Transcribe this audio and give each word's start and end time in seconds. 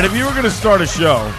right, 0.00 0.04
if 0.04 0.16
you 0.16 0.24
were 0.24 0.32
going 0.32 0.42
to 0.42 0.50
start 0.50 0.80
a 0.80 0.86
show, 0.88 1.32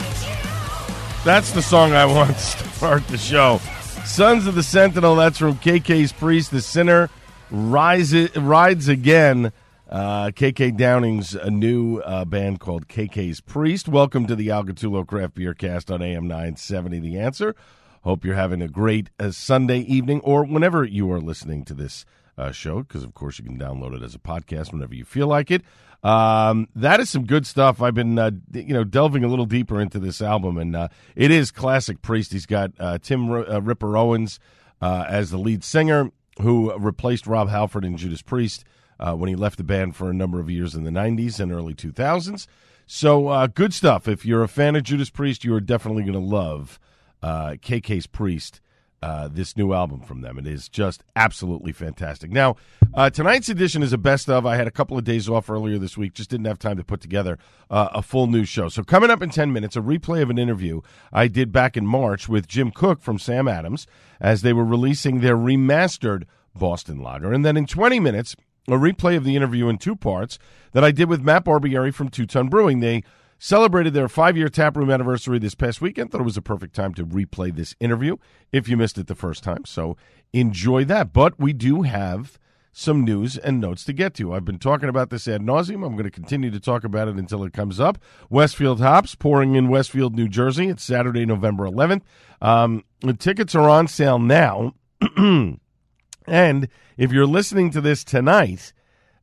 that's 1.26 1.52
the 1.52 1.62
song 1.62 1.92
I 1.92 2.06
want 2.16 2.30
to 2.30 2.42
start 2.42 3.06
the 3.10 3.18
show. 3.18 3.60
Sons 4.06 4.48
of 4.48 4.56
the 4.56 4.64
Sentinel, 4.64 5.18
that's 5.18 5.38
from 5.38 5.56
KK's 5.56 6.14
Priest. 6.14 6.52
The 6.52 6.62
Sinner 6.62 7.10
rise, 7.52 8.14
rides 8.38 8.88
again. 8.88 9.52
Uh, 9.90 10.28
KK 10.28 10.78
Downing's 10.78 11.36
a 11.36 11.52
new 11.52 11.98
uh, 12.00 12.24
band 12.24 12.62
called 12.62 12.88
KK's 12.88 13.42
Priest. 13.42 13.90
Welcome 13.90 14.26
to 14.28 14.38
the 14.38 14.52
Al 14.52 14.64
Gattullo 14.64 15.06
Craft 15.06 15.36
Beer 15.36 15.54
Cast 15.54 15.92
on 15.92 16.02
AM 16.02 16.26
970 16.26 17.00
The 17.00 17.20
Answer. 17.20 17.58
Hope 18.04 18.24
you're 18.24 18.36
having 18.36 18.62
a 18.62 18.70
great 18.70 19.10
uh, 19.20 19.32
Sunday 19.32 19.80
evening 19.80 20.22
or 20.22 20.46
whenever 20.46 20.86
you 20.86 21.12
are 21.12 21.20
listening 21.20 21.66
to 21.66 21.74
this 21.74 22.06
uh, 22.38 22.52
show, 22.52 22.80
because 22.80 23.04
of 23.04 23.14
course 23.14 23.40
you 23.40 23.46
can 23.46 23.58
download 23.58 23.96
it 23.96 24.04
as 24.04 24.16
a 24.16 24.20
podcast 24.20 24.74
whenever 24.74 24.94
you 24.94 25.06
feel 25.06 25.28
like 25.28 25.52
it. 25.52 25.64
Um, 26.04 26.68
that 26.76 27.00
is 27.00 27.10
some 27.10 27.26
good 27.26 27.48
stuff. 27.48 27.82
I've 27.82 27.96
been, 27.96 28.20
uh, 28.20 28.32
you 28.54 28.74
know, 28.74 28.84
delving 28.84 29.24
a 29.24 29.28
little 29.28 29.46
deeper 29.48 29.82
into 29.82 29.98
this 29.98 30.22
album, 30.22 30.58
and 30.58 30.76
uh, 30.76 30.88
it 31.16 31.32
is 31.32 31.52
classic 31.52 32.02
Priest. 32.02 32.32
He's 32.32 32.46
got 32.46 32.72
uh, 32.80 33.00
Tim 33.00 33.32
R- 33.32 33.50
uh, 33.50 33.60
Ripper 33.60 33.98
Owens 33.98 34.40
uh, 34.82 35.06
as 35.08 35.32
the 35.32 35.40
lead 35.40 35.64
singer, 35.64 36.12
who 36.42 36.78
replaced 36.78 37.26
Rob 37.26 37.50
Halford 37.50 37.86
in 37.86 37.98
Judas 37.98 38.22
Priest 38.22 38.66
when 39.00 39.30
he 39.30 39.36
left 39.36 39.58
the 39.58 39.64
band 39.64 39.96
for 39.96 40.10
a 40.10 40.14
number 40.14 40.40
of 40.40 40.50
years 40.50 40.76
in 40.76 40.84
the 40.84 40.92
'90s 40.92 41.40
and 41.40 41.52
early 41.52 41.74
2000s. 41.74 42.46
So 42.86 43.48
good 43.48 43.74
stuff. 43.74 44.08
If 44.08 44.26
you're 44.26 44.44
a 44.44 44.48
fan 44.48 44.76
of 44.76 44.84
Judas 44.84 45.10
Priest, 45.10 45.44
you 45.44 45.56
are 45.56 45.62
definitely 45.62 46.04
going 46.04 46.14
to 46.14 46.20
love 46.20 46.80
KK's 47.24 48.06
Priest 48.06 48.62
uh, 49.06 49.28
this 49.28 49.56
new 49.56 49.72
album 49.72 50.02
from 50.02 50.22
them. 50.22 50.40
It 50.40 50.48
is 50.48 50.68
just 50.68 51.04
absolutely 51.16 51.72
fantastic. 51.72 52.32
Now, 52.32 52.56
uh, 52.96 53.12
tonight's 53.12 53.50
edition 53.50 53.84
is 53.84 53.94
a 53.94 54.00
best 54.00 54.28
of. 54.32 54.48
I 54.48 54.56
had 54.56 54.66
a 54.66 54.72
couple 54.72 54.98
of 54.98 55.04
days 55.04 55.30
off 55.30 55.48
earlier 55.48 55.78
this 55.78 55.96
week, 55.96 56.16
just 56.16 56.32
didn't 56.32 56.48
have 56.48 56.58
time 56.58 56.76
to 56.78 56.84
put 56.84 57.02
together 57.02 57.38
uh, 57.70 57.90
a 57.94 58.02
full 58.02 58.26
new 58.26 58.46
show. 58.46 58.68
So, 58.68 58.82
coming 58.82 59.12
up 59.12 59.22
in 59.22 59.30
10 59.30 59.54
minutes, 59.54 59.76
a 59.76 59.82
replay 59.82 60.24
of 60.24 60.32
an 60.32 60.40
interview 60.40 60.82
I 61.14 61.28
did 61.28 61.52
back 61.52 61.78
in 61.78 61.86
March 61.86 62.28
with 62.28 62.48
Jim 62.48 62.72
Koch 62.72 63.00
from 63.00 63.20
Sam 63.20 63.48
Adams 63.48 63.86
as 64.20 64.42
they 64.42 64.54
were 64.54 64.66
releasing 64.66 65.20
their 65.20 65.38
remastered 65.38 66.24
Boston 66.56 67.00
Lager. 67.00 67.32
And 67.32 67.46
then 67.46 67.58
in 67.58 67.68
20 67.68 68.00
minutes, 68.00 68.36
a 68.68 68.72
replay 68.72 69.16
of 69.16 69.24
the 69.24 69.36
interview 69.36 69.70
in 69.70 69.78
two 69.78 69.96
parts 69.96 70.40
that 70.72 70.84
I 70.84 70.90
did 70.90 71.10
with 71.10 71.22
Matt 71.22 71.46
Barbieri 71.46 71.94
from 71.94 72.10
Two 72.10 72.26
Ton 72.26 72.50
Brewing. 72.50 72.80
They 72.80 73.04
celebrated 73.46 73.94
their 73.94 74.10
five 74.10 74.36
year 74.36 74.50
taproom 74.50 74.90
anniversary 74.90 75.38
this 75.38 75.54
past 75.54 75.80
weekend. 75.80 76.12
Thought 76.12 76.22
it 76.22 76.24
was 76.24 76.36
a 76.36 76.42
perfect 76.42 76.74
time 76.74 76.96
to 76.96 77.06
replay 77.06 77.56
this 77.56 77.76
interview 77.80 78.18
if 78.52 78.68
you 78.68 78.76
missed 78.76 78.98
it 78.98 79.06
the 79.06 79.14
first 79.14 79.44
time. 79.44 79.66
So 79.66 79.96
enjoy 80.34 80.84
that. 80.86 81.14
But 81.14 81.40
we 81.40 81.54
do 81.54 81.84
have 81.84 82.40
some 82.72 83.06
news 83.06 83.38
and 83.38 83.62
notes 83.62 83.84
to 83.86 83.94
get 83.94 84.16
to. 84.16 84.34
I've 84.34 84.46
been 84.46 84.58
talking 84.58 84.90
about 84.90 85.12
this 85.12 85.28
ad 85.28 85.42
nauseum. 85.42 85.86
I'm 85.86 85.94
going 85.94 86.06
to 86.06 86.12
continue 86.12 86.50
to 86.50 86.60
talk 86.60 86.84
about 86.84 87.08
it 87.08 87.18
until 87.18 87.44
it 87.44 87.54
comes 87.54 87.80
up. 87.80 88.00
Westfield 88.32 88.82
Hops 88.82 89.14
pouring 89.14 89.54
in 89.54 89.70
Westfield, 89.70 90.16
New 90.16 90.28
Jersey. 90.28 90.68
It's 90.68 90.84
Saturday, 90.84 91.28
November 91.28 91.66
11th. 91.66 92.02
Um, 92.42 92.84
the 93.02 93.14
tickets 93.14 93.54
are 93.54 93.70
on 93.70 93.88
sale 93.88 94.18
now. 94.18 94.74
and 95.18 96.68
if 96.98 97.12
you're 97.12 97.28
listening 97.28 97.70
to 97.70 97.80
this 97.80 98.04
tonight, 98.04 98.74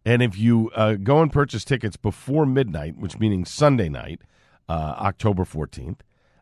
and 0.05 0.23
if 0.23 0.37
you 0.39 0.71
uh, 0.75 0.95
go 0.95 1.23
and 1.23 1.33
purchase 1.33 1.65
tickets 1.65 1.97
before 1.97 2.47
midnight, 2.47 2.97
which 2.97 3.19
meaning 3.19 3.45
Sunday 3.45 3.89
night, 3.89 4.21
uh, 4.69 4.95
October 4.99 5.45
14th, 5.45 6.01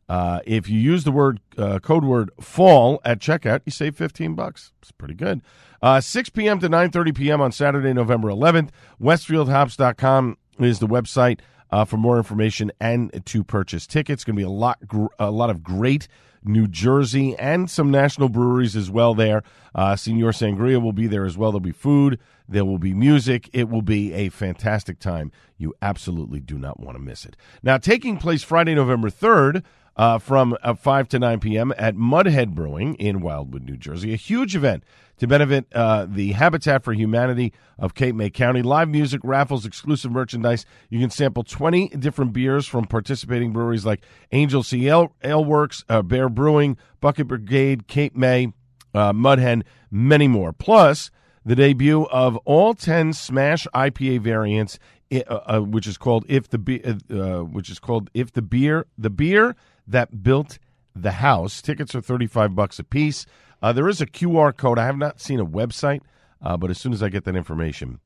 uh, 0.09 0.41
if 0.45 0.69
you 0.69 0.79
use 0.81 1.05
the 1.05 1.13
word 1.13 1.41
uh, 1.57 1.79
code 1.79 2.05
word 2.05 2.31
fall 2.41 3.01
at 3.05 3.21
checkout, 3.21 3.61
you 3.65 3.71
save 3.71 3.95
15 3.97 4.35
bucks. 4.35 4.73
It's 4.83 4.91
pretty 4.91 5.15
good. 5.15 5.41
Uh, 5.81 6.01
6 6.01 6.31
p.m. 6.31 6.59
to 6.59 6.69
9:30 6.69 7.15
p.m. 7.15 7.41
on 7.41 7.53
Saturday, 7.53 7.93
November 7.93 8.29
11th. 8.29 8.71
Westfieldhops.com 9.01 10.37
is 10.59 10.81
the 10.81 10.89
website 10.89 11.39
uh, 11.73 11.85
for 11.85 11.97
more 11.97 12.17
information 12.17 12.71
and 12.81 13.25
to 13.27 13.45
purchase 13.45 13.87
tickets. 13.87 14.25
Going 14.25 14.37
to 14.37 14.41
be 14.41 14.45
a 14.45 14.51
lot, 14.51 14.87
gr- 14.87 15.07
a 15.19 15.31
lot 15.31 15.51
of 15.51 15.63
great 15.63 16.09
New 16.43 16.67
Jersey 16.67 17.37
and 17.39 17.71
some 17.71 17.91
national 17.91 18.29
breweries 18.29 18.75
as 18.75 18.91
well. 18.91 19.15
There, 19.15 19.43
uh, 19.75 19.97
Senor 19.97 20.33
Sangria 20.33 20.81
will 20.81 20.93
be 20.93 21.07
there 21.07 21.25
as 21.25 21.37
well. 21.37 21.53
There'll 21.53 21.61
be 21.61 21.73
food. 21.73 22.19
There 22.49 22.65
will 22.65 22.79
be 22.79 22.95
music. 22.95 23.49
It 23.53 23.69
will 23.69 23.83
be 23.83 24.13
a 24.13 24.29
fantastic 24.31 24.99
time. 24.99 25.31
You 25.59 25.75
absolutely 25.83 26.41
do 26.41 26.59
not 26.59 26.81
want 26.81 26.97
to 26.97 27.03
miss 27.03 27.25
it. 27.25 27.37
Now, 27.63 27.79
taking 27.79 28.17
place 28.17 28.43
Friday, 28.43 28.75
November 28.75 29.11
3rd, 29.11 29.63
uh, 30.01 30.19
from 30.19 30.57
uh, 30.63 30.73
5 30.73 31.09
to 31.09 31.19
9 31.19 31.41
p.m. 31.41 31.75
at 31.77 31.95
Mudhen 31.95 32.55
Brewing 32.55 32.95
in 32.95 33.21
Wildwood, 33.21 33.65
New 33.65 33.77
Jersey. 33.77 34.15
A 34.15 34.17
huge 34.17 34.57
event 34.57 34.83
to 35.19 35.27
benefit 35.27 35.67
uh, 35.75 36.07
the 36.09 36.33
Habitat 36.33 36.83
for 36.83 36.95
Humanity 36.95 37.53
of 37.79 37.95
Cape 37.95 38.15
May 38.15 38.31
County. 38.31 38.63
Live 38.63 38.89
music, 38.89 39.21
raffles, 39.23 39.67
exclusive 39.67 40.11
merchandise. 40.11 40.65
You 40.89 41.01
can 41.01 41.11
sample 41.11 41.45
20 41.45 41.89
different 41.89 42.33
beers 42.33 42.67
from 42.67 42.87
participating 42.87 43.53
breweries 43.53 43.85
like 43.85 44.01
Anglesea 44.33 44.89
Ale, 44.89 45.45
Works, 45.45 45.85
uh, 45.91 46.01
Bear 46.01 46.31
Brewing, 46.31 46.79
Bucket 47.03 47.29
Brigade, 47.29 47.87
Cape 47.87 48.17
May, 48.17 48.55
uh, 48.95 49.13
Mudhen, 49.13 49.65
many 49.91 50.29
more. 50.29 50.55
Plus, 50.55 51.11
the 51.45 51.55
debut 51.55 52.05
of 52.05 52.39
all 52.47 52.73
10 52.73 53.13
Smash 53.13 53.67
IPA 53.75 54.23
variants, 54.23 54.79
uh, 55.13 55.19
uh, 55.29 55.61
which 55.61 55.87
is 55.87 55.99
called 55.99 56.25
if 56.27 56.49
the 56.49 56.59
Be- 56.59 56.83
uh, 56.85 57.41
which 57.41 57.69
is 57.69 57.79
called 57.79 58.09
if 58.15 58.33
the 58.33 58.43
beer 58.43 58.87
the 58.97 59.11
beer 59.11 59.57
that 59.87 60.23
built 60.23 60.59
the 60.95 61.13
house. 61.13 61.63
Tickets 61.63 61.95
are 61.95 62.01
35 62.01 62.55
bucks 62.55 62.79
a 62.79 62.85
piece. 62.85 63.27
Uh, 63.63 63.73
there 63.73 63.89
is 63.89 64.01
a 64.01 64.07
QR 64.07 64.57
code. 64.57 64.79
I 64.79 64.87
have 64.87 64.97
not 64.97 65.21
seen 65.21 65.41
a 65.41 65.47
website, 65.47 66.01
uh, 66.43 66.57
but 66.57 66.71
as 66.71 66.79
soon 66.79 66.93
as 66.93 67.03
I 67.03 67.09
get 67.09 67.25
that 67.25 67.37
information, 67.37 68.01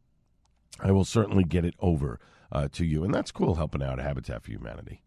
I 0.81 0.91
will 0.91 1.05
certainly 1.05 1.45
get 1.45 1.65
it 1.65 1.75
over 1.79 2.19
to 2.71 2.85
you. 2.85 3.03
And 3.03 3.12
that's 3.12 3.33
cool 3.33 3.57
helping 3.57 3.83
out 3.83 3.99
Habitat 3.99 4.45
for 4.45 4.53
Humanity, 4.53 5.03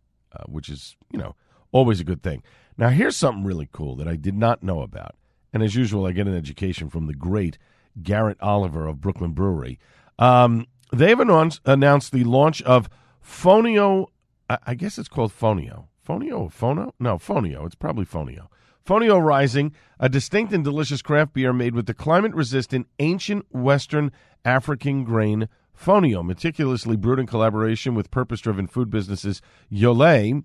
which 0.47 0.67
is, 0.67 0.97
you 1.11 1.17
know, 1.17 1.33
always 1.71 1.99
a 1.99 2.03
good 2.03 2.21
thing. 2.21 2.43
Now, 2.77 2.89
here's 2.89 3.17
something 3.17 3.43
really 3.43 3.69
cool 3.71 3.95
that 3.95 4.07
I 4.07 4.15
did 4.15 4.35
not 4.35 4.63
know 4.63 4.81
about. 4.81 5.15
And 5.53 5.63
as 5.63 5.75
usual, 5.75 6.05
I 6.05 6.11
get 6.11 6.27
an 6.27 6.35
education 6.35 6.89
from 6.89 7.07
the 7.07 7.13
great 7.13 7.57
Garrett 8.01 8.37
Oliver 8.41 8.85
of 8.85 9.01
Brooklyn 9.01 9.31
Brewery. 9.31 9.79
Um, 10.19 10.67
they've 10.93 11.19
announced, 11.19 11.61
announced 11.65 12.11
the 12.11 12.23
launch 12.23 12.61
of 12.63 12.89
Fonio. 13.23 14.07
I, 14.49 14.75
guess 14.75 14.97
it's 14.97 15.09
called 15.09 15.33
Fonio. 15.33 15.87
Fonio 16.07 16.49
Phono? 16.49 16.93
No, 16.99 17.17
Fonio. 17.17 17.65
It's 17.65 17.75
probably 17.75 18.05
Fonio. 18.05 18.47
Fonio 18.85 19.21
Rising, 19.21 19.73
a 19.99 20.07
distinct 20.07 20.53
and 20.53 20.63
delicious 20.63 21.01
craft 21.01 21.33
beer 21.33 21.51
made 21.51 21.75
with 21.75 21.85
the 21.85 21.93
climate 21.93 22.33
resistant 22.33 22.87
ancient 22.99 23.45
Western 23.53 24.13
African 24.45 25.03
grain 25.03 25.49
Fonio, 25.77 26.25
meticulously 26.25 26.95
brewed 26.95 27.19
in 27.19 27.27
collaboration 27.27 27.93
with 27.93 28.09
purpose 28.09 28.39
driven 28.39 28.67
food 28.67 28.89
businesses 28.89 29.41
Yole 29.69 30.43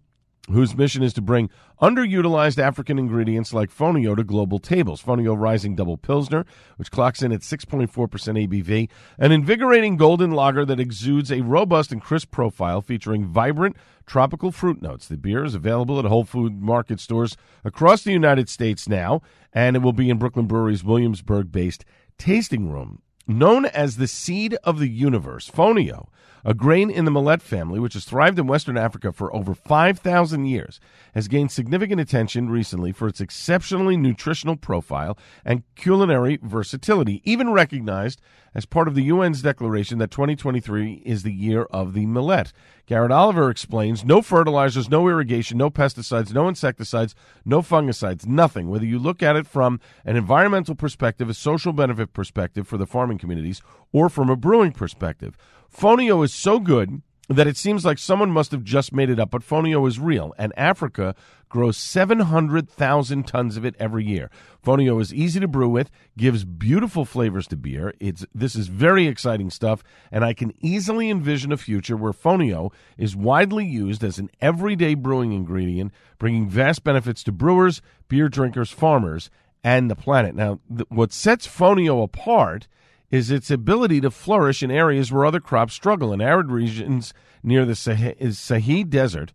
whose 0.50 0.76
mission 0.76 1.02
is 1.02 1.12
to 1.12 1.22
bring 1.22 1.50
underutilized 1.80 2.58
African 2.58 2.98
ingredients 2.98 3.54
like 3.54 3.70
Fonio 3.70 4.16
to 4.16 4.24
global 4.24 4.58
tables. 4.58 5.02
Fonio 5.02 5.38
Rising 5.38 5.76
Double 5.76 5.96
Pilsner, 5.96 6.44
which 6.76 6.90
clocks 6.90 7.22
in 7.22 7.32
at 7.32 7.40
6.4% 7.40 7.88
ABV, 7.88 8.88
an 9.18 9.32
invigorating 9.32 9.96
golden 9.96 10.32
lager 10.32 10.64
that 10.64 10.80
exudes 10.80 11.30
a 11.30 11.42
robust 11.42 11.92
and 11.92 12.02
crisp 12.02 12.32
profile 12.32 12.80
featuring 12.80 13.24
vibrant 13.24 13.76
tropical 14.04 14.50
fruit 14.50 14.82
notes. 14.82 15.06
The 15.06 15.16
beer 15.16 15.44
is 15.44 15.54
available 15.54 15.98
at 15.98 16.04
Whole 16.06 16.24
Food 16.24 16.60
Market 16.60 16.98
stores 16.98 17.36
across 17.64 18.02
the 18.02 18.12
United 18.12 18.48
States 18.48 18.88
now, 18.88 19.22
and 19.52 19.76
it 19.76 19.80
will 19.80 19.92
be 19.92 20.10
in 20.10 20.18
Brooklyn 20.18 20.46
Brewery's 20.46 20.82
Williamsburg 20.82 21.52
based 21.52 21.84
tasting 22.18 22.68
room. 22.68 23.00
Known 23.26 23.66
as 23.66 23.96
the 23.96 24.08
seed 24.08 24.56
of 24.64 24.78
the 24.78 24.88
universe, 24.88 25.48
Fonio 25.48 26.08
a 26.44 26.54
grain 26.54 26.90
in 26.90 27.04
the 27.04 27.10
millet 27.10 27.40
family, 27.40 27.78
which 27.78 27.94
has 27.94 28.04
thrived 28.04 28.38
in 28.38 28.46
Western 28.46 28.76
Africa 28.76 29.12
for 29.12 29.34
over 29.34 29.54
5,000 29.54 30.46
years, 30.46 30.80
has 31.14 31.28
gained 31.28 31.52
significant 31.52 32.00
attention 32.00 32.50
recently 32.50 32.90
for 32.90 33.06
its 33.06 33.20
exceptionally 33.20 33.96
nutritional 33.96 34.56
profile 34.56 35.16
and 35.44 35.62
culinary 35.76 36.38
versatility, 36.42 37.22
even 37.24 37.52
recognized 37.52 38.20
as 38.54 38.66
part 38.66 38.88
of 38.88 38.94
the 38.94 39.08
UN's 39.08 39.42
declaration 39.42 39.98
that 39.98 40.10
2023 40.10 41.02
is 41.06 41.22
the 41.22 41.32
year 41.32 41.62
of 41.64 41.94
the 41.94 42.06
millet. 42.06 42.52
Garrett 42.86 43.12
Oliver 43.12 43.48
explains 43.48 44.04
no 44.04 44.20
fertilizers, 44.20 44.90
no 44.90 45.08
irrigation, 45.08 45.56
no 45.56 45.70
pesticides, 45.70 46.34
no 46.34 46.48
insecticides, 46.48 47.14
no 47.44 47.62
fungicides, 47.62 48.26
nothing. 48.26 48.68
Whether 48.68 48.84
you 48.84 48.98
look 48.98 49.22
at 49.22 49.36
it 49.36 49.46
from 49.46 49.80
an 50.04 50.16
environmental 50.16 50.74
perspective, 50.74 51.30
a 51.30 51.34
social 51.34 51.72
benefit 51.72 52.12
perspective 52.12 52.66
for 52.68 52.76
the 52.76 52.86
farming 52.86 53.11
communities, 53.18 53.62
or 53.92 54.08
from 54.08 54.30
a 54.30 54.36
brewing 54.36 54.72
perspective. 54.72 55.36
Fonio 55.74 56.24
is 56.24 56.32
so 56.34 56.58
good 56.58 57.02
that 57.28 57.46
it 57.46 57.56
seems 57.56 57.84
like 57.84 57.98
someone 57.98 58.30
must 58.30 58.52
have 58.52 58.64
just 58.64 58.92
made 58.92 59.08
it 59.08 59.18
up, 59.18 59.30
but 59.30 59.42
Fonio 59.42 59.86
is 59.88 59.98
real, 59.98 60.34
and 60.38 60.52
Africa 60.56 61.14
grows 61.48 61.76
700,000 61.76 63.26
tons 63.26 63.56
of 63.56 63.64
it 63.64 63.76
every 63.78 64.04
year. 64.04 64.30
Fonio 64.64 65.00
is 65.00 65.14
easy 65.14 65.38
to 65.38 65.48
brew 65.48 65.68
with, 65.68 65.90
gives 66.16 66.44
beautiful 66.44 67.04
flavors 67.04 67.46
to 67.48 67.56
beer. 67.56 67.94
It's 68.00 68.24
this 68.34 68.56
is 68.56 68.68
very 68.68 69.06
exciting 69.06 69.50
stuff, 69.50 69.82
and 70.10 70.24
I 70.24 70.34
can 70.34 70.52
easily 70.60 71.10
envision 71.10 71.52
a 71.52 71.56
future 71.56 71.96
where 71.96 72.12
Fonio 72.12 72.72
is 72.96 73.16
widely 73.16 73.66
used 73.66 74.02
as 74.02 74.18
an 74.18 74.30
everyday 74.40 74.94
brewing 74.94 75.32
ingredient, 75.32 75.92
bringing 76.18 76.48
vast 76.48 76.84
benefits 76.84 77.22
to 77.24 77.32
brewers, 77.32 77.82
beer 78.08 78.28
drinkers, 78.28 78.70
farmers, 78.70 79.30
and 79.62 79.90
the 79.90 79.96
planet. 79.96 80.34
Now, 80.34 80.58
th- 80.74 80.88
what 80.88 81.12
sets 81.12 81.46
Fonio 81.46 82.02
apart– 82.02 82.66
is 83.12 83.30
its 83.30 83.50
ability 83.50 84.00
to 84.00 84.10
flourish 84.10 84.62
in 84.62 84.70
areas 84.70 85.12
where 85.12 85.26
other 85.26 85.38
crops 85.38 85.74
struggle. 85.74 86.12
In 86.12 86.20
arid 86.20 86.50
regions 86.50 87.14
near 87.42 87.64
the 87.64 87.76
Sahel 87.76 88.84
Desert, 88.84 89.32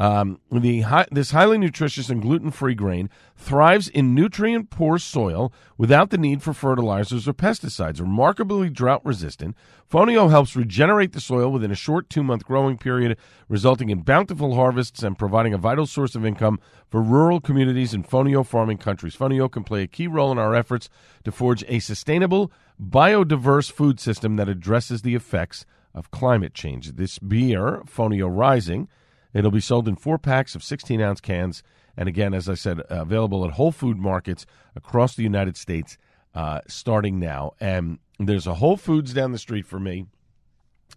um, 0.00 0.40
the 0.50 0.80
high, 0.80 1.04
this 1.12 1.32
highly 1.32 1.58
nutritious 1.58 2.08
and 2.08 2.22
gluten-free 2.22 2.74
grain 2.74 3.10
thrives 3.36 3.86
in 3.86 4.14
nutrient-poor 4.14 4.98
soil 4.98 5.52
without 5.76 6.08
the 6.08 6.16
need 6.16 6.42
for 6.42 6.54
fertilizers 6.54 7.28
or 7.28 7.34
pesticides. 7.34 8.00
Remarkably 8.00 8.70
drought-resistant, 8.70 9.54
Fonio 9.92 10.30
helps 10.30 10.56
regenerate 10.56 11.12
the 11.12 11.20
soil 11.20 11.52
within 11.52 11.70
a 11.70 11.74
short 11.74 12.08
two-month 12.08 12.46
growing 12.46 12.78
period, 12.78 13.18
resulting 13.46 13.90
in 13.90 14.00
bountiful 14.00 14.54
harvests 14.54 15.02
and 15.02 15.18
providing 15.18 15.52
a 15.52 15.58
vital 15.58 15.84
source 15.84 16.14
of 16.14 16.24
income 16.24 16.58
for 16.88 17.02
rural 17.02 17.38
communities 17.38 17.92
in 17.92 18.02
Fonio 18.02 18.44
farming 18.44 18.78
countries. 18.78 19.14
Fonio 19.14 19.52
can 19.52 19.64
play 19.64 19.82
a 19.82 19.86
key 19.86 20.06
role 20.06 20.32
in 20.32 20.38
our 20.38 20.54
efforts 20.54 20.88
to 21.24 21.30
forge 21.30 21.62
a 21.68 21.78
sustainable, 21.78 22.50
biodiverse 22.82 23.70
food 23.70 24.00
system 24.00 24.36
that 24.36 24.48
addresses 24.48 25.02
the 25.02 25.14
effects 25.14 25.66
of 25.94 26.10
climate 26.10 26.54
change. 26.54 26.92
This 26.92 27.18
beer, 27.18 27.82
Fonio 27.84 28.34
Rising 28.34 28.88
It'll 29.32 29.50
be 29.50 29.60
sold 29.60 29.88
in 29.88 29.96
four 29.96 30.18
packs 30.18 30.54
of 30.54 30.62
16 30.62 31.00
ounce 31.00 31.20
cans. 31.20 31.62
And 31.96 32.08
again, 32.08 32.34
as 32.34 32.48
I 32.48 32.54
said, 32.54 32.80
available 32.88 33.44
at 33.44 33.52
Whole 33.52 33.72
Food 33.72 33.98
markets 33.98 34.46
across 34.74 35.14
the 35.14 35.22
United 35.22 35.56
States 35.56 35.98
uh, 36.34 36.60
starting 36.66 37.18
now. 37.18 37.52
And 37.60 37.98
there's 38.18 38.46
a 38.46 38.54
Whole 38.54 38.76
Foods 38.76 39.12
down 39.12 39.32
the 39.32 39.38
street 39.38 39.66
for 39.66 39.78
me 39.78 40.06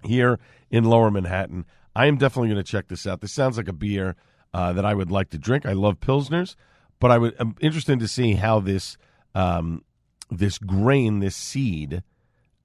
here 0.04 0.40
in 0.70 0.84
Lower 0.84 1.12
Manhattan. 1.12 1.66
I 1.96 2.08
am 2.08 2.18
definitely 2.18 2.50
going 2.50 2.64
to 2.64 2.72
check 2.72 2.88
this 2.88 3.06
out. 3.06 3.22
This 3.22 3.32
sounds 3.32 3.58
like 3.58 3.68
a 3.68 3.74
beer 3.74 4.16
uh, 4.54 4.74
that 4.74 4.86
I 4.86 4.94
would 4.94 5.12
like 5.12 5.30
to 5.32 5.38
drink. 5.38 5.66
I 5.66 5.74
love 5.74 6.00
pilsners, 6.00 6.56
but 7.00 7.12
I 7.12 7.18
would 7.18 7.36
I'm 7.40 7.56
interested 7.60 8.00
to 8.00 8.08
see 8.08 8.34
how 8.34 8.60
this 8.60 8.98
um, 9.36 9.84
this 10.30 10.58
grain, 10.58 11.20
this 11.20 11.36
seed, 11.36 12.04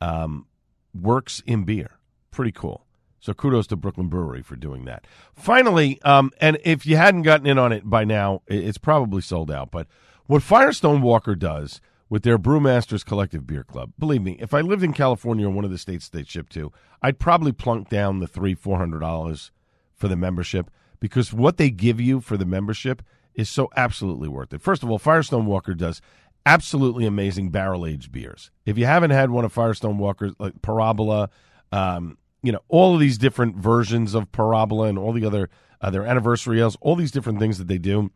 um, 0.01 0.47
works 0.95 1.43
in 1.47 1.65
beer. 1.65 1.99
Pretty 2.31 2.53
cool. 2.53 2.87
So 3.21 3.35
kudos 3.35 3.67
to 3.69 3.77
Brooklyn 3.77 4.09
Brewery 4.09 4.43
for 4.43 4.57
doing 4.57 4.85
that. 4.85 5.07
Finally, 5.35 6.01
um, 6.03 6.31
and 6.41 6.59
if 6.65 6.87
you 6.87 6.97
hadn't 6.97 7.23
gotten 7.23 7.47
in 7.47 7.59
on 7.59 7.73
it 7.73 7.89
by 7.89 8.05
now, 8.05 8.43
it's 8.47 8.79
probably 8.79 9.21
sold 9.21 9.51
out. 9.51 9.71
But 9.71 9.87
what 10.27 10.43
Firestone 10.43 11.03
Walker 11.03 11.35
does 11.35 11.81
with 12.09 12.23
their 12.23 12.39
Brewmasters 12.39 13.05
Collective 13.05 13.47
Beer 13.47 13.65
Club, 13.65 13.93
believe 13.99 14.23
me, 14.23 14.37
if 14.41 14.55
I 14.55 14.61
lived 14.61 14.83
in 14.83 14.93
California 14.93 15.47
or 15.47 15.51
one 15.51 15.65
of 15.65 15.71
the 15.71 15.79
states 15.79 16.09
they 16.09 16.25
ship 16.25 16.49
to, 16.51 16.73
I'd 17.03 17.19
probably 17.19 17.53
plunk 17.53 17.89
down 17.89 18.21
the 18.21 18.27
three, 18.27 18.55
four 18.55 18.79
hundred 18.79 19.01
dollars 19.01 19.51
for 19.95 20.09
the 20.09 20.17
membership 20.17 20.71
because 21.01 21.33
what 21.33 21.57
they 21.57 21.71
give 21.71 22.01
you 22.01 22.21
for 22.21 22.37
the 22.37 22.45
membership 22.47 23.03
is 23.35 23.49
so 23.49 23.69
absolutely 23.77 24.29
worth 24.29 24.53
it. 24.53 24.63
First 24.63 24.83
of 24.83 24.91
all, 24.91 24.99
Firestone 24.99 25.47
Walker 25.47 25.75
does 25.75 26.01
absolutely 26.47 27.05
amazing 27.05 27.51
barrel 27.51 27.85
aged 27.87 28.11
beers. 28.11 28.51
If 28.65 28.79
you 28.79 28.87
haven't 28.87 29.11
had 29.11 29.31
one 29.31 29.45
of 29.45 29.53
Firestone 29.53 29.99
Walker's, 29.99 30.33
like 30.39 30.61
Parabola, 30.63 31.31
um, 31.73 32.17
you 32.43 32.53
know 32.53 32.61
all 32.69 32.95
of 32.95 33.01
these 33.01 33.19
different 33.19 33.57
versions 33.57 34.15
of 34.15 34.31
Parabola 34.33 34.89
and 34.89 34.99
all 34.99 35.13
the 35.13 35.27
other 35.27 35.51
uh, 35.81 35.91
their 35.91 36.07
anniversary 36.07 36.61
ales, 36.61 36.77
all 36.81 36.97
these 36.97 37.11
different 37.11 37.39
things 37.39 37.59
that 37.59 37.69
they 37.69 37.79
do. 37.79 38.11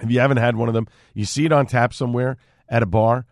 If 0.00 0.10
you 0.10 0.20
haven't 0.20 0.36
had 0.36 0.56
one 0.56 0.68
of 0.68 0.74
them, 0.74 0.86
you 1.14 1.24
see 1.24 1.46
it 1.46 1.52
on 1.52 1.66
tap 1.66 1.94
somewhere 1.94 2.36
at 2.68 2.82
a 2.82 2.86
bar, 2.86 3.24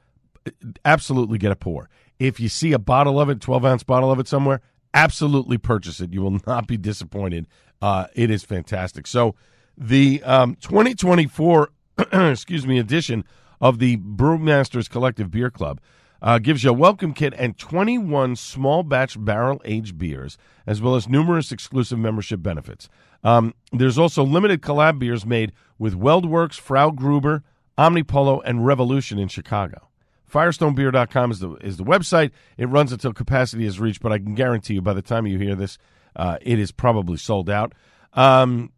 absolutely 0.84 1.38
get 1.38 1.52
a 1.52 1.56
pour. 1.56 1.88
If 2.18 2.40
you 2.40 2.48
see 2.48 2.72
a 2.72 2.78
bottle 2.78 3.20
of 3.20 3.28
it, 3.28 3.40
twelve 3.40 3.64
ounce 3.64 3.82
bottle 3.82 4.10
of 4.10 4.18
it 4.18 4.28
somewhere, 4.28 4.60
absolutely 4.92 5.58
purchase 5.58 6.00
it. 6.00 6.12
You 6.12 6.22
will 6.22 6.38
not 6.46 6.66
be 6.66 6.76
disappointed. 6.76 7.46
Uh, 7.82 8.06
it 8.14 8.30
is 8.30 8.44
fantastic. 8.44 9.06
So 9.06 9.34
the 9.76 10.22
um, 10.22 10.54
2024, 10.56 11.70
excuse 12.12 12.66
me, 12.66 12.78
edition 12.78 13.24
of 13.60 13.78
the 13.78 13.96
Brewmasters 13.98 14.88
Collective 14.88 15.30
Beer 15.30 15.50
Club 15.50 15.80
uh, 16.22 16.38
gives 16.38 16.64
you 16.64 16.70
a 16.70 16.74
welcome 16.74 17.12
kit 17.12 17.34
and 17.36 17.58
21 17.58 18.36
small 18.36 18.82
batch 18.82 19.22
barrel 19.22 19.60
aged 19.64 19.98
beers, 19.98 20.38
as 20.66 20.80
well 20.80 20.94
as 20.94 21.08
numerous 21.08 21.52
exclusive 21.52 21.98
membership 21.98 22.42
benefits. 22.42 22.88
Um, 23.22 23.54
there's 23.72 23.98
also 23.98 24.22
limited 24.22 24.62
collab 24.62 24.98
beers 24.98 25.24
made 25.24 25.52
with 25.78 25.94
WeldWerks, 25.94 26.58
Frau 26.58 26.90
Gruber, 26.90 27.42
Omnipollo, 27.78 28.40
and 28.44 28.64
Revolution 28.64 29.18
in 29.18 29.28
Chicago. 29.28 29.88
FirestoneBeer.com 30.30 31.30
is 31.30 31.38
the 31.38 31.52
is 31.56 31.76
the 31.76 31.84
website. 31.84 32.32
It 32.58 32.66
runs 32.66 32.92
until 32.92 33.12
capacity 33.12 33.66
is 33.66 33.78
reached, 33.78 34.02
but 34.02 34.10
I 34.10 34.18
can 34.18 34.34
guarantee 34.34 34.74
you 34.74 34.82
by 34.82 34.92
the 34.92 35.02
time 35.02 35.26
you 35.26 35.38
hear 35.38 35.54
this, 35.54 35.78
uh, 36.16 36.38
it 36.42 36.58
is 36.58 36.72
probably 36.72 37.16
sold 37.16 37.48
out. 37.48 37.72
Um, 38.14 38.72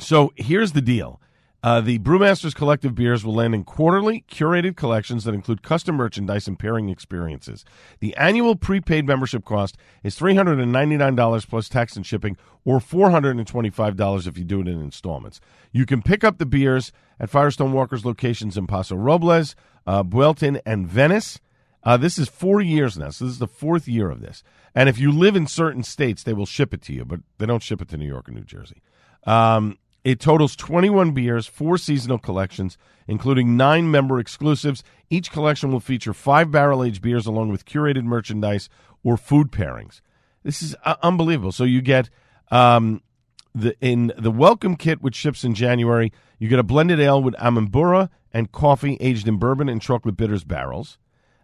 so 0.00 0.32
here's 0.36 0.72
the 0.72 0.82
deal. 0.82 1.20
Uh, 1.64 1.80
the 1.80 1.98
Brewmasters 2.00 2.54
Collective 2.54 2.94
beers 2.94 3.24
will 3.24 3.36
land 3.36 3.54
in 3.54 3.64
quarterly 3.64 4.22
curated 4.30 4.76
collections 4.76 5.24
that 5.24 5.32
include 5.32 5.62
custom 5.62 5.94
merchandise 5.94 6.46
and 6.46 6.58
pairing 6.58 6.90
experiences. 6.90 7.64
The 8.00 8.14
annual 8.16 8.54
prepaid 8.54 9.06
membership 9.06 9.46
cost 9.46 9.78
is 10.02 10.14
$399 10.18 11.48
plus 11.48 11.70
tax 11.70 11.96
and 11.96 12.04
shipping, 12.04 12.36
or 12.66 12.80
$425 12.80 14.26
if 14.26 14.36
you 14.36 14.44
do 14.44 14.60
it 14.60 14.68
in 14.68 14.78
installments. 14.78 15.40
You 15.72 15.86
can 15.86 16.02
pick 16.02 16.22
up 16.22 16.36
the 16.36 16.44
beers 16.44 16.92
at 17.18 17.30
Firestone 17.30 17.72
Walker's 17.72 18.04
locations 18.04 18.58
in 18.58 18.66
Paso 18.66 18.96
Robles, 18.96 19.56
uh, 19.86 20.02
Buellton, 20.02 20.60
and 20.66 20.86
Venice. 20.86 21.40
Uh, 21.82 21.96
this 21.96 22.18
is 22.18 22.28
four 22.28 22.60
years 22.60 22.98
now, 22.98 23.08
so 23.08 23.24
this 23.24 23.32
is 23.32 23.38
the 23.38 23.46
fourth 23.46 23.88
year 23.88 24.10
of 24.10 24.20
this. 24.20 24.42
And 24.74 24.90
if 24.90 24.98
you 24.98 25.10
live 25.10 25.34
in 25.34 25.46
certain 25.46 25.82
states, 25.82 26.24
they 26.24 26.34
will 26.34 26.44
ship 26.44 26.74
it 26.74 26.82
to 26.82 26.92
you, 26.92 27.06
but 27.06 27.20
they 27.38 27.46
don't 27.46 27.62
ship 27.62 27.80
it 27.80 27.88
to 27.88 27.96
New 27.96 28.06
York 28.06 28.28
or 28.28 28.32
New 28.32 28.44
Jersey. 28.44 28.82
Um, 29.26 29.78
it 30.04 30.20
totals 30.20 30.54
21 30.54 31.12
beers, 31.12 31.46
four 31.46 31.78
seasonal 31.78 32.18
collections, 32.18 32.76
including 33.08 33.56
nine 33.56 33.90
member 33.90 34.18
exclusives. 34.18 34.84
Each 35.08 35.32
collection 35.32 35.72
will 35.72 35.80
feature 35.80 36.12
five 36.12 36.50
barrel 36.50 36.84
aged 36.84 37.00
beers 37.00 37.26
along 37.26 37.48
with 37.48 37.64
curated 37.64 38.04
merchandise 38.04 38.68
or 39.02 39.16
food 39.16 39.50
pairings. 39.50 40.02
This 40.42 40.62
is 40.62 40.76
uh, 40.84 40.96
unbelievable. 41.02 41.52
So 41.52 41.64
you 41.64 41.80
get 41.80 42.10
um, 42.50 43.02
the 43.54 43.76
in 43.80 44.12
the 44.18 44.30
welcome 44.30 44.76
kit, 44.76 45.00
which 45.00 45.16
ships 45.16 45.42
in 45.42 45.54
January. 45.54 46.12
You 46.38 46.48
get 46.48 46.58
a 46.58 46.64
blended 46.64 47.00
ale 47.00 47.22
with 47.22 47.34
Amburana 47.36 48.10
and 48.32 48.52
coffee 48.52 48.98
aged 49.00 49.26
in 49.26 49.38
bourbon 49.38 49.70
and 49.70 49.80
chocolate 49.80 50.16
bitters 50.16 50.44
barrels. 50.44 50.98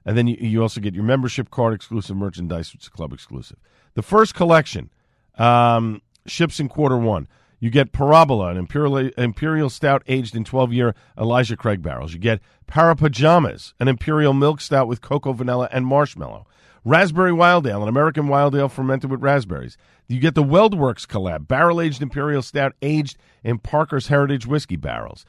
And 0.05 0.19
then 0.19 0.27
you, 0.27 0.37
you 0.39 0.63
also 0.63 0.81
get 0.81 0.95
your 0.95 1.05
membership 1.05 1.51
card 1.51 1.73
exclusive 1.73 2.17
merchandise, 2.17 2.73
which 2.73 2.83
is 2.83 2.89
club 2.91 3.13
exclusive. 3.13 3.59
The 3.95 4.03
first 4.03 4.35
collection 4.35 4.91
um, 5.39 6.03
ships 6.27 6.61
in 6.61 6.69
quarter 6.69 6.99
one. 6.99 7.27
You 7.61 7.71
get 7.71 7.93
Parabola, 7.93 8.49
an 8.49 8.57
imperial, 8.57 8.97
imperial 8.97 9.69
stout 9.69 10.03
aged 10.09 10.35
in 10.35 10.45
12 10.45 10.73
year 10.73 10.95
Elijah 11.17 11.57
Craig 11.57 11.83
barrels. 11.83 12.15
You 12.15 12.19
get 12.19 12.41
Parapajamas, 12.67 13.75
an 13.79 13.87
imperial 13.87 14.33
milk 14.33 14.61
stout 14.61 14.89
with 14.89 15.03
cocoa, 15.03 15.35
vanilla, 15.35 15.69
and 15.71 15.87
marshmallow. 15.87 16.47
Raspberry 16.85 17.33
Wild 17.33 17.67
Ale, 17.67 17.83
an 17.83 17.89
American 17.89 18.29
wild 18.29 18.57
ale 18.57 18.71
fermented 18.71 19.11
with 19.11 19.21
raspberries. 19.21 19.77
You 20.09 20.19
get 20.19 20.35
the 20.35 20.43
WeldWerks 20.43 21.07
collab, 21.07 21.47
barrel 21.47 21.81
aged 21.81 22.01
imperial 22.01 22.41
stout 22.41 22.75
aged 22.81 23.19
in 23.45 23.59
Parker's 23.59 24.07
Heritage 24.07 24.47
whiskey 24.47 24.77
barrels. 24.77 25.27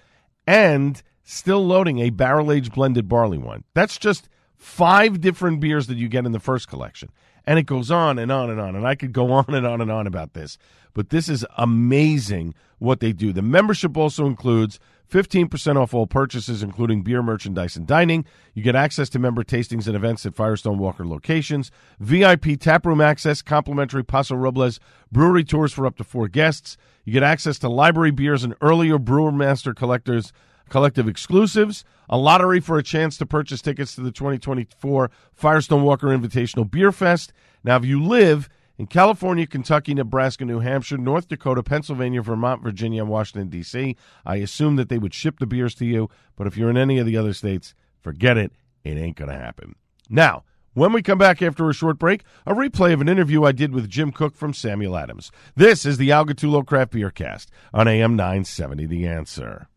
And 0.48 1.02
still 1.24 1.66
loading 1.66 2.00
a 2.00 2.10
barrel 2.10 2.52
aged 2.52 2.74
blended 2.74 3.10
barley 3.10 3.38
wine. 3.38 3.66
That's 3.74 3.98
just 3.98 4.30
five 4.56 5.20
different 5.20 5.60
beers 5.60 5.88
that 5.88 5.98
you 5.98 6.08
get 6.08 6.26
in 6.26 6.32
the 6.32 6.40
first 6.40 6.68
collection. 6.68 7.10
And 7.46 7.60
it 7.60 7.64
goes 7.64 7.92
on 7.92 8.18
and 8.18 8.32
on 8.32 8.50
and 8.50 8.60
on. 8.60 8.76
And 8.76 8.88
I 8.88 8.96
could 8.96 9.12
go 9.12 9.32
on 9.32 9.54
and 9.54 9.68
on 9.68 9.82
and 9.82 9.92
on 9.92 10.08
about 10.08 10.34
this. 10.34 10.58
But 10.94 11.10
this 11.10 11.30
is 11.30 11.46
amazing 11.58 12.54
what 12.80 13.00
they 13.00 13.14
do. 13.14 13.32
The 13.32 13.42
membership 13.42 13.96
also 13.96 14.26
includes 14.26 14.80
15% 15.12 15.76
off 15.76 15.94
all 15.94 16.08
purchases, 16.08 16.64
including 16.64 17.02
beer, 17.02 17.22
merchandise, 17.22 17.76
and 17.76 17.86
dining. 17.86 18.26
You 18.54 18.64
get 18.64 18.76
access 18.76 19.10
to 19.10 19.20
member 19.20 19.44
tastings 19.44 19.88
and 19.88 19.96
events 19.96 20.26
at 20.26 20.36
Firestone 20.36 20.78
Walker 20.78 21.06
locations, 21.06 21.70
VIP 22.00 22.60
taproom 22.60 23.02
access, 23.02 23.42
complimentary 23.42 24.04
Paso 24.04 24.36
Robles 24.36 24.80
brewery 25.12 25.44
tours 25.44 25.74
for 25.74 25.86
up 25.86 25.98
to 25.98 26.04
four 26.04 26.30
guests. 26.30 26.78
You 27.04 27.12
get 27.12 27.24
access 27.24 27.60
to 27.60 27.70
library 27.70 28.12
beers 28.12 28.44
and 28.44 28.56
earlier 28.62 28.98
Brewer 28.98 29.32
Master 29.32 29.74
collectors 29.74 30.32
collective 30.70 31.08
exclusives, 31.08 31.84
a 32.10 32.18
lottery 32.18 32.62
for 32.62 32.78
a 32.78 32.84
chance 32.84 33.18
to 33.18 33.26
purchase 33.26 33.62
tickets 33.62 33.94
to 33.96 34.02
the 34.02 34.12
2024 34.12 35.12
Firestone 35.34 35.84
Walker 35.84 36.08
Invitational 36.08 36.70
Beer 36.70 36.94
Fest. 36.94 37.34
Now, 37.64 37.76
if 37.76 37.86
you 37.86 38.02
live 38.02 38.48
in 38.82 38.88
California, 38.88 39.46
Kentucky, 39.46 39.94
Nebraska, 39.94 40.44
New 40.44 40.58
Hampshire, 40.58 40.98
North 40.98 41.28
Dakota, 41.28 41.62
Pennsylvania, 41.62 42.20
Vermont, 42.20 42.64
Virginia, 42.64 43.04
and 43.04 43.12
Washington, 43.12 43.48
D.C., 43.48 43.96
I 44.26 44.38
assume 44.38 44.76
that 44.78 44.90
they 44.90 44.98
would 44.98 45.14
ship 45.14 45.38
the 45.38 45.46
beers 45.46 45.76
to 45.76 45.86
you. 45.86 46.10
But 46.36 46.48
if 46.48 46.58
you're 46.58 46.72
in 46.72 46.78
any 46.78 46.98
of 46.98 47.06
the 47.06 47.16
other 47.16 47.34
states, 47.34 47.76
forget 48.00 48.38
it. 48.38 48.54
It 48.84 48.98
ain't 48.98 49.18
going 49.18 49.30
to 49.30 49.38
happen. 49.38 49.76
Now, 50.10 50.46
when 50.74 50.94
we 50.94 51.04
come 51.04 51.20
back 51.20 51.44
after 51.44 51.70
a 51.70 51.76
short 51.76 52.00
break, 52.00 52.24
a 52.48 52.56
replay 52.56 52.92
of 52.92 53.02
an 53.02 53.08
interview 53.08 53.44
I 53.44 53.52
did 53.52 53.72
with 53.72 53.88
Jim 53.88 54.12
Koch 54.12 54.36
from 54.36 54.52
Samuel 54.52 54.98
Adams. 54.98 55.32
This 55.56 55.86
is 55.86 56.00
the 56.00 56.12
Al 56.12 56.26
Gattullo 56.26 56.66
Craft 56.66 56.94
Beer 56.94 57.12
Cast 57.12 57.52
on 57.76 57.88
AM 57.88 58.16
970 58.16 58.88
The 58.88 59.06
Answer. 59.06 59.68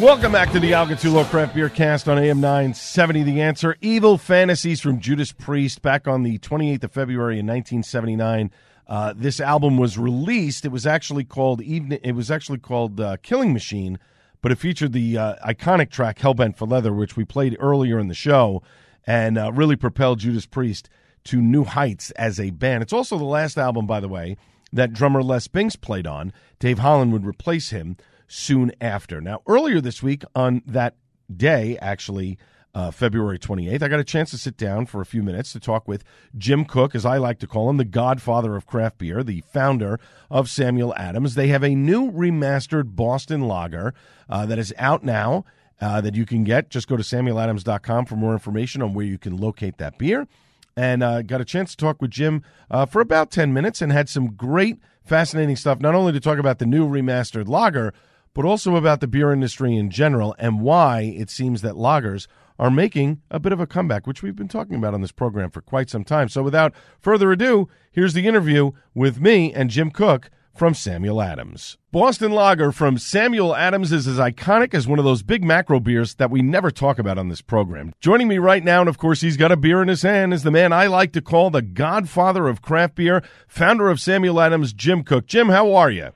Welcome 0.00 0.30
back 0.30 0.52
to 0.52 0.60
the 0.60 0.74
Al 0.74 0.86
Gattullo 0.86 1.24
Craft 1.24 1.54
Beer 1.54 1.70
Cast 1.70 2.06
on 2.06 2.18
AM 2.18 2.38
970. 2.38 3.22
The 3.22 3.40
answer 3.40 3.78
Evil 3.80 4.18
Fantasies 4.18 4.78
from 4.78 5.00
Judas 5.00 5.32
Priest 5.32 5.80
back 5.80 6.06
on 6.06 6.22
the 6.22 6.38
28th 6.38 6.84
of 6.84 6.92
February 6.92 7.38
in 7.38 7.46
1979. 7.46 8.50
Uh, 8.86 9.14
this 9.16 9.40
album 9.40 9.78
was 9.78 9.96
released. 9.96 10.66
It 10.66 10.68
was 10.68 10.86
actually 10.86 11.24
called 11.24 11.62
Evening. 11.62 11.98
It 12.02 12.12
was 12.12 12.30
actually 12.30 12.58
called 12.58 13.00
uh, 13.00 13.16
Killing 13.22 13.54
Machine, 13.54 13.98
but 14.42 14.52
it 14.52 14.58
featured 14.58 14.92
the 14.92 15.16
uh, 15.16 15.36
iconic 15.48 15.88
track 15.88 16.18
Hellbent 16.18 16.58
for 16.58 16.66
Leather, 16.66 16.92
which 16.92 17.16
we 17.16 17.24
played 17.24 17.56
earlier 17.58 17.98
in 17.98 18.08
the 18.08 18.14
show, 18.14 18.62
and 19.06 19.38
uh, 19.38 19.50
really 19.50 19.76
propelled 19.76 20.18
Judas 20.18 20.44
Priest 20.44 20.90
to 21.24 21.40
new 21.40 21.64
heights 21.64 22.10
as 22.12 22.38
a 22.38 22.50
band. 22.50 22.82
It's 22.82 22.92
also 22.92 23.16
the 23.16 23.24
last 23.24 23.56
album, 23.56 23.86
by 23.86 24.00
the 24.00 24.08
way, 24.08 24.36
that 24.74 24.92
drummer 24.92 25.22
Les 25.22 25.48
Binks 25.48 25.74
played 25.74 26.06
on. 26.06 26.34
Dave 26.58 26.80
Holland 26.80 27.14
would 27.14 27.24
replace 27.24 27.70
him 27.70 27.96
soon 28.28 28.72
after. 28.80 29.20
Now, 29.20 29.42
earlier 29.46 29.80
this 29.80 30.02
week, 30.02 30.24
on 30.34 30.62
that 30.66 30.94
day, 31.34 31.78
actually, 31.78 32.38
uh, 32.74 32.90
February 32.90 33.38
28th, 33.38 33.82
I 33.82 33.88
got 33.88 34.00
a 34.00 34.04
chance 34.04 34.30
to 34.32 34.38
sit 34.38 34.56
down 34.56 34.84
for 34.84 35.00
a 35.00 35.06
few 35.06 35.22
minutes 35.22 35.52
to 35.52 35.60
talk 35.60 35.88
with 35.88 36.04
Jim 36.36 36.66
Koch, 36.66 36.94
as 36.94 37.06
I 37.06 37.16
like 37.16 37.38
to 37.38 37.46
call 37.46 37.70
him, 37.70 37.78
the 37.78 37.84
godfather 37.84 38.54
of 38.54 38.66
craft 38.66 38.98
beer, 38.98 39.22
the 39.22 39.42
founder 39.52 39.98
of 40.30 40.50
Samuel 40.50 40.94
Adams. 40.94 41.34
They 41.34 41.48
have 41.48 41.64
a 41.64 41.74
new 41.74 42.10
remastered 42.10 42.94
Boston 42.94 43.48
lager 43.48 43.94
uh, 44.28 44.44
that 44.46 44.58
is 44.58 44.74
out 44.76 45.02
now. 45.02 45.44
Uh, 45.78 46.00
that 46.00 46.14
you 46.14 46.24
can 46.24 46.42
get. 46.42 46.70
Just 46.70 46.88
go 46.88 46.96
to 46.96 47.02
samueladams.com 47.02 48.06
for 48.06 48.16
more 48.16 48.32
information 48.32 48.80
on 48.80 48.94
where 48.94 49.04
you 49.04 49.18
can 49.18 49.36
locate 49.36 49.76
that 49.76 49.98
beer. 49.98 50.26
And 50.74 51.02
uh, 51.02 51.20
got 51.20 51.42
a 51.42 51.44
chance 51.44 51.72
to 51.72 51.76
talk 51.76 52.00
with 52.00 52.10
Jim 52.10 52.42
uh, 52.70 52.86
for 52.86 53.02
about 53.02 53.30
10 53.30 53.52
minutes 53.52 53.82
and 53.82 53.92
had 53.92 54.08
some 54.08 54.28
great, 54.28 54.78
fascinating 55.04 55.54
stuff, 55.54 55.78
not 55.78 55.94
only 55.94 56.12
to 56.12 56.20
talk 56.20 56.38
about 56.38 56.60
the 56.60 56.64
new 56.64 56.88
remastered 56.88 57.46
lager, 57.46 57.92
but 58.36 58.44
also 58.44 58.76
about 58.76 59.00
the 59.00 59.06
beer 59.06 59.32
industry 59.32 59.74
in 59.74 59.88
general 59.88 60.36
and 60.38 60.60
why 60.60 61.00
it 61.00 61.30
seems 61.30 61.62
that 61.62 61.74
lagers 61.74 62.26
are 62.58 62.70
making 62.70 63.22
a 63.30 63.40
bit 63.40 63.50
of 63.50 63.60
a 63.60 63.66
comeback, 63.66 64.06
which 64.06 64.22
we've 64.22 64.36
been 64.36 64.46
talking 64.46 64.76
about 64.76 64.92
on 64.92 65.00
this 65.00 65.10
program 65.10 65.50
for 65.50 65.62
quite 65.62 65.88
some 65.88 66.04
time. 66.04 66.28
So 66.28 66.42
without 66.42 66.74
further 67.00 67.32
ado, 67.32 67.66
here's 67.90 68.12
the 68.12 68.26
interview 68.26 68.72
with 68.94 69.22
me 69.22 69.54
and 69.54 69.70
Jim 69.70 69.90
Koch 69.90 70.28
from 70.54 70.74
Samuel 70.74 71.22
Adams. 71.22 71.78
Boston 71.90 72.30
Lager 72.30 72.72
from 72.72 72.98
Samuel 72.98 73.56
Adams 73.56 73.90
is 73.90 74.06
as 74.06 74.18
iconic 74.18 74.74
as 74.74 74.86
one 74.86 74.98
of 74.98 75.06
those 75.06 75.22
big 75.22 75.42
macro 75.42 75.80
beers 75.80 76.16
that 76.16 76.30
we 76.30 76.42
never 76.42 76.70
talk 76.70 76.98
about 76.98 77.16
on 77.16 77.30
this 77.30 77.40
program. 77.40 77.94
Joining 78.00 78.28
me 78.28 78.36
right 78.36 78.62
now, 78.62 78.80
and 78.80 78.88
of 78.88 78.98
course 78.98 79.22
he's 79.22 79.38
got 79.38 79.52
a 79.52 79.56
beer 79.56 79.80
in 79.80 79.88
his 79.88 80.02
hand, 80.02 80.34
is 80.34 80.42
the 80.42 80.50
man 80.50 80.74
I 80.74 80.88
like 80.88 81.12
to 81.12 81.22
call 81.22 81.48
the 81.48 81.62
godfather 81.62 82.48
of 82.48 82.60
craft 82.60 82.96
beer, 82.96 83.22
founder 83.48 83.88
of 83.88 83.98
Samuel 83.98 84.42
Adams, 84.42 84.74
Jim 84.74 85.04
Koch. 85.04 85.26
Jim, 85.26 85.48
how 85.48 85.74
are 85.74 85.90
you? 85.90 86.10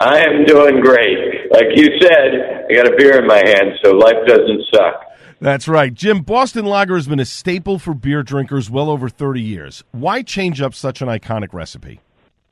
I 0.00 0.20
am 0.20 0.44
doing 0.46 0.80
great. 0.80 1.52
Like 1.52 1.66
you 1.74 1.88
said, 2.00 2.66
I 2.70 2.74
got 2.74 2.90
a 2.90 2.96
beer 2.96 3.20
in 3.20 3.26
my 3.26 3.42
hand, 3.44 3.78
so 3.84 3.90
life 3.90 4.16
doesn't 4.26 4.62
suck. 4.74 5.04
That's 5.40 5.68
right. 5.68 5.92
Jim, 5.92 6.22
Boston 6.22 6.64
Lager 6.64 6.94
has 6.94 7.06
been 7.06 7.20
a 7.20 7.26
staple 7.26 7.78
for 7.78 7.92
beer 7.92 8.22
drinkers 8.22 8.70
well 8.70 8.88
over 8.88 9.10
30 9.10 9.42
years. 9.42 9.84
Why 9.92 10.22
change 10.22 10.62
up 10.62 10.74
such 10.74 11.02
an 11.02 11.08
iconic 11.08 11.52
recipe? 11.52 12.00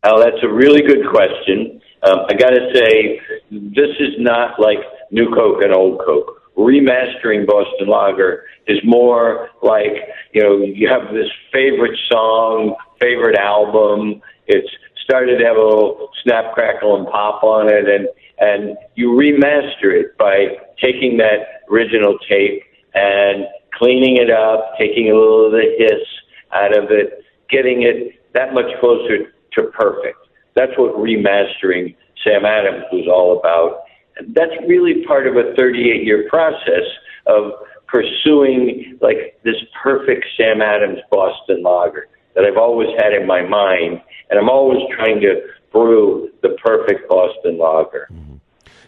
Oh, 0.04 0.20
that's 0.20 0.42
a 0.42 0.48
really 0.48 0.82
good 0.82 1.08
question. 1.10 1.80
Um, 2.02 2.18
I 2.28 2.34
got 2.34 2.50
to 2.50 2.70
say, 2.74 3.20
this 3.50 3.96
is 3.98 4.14
not 4.18 4.60
like 4.60 4.78
new 5.10 5.30
Coke 5.34 5.62
and 5.62 5.74
old 5.74 6.00
Coke. 6.04 6.42
Remastering 6.56 7.46
Boston 7.46 7.88
Lager 7.88 8.44
is 8.66 8.78
more 8.84 9.48
like, 9.62 9.92
you 10.34 10.42
know, 10.42 10.58
you 10.58 10.88
have 10.88 11.14
this 11.14 11.28
favorite 11.52 11.98
song, 12.10 12.74
favorite 13.00 13.38
album. 13.38 14.20
It's 14.46 14.68
started 15.08 15.38
to 15.38 15.44
have 15.44 15.56
a 15.56 15.60
little 15.60 16.10
snap, 16.22 16.52
crackle, 16.52 16.96
and 16.96 17.06
pop 17.06 17.42
on 17.42 17.68
it, 17.68 17.88
and 17.88 18.08
and 18.40 18.76
you 18.94 19.08
remaster 19.08 19.90
it 19.92 20.16
by 20.18 20.56
taking 20.80 21.16
that 21.16 21.64
original 21.70 22.18
tape 22.28 22.62
and 22.94 23.46
cleaning 23.74 24.16
it 24.16 24.30
up, 24.30 24.72
taking 24.78 25.10
a 25.10 25.14
little 25.14 25.46
of 25.46 25.52
the 25.52 25.64
hiss 25.78 26.06
out 26.52 26.76
of 26.76 26.90
it, 26.90 27.24
getting 27.50 27.82
it 27.82 28.20
that 28.34 28.54
much 28.54 28.66
closer 28.80 29.32
to 29.52 29.62
perfect. 29.72 30.18
That's 30.54 30.72
what 30.76 30.94
remastering 30.94 31.96
Sam 32.22 32.44
Adams 32.44 32.84
was 32.92 33.08
all 33.08 33.38
about. 33.38 33.82
And 34.16 34.34
that's 34.34 34.52
really 34.66 35.04
part 35.04 35.26
of 35.26 35.36
a 35.36 35.54
38 35.56 36.04
year 36.04 36.28
process 36.28 36.84
of 37.26 37.52
pursuing 37.86 38.98
like 39.00 39.38
this 39.44 39.56
perfect 39.82 40.26
Sam 40.36 40.60
Adams 40.60 40.98
Boston 41.10 41.62
lager 41.62 42.08
that 42.34 42.44
I've 42.44 42.56
always 42.56 42.88
had 42.98 43.12
in 43.12 43.26
my 43.26 43.42
mind 43.42 44.00
and 44.30 44.38
I'm 44.38 44.48
always 44.48 44.82
trying 44.96 45.20
to 45.20 45.40
brew 45.72 46.30
the 46.42 46.56
perfect 46.62 47.08
Boston 47.08 47.58
lager. 47.58 48.08
Mm-hmm. 48.12 48.36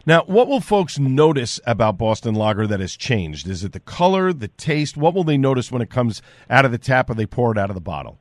Now, 0.07 0.23
what 0.25 0.49
will 0.49 0.61
folks 0.61 0.99
notice 0.99 1.61
about 1.67 1.99
Boston 1.99 2.35
Lager 2.35 2.67
that 2.67 2.81
has 2.81 2.97
changed? 2.97 3.47
Is 3.47 3.65
it 3.65 3.73
the 3.73 3.81
color, 3.81 4.33
the 4.33 4.49
taste? 4.49 4.97
What 4.97 5.15
will 5.15 5.25
they 5.25 5.37
notice 5.37 5.71
when 5.71 5.83
it 5.83 5.91
comes 5.91 6.23
out 6.49 6.65
of 6.65 6.73
the 6.73 6.79
tap 6.79 7.11
or 7.11 7.15
they 7.15 7.27
pour 7.27 7.53
it 7.53 7.59
out 7.59 7.69
of 7.71 7.75
the 7.75 7.83
bottle? 7.83 8.19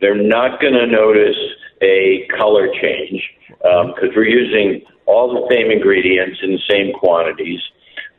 They're 0.00 0.14
not 0.14 0.60
going 0.60 0.74
to 0.74 0.86
notice 0.86 1.36
a 1.82 2.28
color 2.38 2.68
change 2.80 3.20
because 3.58 4.10
um, 4.10 4.12
we're 4.14 4.28
using 4.28 4.82
all 5.06 5.34
the 5.34 5.54
same 5.54 5.72
ingredients 5.72 6.38
in 6.42 6.52
the 6.52 6.62
same 6.70 6.92
quantities. 6.94 7.60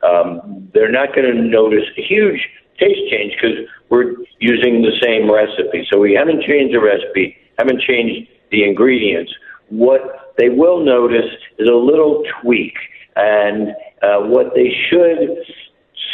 Um, 0.02 0.68
they're 0.74 0.92
not 0.92 1.14
going 1.14 1.26
to 1.26 1.42
notice 1.42 1.84
a 1.96 2.02
huge 2.02 2.40
taste 2.80 3.10
change 3.10 3.34
because 3.36 3.68
we're 3.90 4.16
using 4.40 4.82
the 4.82 4.96
same 5.02 5.30
recipe. 5.30 5.86
So 5.92 5.98
we 6.00 6.14
haven't 6.14 6.42
changed 6.42 6.74
the 6.74 6.80
recipe 6.80 7.36
haven't 7.60 7.82
changed 7.82 8.28
the 8.50 8.64
ingredients. 8.64 9.32
What 9.68 10.34
they 10.38 10.48
will 10.48 10.84
notice 10.84 11.30
is 11.58 11.68
a 11.68 11.74
little 11.74 12.24
tweak, 12.40 12.74
and 13.16 13.68
uh, 14.02 14.20
what 14.20 14.54
they 14.54 14.72
should 14.88 15.36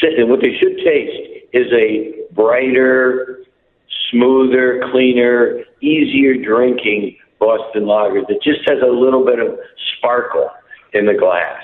sit, 0.00 0.18
and 0.18 0.28
what 0.28 0.40
they 0.42 0.56
should 0.58 0.76
taste 0.84 1.46
is 1.52 1.72
a 1.72 2.34
brighter, 2.34 3.44
smoother, 4.10 4.82
cleaner, 4.90 5.62
easier 5.80 6.34
drinking 6.34 7.16
Boston 7.38 7.86
lager 7.86 8.22
that 8.22 8.42
just 8.42 8.60
has 8.68 8.78
a 8.82 8.90
little 8.90 9.24
bit 9.24 9.38
of 9.38 9.58
sparkle 9.96 10.50
in 10.92 11.06
the 11.06 11.14
glass. 11.14 11.62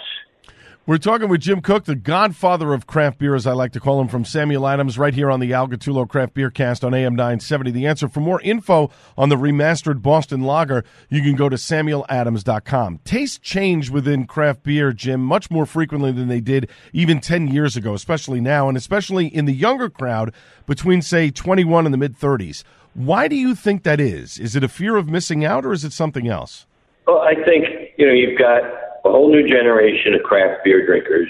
We're 0.85 0.99
talking 0.99 1.29
with 1.29 1.43
Jim 1.43 1.61
Koch, 1.63 1.85
the 1.85 1.95
godfather 1.95 2.73
of 2.73 2.89
craft 2.89 3.19
beer, 3.19 3.37
as 3.37 3.47
I 3.47 3.53
like 3.53 3.71
to 3.75 3.79
call 3.79 4.01
him, 4.01 4.09
from 4.09 4.25
Samuel 4.25 4.67
Adams, 4.67 4.99
right 4.99 5.15
here 5.15 5.31
on 5.31 5.39
the 5.39 5.53
Al 5.53 5.69
Gattullo 5.69 6.09
Craft 6.09 6.35
Beer 6.35 6.51
Cast 6.51 6.83
on 6.83 6.93
AM 6.93 7.15
970. 7.15 7.71
The 7.71 7.87
answer 7.87 8.09
for 8.09 8.19
more 8.19 8.41
info 8.41 8.91
on 9.17 9.29
the 9.29 9.37
remastered 9.37 10.03
Boston 10.03 10.43
Lager, 10.43 10.85
you 11.09 11.23
can 11.23 11.37
go 11.37 11.49
to 11.49 11.55
samueladams.com. 11.55 12.99
Tastes 13.05 13.39
change 13.39 13.91
within 13.91 14.27
craft 14.27 14.65
beer, 14.65 14.93
Jim, 14.93 15.21
much 15.21 15.53
more 15.53 15.67
frequently 15.67 16.11
than 16.11 16.27
they 16.27 16.41
did 16.41 16.69
even 16.93 17.21
10 17.21 17.47
years 17.47 17.77
ago, 17.77 17.95
especially 17.95 18.41
now, 18.41 18.67
and 18.67 18.77
especially 18.77 19.29
in 19.29 19.45
the 19.45 19.55
younger 19.55 19.89
crowd 19.89 20.35
between, 20.67 21.01
say, 21.01 21.31
21 21.31 21.87
and 21.87 21.95
the 21.95 21.99
mid 21.99 22.19
30s. 22.19 22.65
Why 22.95 23.29
do 23.29 23.37
you 23.37 23.55
think 23.55 23.85
that 23.85 24.01
is? 24.01 24.37
Is 24.37 24.57
it 24.57 24.65
a 24.65 24.69
fear 24.69 24.97
of 24.97 25.09
missing 25.09 25.45
out, 25.45 25.65
or 25.65 25.73
is 25.73 25.85
it 25.85 25.93
something 25.93 26.27
else? 26.27 26.67
Well, 27.07 27.21
I 27.21 27.37
think, 27.37 27.67
you 27.99 28.05
know, 28.05 28.13
you've 28.13 28.37
got 28.37 28.63
a 29.05 29.11
whole 29.11 29.31
new 29.31 29.47
generation 29.47 30.15
of 30.15 30.23
craft 30.23 30.65
beer 30.65 30.85
drinkers. 30.87 31.29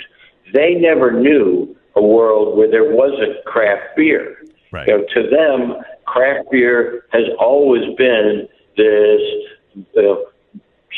They 0.52 0.74
never 0.74 1.10
knew 1.10 1.74
a 1.96 2.02
world 2.02 2.56
where 2.56 2.70
there 2.70 2.94
wasn't 2.94 3.44
craft 3.46 3.96
beer. 3.96 4.36
Right. 4.70 4.86
You 4.86 4.98
know, 4.98 5.04
to 5.14 5.30
them, 5.30 5.82
craft 6.06 6.50
beer 6.50 7.04
has 7.12 7.24
always 7.38 7.84
been 7.96 8.48
this 8.76 9.20
uh, 9.96 10.14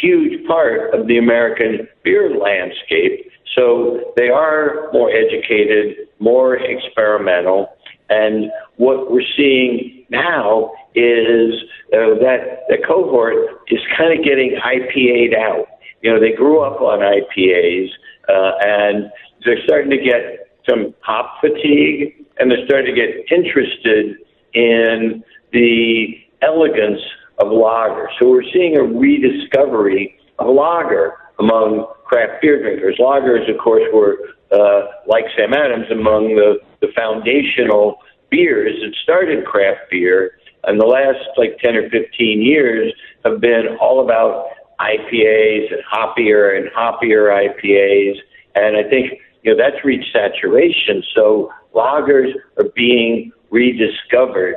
huge 0.01 0.47
part 0.47 0.95
of 0.95 1.07
the 1.07 1.19
American 1.19 1.89
beer 2.03 2.37
landscape. 2.37 3.31
So 3.55 4.13
they 4.17 4.29
are 4.29 4.91
more 4.93 5.11
educated, 5.11 6.09
more 6.19 6.57
experimental, 6.57 7.69
and 8.11 8.51
what 8.77 9.11
we're 9.11 9.23
seeing 9.37 10.05
now 10.11 10.73
is 10.95 11.55
uh, 11.93 12.19
that 12.21 12.65
the 12.69 12.77
cohort 12.87 13.35
is 13.69 13.81
kind 13.97 14.19
of 14.19 14.25
getting 14.25 14.59
IPA'd 14.63 15.35
out. 15.35 15.67
You 16.05 16.13
know, 16.13 16.21
they 16.21 16.33
grew 16.33 16.61
up 16.61 16.83
on 16.83 16.99
IPAs, 17.01 17.89
uh, 18.29 18.53
and 18.61 19.11
they're 19.43 19.65
starting 19.65 19.89
to 19.89 19.97
get 19.97 20.51
some 20.69 20.95
hop 21.01 21.41
fatigue, 21.41 22.27
and 22.39 22.51
they're 22.51 22.67
starting 22.67 22.95
to 22.95 23.01
get 23.01 23.33
interested 23.33 24.19
in 24.53 25.25
the 25.55 26.09
elegance 26.43 27.01
of 27.39 27.51
lager. 27.51 28.11
So 28.21 28.29
we're 28.29 28.45
seeing 28.53 28.77
a 28.77 28.83
rediscovery 28.83 30.19
of 30.39 30.55
lager 30.55 31.15
among 31.39 31.87
craft 32.05 32.43
beer 32.43 32.61
drinkers. 32.61 32.99
Lagers, 33.01 33.51
of 33.51 33.57
course, 33.57 33.85
were 33.95 34.19
uh, 34.53 34.89
like 35.07 35.25
Sam 35.39 35.55
Adams 35.55 35.87
among 35.91 36.37
the, 36.37 36.59
the 36.83 36.89
foundational 36.95 37.97
beers 38.31 38.77
that 38.83 38.95
started 39.03 39.47
craft 39.47 39.91
beer. 39.91 40.37
And 40.65 40.79
the 40.79 40.85
last 40.85 41.25
like 41.39 41.57
10 41.65 41.77
or 41.77 41.89
15 41.89 42.43
years 42.43 42.93
have 43.25 43.41
been 43.41 43.79
all 43.81 44.05
about 44.05 44.51
IPAs 44.81 45.73
and 45.73 45.83
hoppier 45.91 46.57
and 46.57 46.69
hoppier 46.77 47.31
IPAs. 47.31 48.17
And 48.55 48.77
I 48.77 48.89
think, 48.89 49.21
you 49.43 49.55
know, 49.55 49.63
that's 49.63 49.85
reached 49.85 50.13
saturation. 50.13 51.03
So 51.15 51.53
lagers 51.75 52.33
are 52.59 52.69
being 52.75 53.33
rediscovered 53.51 54.57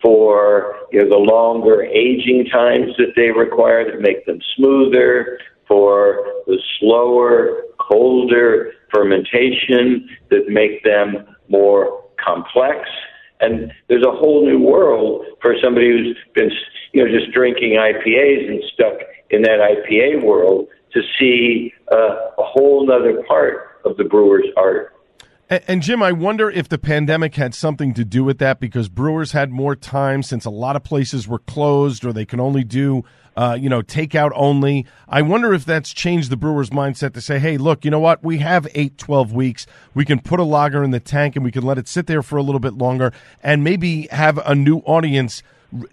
for, 0.00 0.76
you 0.92 1.00
know, 1.02 1.08
the 1.08 1.16
longer 1.16 1.82
aging 1.82 2.46
times 2.46 2.92
that 2.98 3.14
they 3.16 3.30
require 3.30 3.90
that 3.90 4.00
make 4.00 4.24
them 4.26 4.40
smoother, 4.56 5.38
for 5.68 6.24
the 6.46 6.58
slower, 6.80 7.62
colder 7.78 8.72
fermentation 8.92 10.08
that 10.30 10.48
make 10.48 10.82
them 10.82 11.36
more 11.48 12.04
complex. 12.22 12.88
And 13.40 13.70
there's 13.88 14.04
a 14.04 14.10
whole 14.10 14.44
new 14.44 14.58
world 14.58 15.24
for 15.40 15.54
somebody 15.62 15.90
who's 15.90 16.16
been, 16.34 16.50
you 16.92 17.04
know, 17.04 17.16
just 17.16 17.30
drinking 17.32 17.72
IPAs 17.72 18.48
and 18.48 18.62
stuck 18.72 18.98
in 19.30 19.42
that 19.42 19.58
IPA 19.60 20.24
world 20.24 20.68
to 20.92 21.02
see 21.18 21.72
uh, 21.92 21.96
a 21.96 22.42
whole 22.42 22.90
other 22.90 23.22
part 23.24 23.80
of 23.84 23.96
the 23.96 24.04
brewer's 24.04 24.46
art. 24.56 24.94
And, 25.50 25.62
and, 25.66 25.82
Jim, 25.82 26.02
I 26.02 26.12
wonder 26.12 26.50
if 26.50 26.68
the 26.68 26.78
pandemic 26.78 27.34
had 27.34 27.54
something 27.54 27.94
to 27.94 28.04
do 28.04 28.22
with 28.22 28.38
that 28.38 28.60
because 28.60 28.88
brewers 28.88 29.32
had 29.32 29.50
more 29.50 29.74
time 29.74 30.22
since 30.22 30.44
a 30.44 30.50
lot 30.50 30.76
of 30.76 30.84
places 30.84 31.26
were 31.26 31.38
closed 31.38 32.04
or 32.04 32.12
they 32.12 32.26
can 32.26 32.38
only 32.40 32.64
do, 32.64 33.04
uh, 33.36 33.56
you 33.58 33.68
know, 33.68 33.80
takeout 33.80 34.30
only. 34.34 34.86
I 35.08 35.22
wonder 35.22 35.54
if 35.54 35.64
that's 35.64 35.92
changed 35.92 36.30
the 36.30 36.36
brewer's 36.36 36.70
mindset 36.70 37.14
to 37.14 37.20
say, 37.20 37.38
hey, 37.38 37.56
look, 37.56 37.84
you 37.84 37.90
know 37.90 38.00
what? 38.00 38.22
We 38.22 38.38
have 38.38 38.68
eight, 38.74 38.98
12 38.98 39.32
weeks. 39.32 39.66
We 39.94 40.04
can 40.04 40.20
put 40.20 40.38
a 40.38 40.44
lager 40.44 40.84
in 40.84 40.90
the 40.90 41.00
tank 41.00 41.34
and 41.34 41.44
we 41.44 41.52
can 41.52 41.62
let 41.62 41.78
it 41.78 41.88
sit 41.88 42.06
there 42.06 42.22
for 42.22 42.36
a 42.36 42.42
little 42.42 42.60
bit 42.60 42.74
longer 42.74 43.12
and 43.42 43.64
maybe 43.64 44.08
have 44.10 44.38
a 44.38 44.54
new 44.54 44.78
audience, 44.78 45.42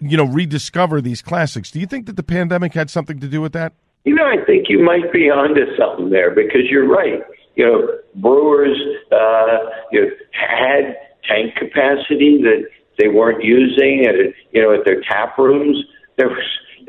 you 0.00 0.16
know, 0.16 0.24
rediscover 0.24 1.00
these 1.00 1.22
classics. 1.22 1.70
Do 1.70 1.80
you 1.80 1.86
think 1.86 2.06
that 2.06 2.16
the 2.16 2.22
pandemic 2.22 2.74
had 2.74 2.90
something 2.90 3.20
to 3.20 3.28
do 3.28 3.40
with 3.40 3.52
that? 3.52 3.72
You 4.04 4.14
know, 4.14 4.24
I 4.24 4.44
think 4.44 4.68
you 4.68 4.82
might 4.82 5.12
be 5.12 5.30
onto 5.30 5.76
something 5.76 6.10
there 6.10 6.30
because 6.30 6.62
you're 6.70 6.88
right 6.88 7.22
you 7.56 7.64
know, 7.64 7.88
brewers, 8.16 8.78
uh, 9.10 9.58
you 9.90 10.02
know, 10.02 10.08
had 10.32 10.96
tank 11.26 11.56
capacity 11.56 12.40
that 12.42 12.66
they 12.98 13.08
weren't 13.08 13.42
using 13.42 14.04
at, 14.06 14.14
you 14.52 14.62
know, 14.62 14.72
at 14.74 14.84
their 14.84 15.00
tap 15.02 15.36
rooms. 15.38 15.76
There 16.16 16.28
was 16.28 16.44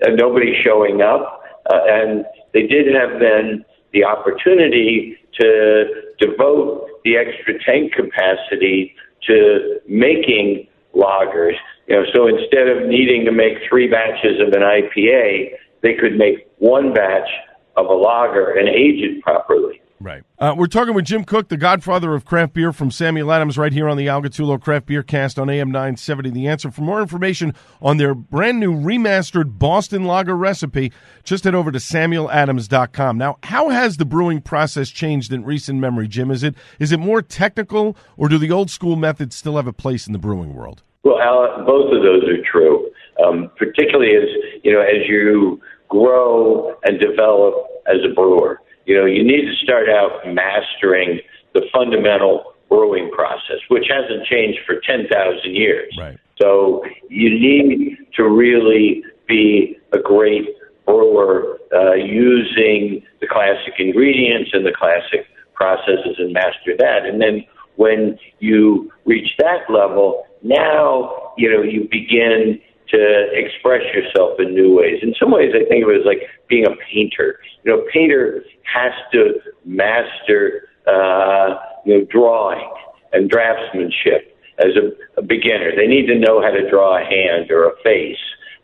uh, 0.06 0.12
nobody 0.12 0.54
showing 0.64 1.02
up, 1.02 1.42
uh, 1.72 1.80
and 1.88 2.26
they 2.54 2.68
did 2.68 2.94
have 2.94 3.20
then 3.20 3.66
the 3.94 4.04
opportunity 4.04 5.18
to 5.40 5.86
devote 6.20 6.88
the 7.04 7.16
extra 7.16 7.54
tank 7.64 7.94
capacity 7.94 8.94
to 9.28 9.80
making 9.88 10.68
lagers. 10.94 11.56
You 11.88 11.96
know, 11.96 12.04
so 12.14 12.28
instead 12.28 12.68
of 12.68 12.88
needing 12.88 13.26
to 13.26 13.32
make 13.32 13.58
three 13.70 13.90
batches 13.90 14.42
of 14.42 14.54
an 14.54 14.62
IPA, 14.62 15.52
they 15.82 15.94
could 15.94 16.18
make 16.18 16.48
one 16.58 16.94
batch 16.94 17.30
of 17.78 17.86
a 17.86 17.94
lager 17.94 18.52
and 18.52 18.68
age 18.68 19.02
it 19.04 19.22
properly. 19.24 19.82
Right. 20.00 20.24
Uh, 20.38 20.54
we're 20.56 20.68
talking 20.68 20.94
with 20.94 21.06
Jim 21.06 21.24
Koch, 21.24 21.48
the 21.48 21.58
godfather 21.58 22.14
of 22.14 22.24
craft 22.24 22.54
beer 22.54 22.72
from 22.72 22.92
Samuel 22.92 23.32
Adams, 23.32 23.58
right 23.58 23.74
here 23.74 23.90
on 23.90 23.98
the 23.98 24.08
Al 24.10 24.22
Gattullo 24.22 24.62
Craft 24.62 24.86
Beer 24.86 25.02
Cast 25.02 25.40
on 25.40 25.50
AM 25.50 25.72
970. 25.72 26.30
The 26.30 26.48
answer. 26.48 26.70
For 26.70 26.82
more 26.82 27.02
information 27.02 27.56
on 27.82 27.98
their 27.98 28.14
brand 28.14 28.60
new 28.60 28.74
remastered 28.76 29.58
Boston 29.58 30.04
Lager 30.04 30.38
recipe, 30.38 30.92
just 31.24 31.46
head 31.46 31.56
over 31.56 31.72
to 31.72 31.80
samueladams.com. 31.80 33.18
Now, 33.18 33.38
how 33.42 33.70
has 33.70 33.98
the 33.98 34.06
brewing 34.06 34.42
process 34.42 34.90
changed 34.90 35.34
in 35.34 35.44
recent 35.44 35.80
memory, 35.80 36.08
Jim? 36.08 36.30
Is 36.30 36.44
it 36.44 36.54
is 36.80 36.92
it 36.92 37.00
more 37.00 37.24
technical, 37.24 37.98
or 38.18 38.30
do 38.30 38.38
the 38.38 38.52
old 38.52 38.70
school 38.70 38.98
methods 38.98 39.36
still 39.36 39.56
have 39.56 39.68
a 39.68 39.74
place 39.74 40.06
in 40.06 40.14
the 40.14 40.20
brewing 40.20 40.54
world? 40.54 40.84
Well, 41.08 41.20
Al, 41.20 41.66
both 41.66 41.94
of 41.94 42.04
those 42.04 42.24
are 42.24 42.44
true. 42.44 42.90
Um, 43.24 43.50
particularly 43.58 44.16
as 44.16 44.30
you 44.64 44.72
know, 44.72 44.82
as 44.82 45.08
you 45.08 45.60
grow 45.90 46.76
and 46.84 47.00
develop 47.00 47.56
as 47.88 47.98
a 48.06 48.14
brewer 48.14 48.62
you 48.88 48.96
know, 48.96 49.06
you 49.06 49.24
need 49.24 49.46
to 49.46 49.56
start 49.62 49.90
out 49.90 50.22
mastering 50.34 51.20
the 51.54 51.62
fundamental 51.74 52.54
brewing 52.70 53.12
process, 53.12 53.60
which 53.68 53.86
hasn't 53.90 54.26
changed 54.26 54.60
for 54.66 54.80
10,000 54.80 55.56
years. 55.56 55.94
Right. 56.00 56.18
So 56.42 56.84
you 57.10 57.30
need 57.30 57.98
to 58.16 58.24
really 58.24 59.04
be 59.28 59.78
a 59.92 60.00
great 60.00 60.48
brewer 60.86 61.60
uh, 61.74 61.96
using 61.96 63.04
the 63.20 63.28
classic 63.28 63.74
ingredients 63.78 64.52
and 64.54 64.66
the 64.66 64.72
classic 64.72 65.28
processes 65.54 66.16
and 66.18 66.32
master 66.32 66.78
that. 66.80 67.06
And 67.06 67.22
then 67.22 67.44
when 67.76 68.18
you 68.40 68.92
reach 69.06 69.32
that 69.40 69.70
level, 69.70 70.27
now, 70.44 71.34
you 71.38 71.52
know, 71.52 71.62
you 71.62 71.88
begin 71.90 72.60
to 72.90 73.28
express 73.34 73.84
yourself 73.94 74.40
in 74.40 74.54
new 74.54 74.76
ways. 74.76 75.00
In 75.02 75.14
some 75.20 75.32
ways, 75.32 75.52
I 75.54 75.68
think 75.68 75.84
of 75.84 75.90
it 75.90 76.00
as 76.00 76.06
like 76.06 76.22
being 76.48 76.66
a 76.66 76.76
painter. 76.92 77.40
You 77.64 77.72
know, 77.72 77.80
a 77.82 77.92
painter 77.92 78.44
has 78.64 78.94
to 79.12 79.40
master, 79.66 80.70
uh, 80.88 81.56
you 81.86 81.98
know, 81.98 82.06
drawing 82.10 82.72
and 83.14 83.30
draftsmanship 83.30 84.32
as 84.60 84.72
a, 84.76 85.20
a 85.20 85.22
beginner. 85.22 85.76
They 85.76 85.88
need 85.88 86.08
to 86.08 86.16
know 86.18 86.42
how 86.42 86.50
to 86.50 86.70
draw 86.70 86.98
a 86.98 87.04
hand 87.04 87.52
or 87.52 87.70
a 87.70 87.76
face 87.84 88.18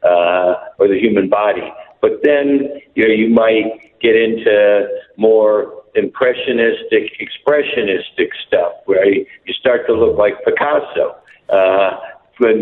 uh, 0.03 0.55
or 0.79 0.87
the 0.87 0.99
human 0.99 1.29
body. 1.29 1.73
But 2.01 2.21
then, 2.23 2.81
you 2.95 3.07
know, 3.07 3.13
you 3.13 3.29
might 3.29 3.99
get 4.01 4.15
into 4.15 4.87
more 5.17 5.83
impressionistic, 5.95 7.13
expressionistic 7.19 8.29
stuff 8.47 8.73
where 8.85 9.05
you, 9.05 9.25
you 9.45 9.53
start 9.53 9.87
to 9.87 9.93
look 9.93 10.17
like 10.17 10.33
Picasso. 10.43 11.15
Uh, 11.53 11.97
but 12.39 12.55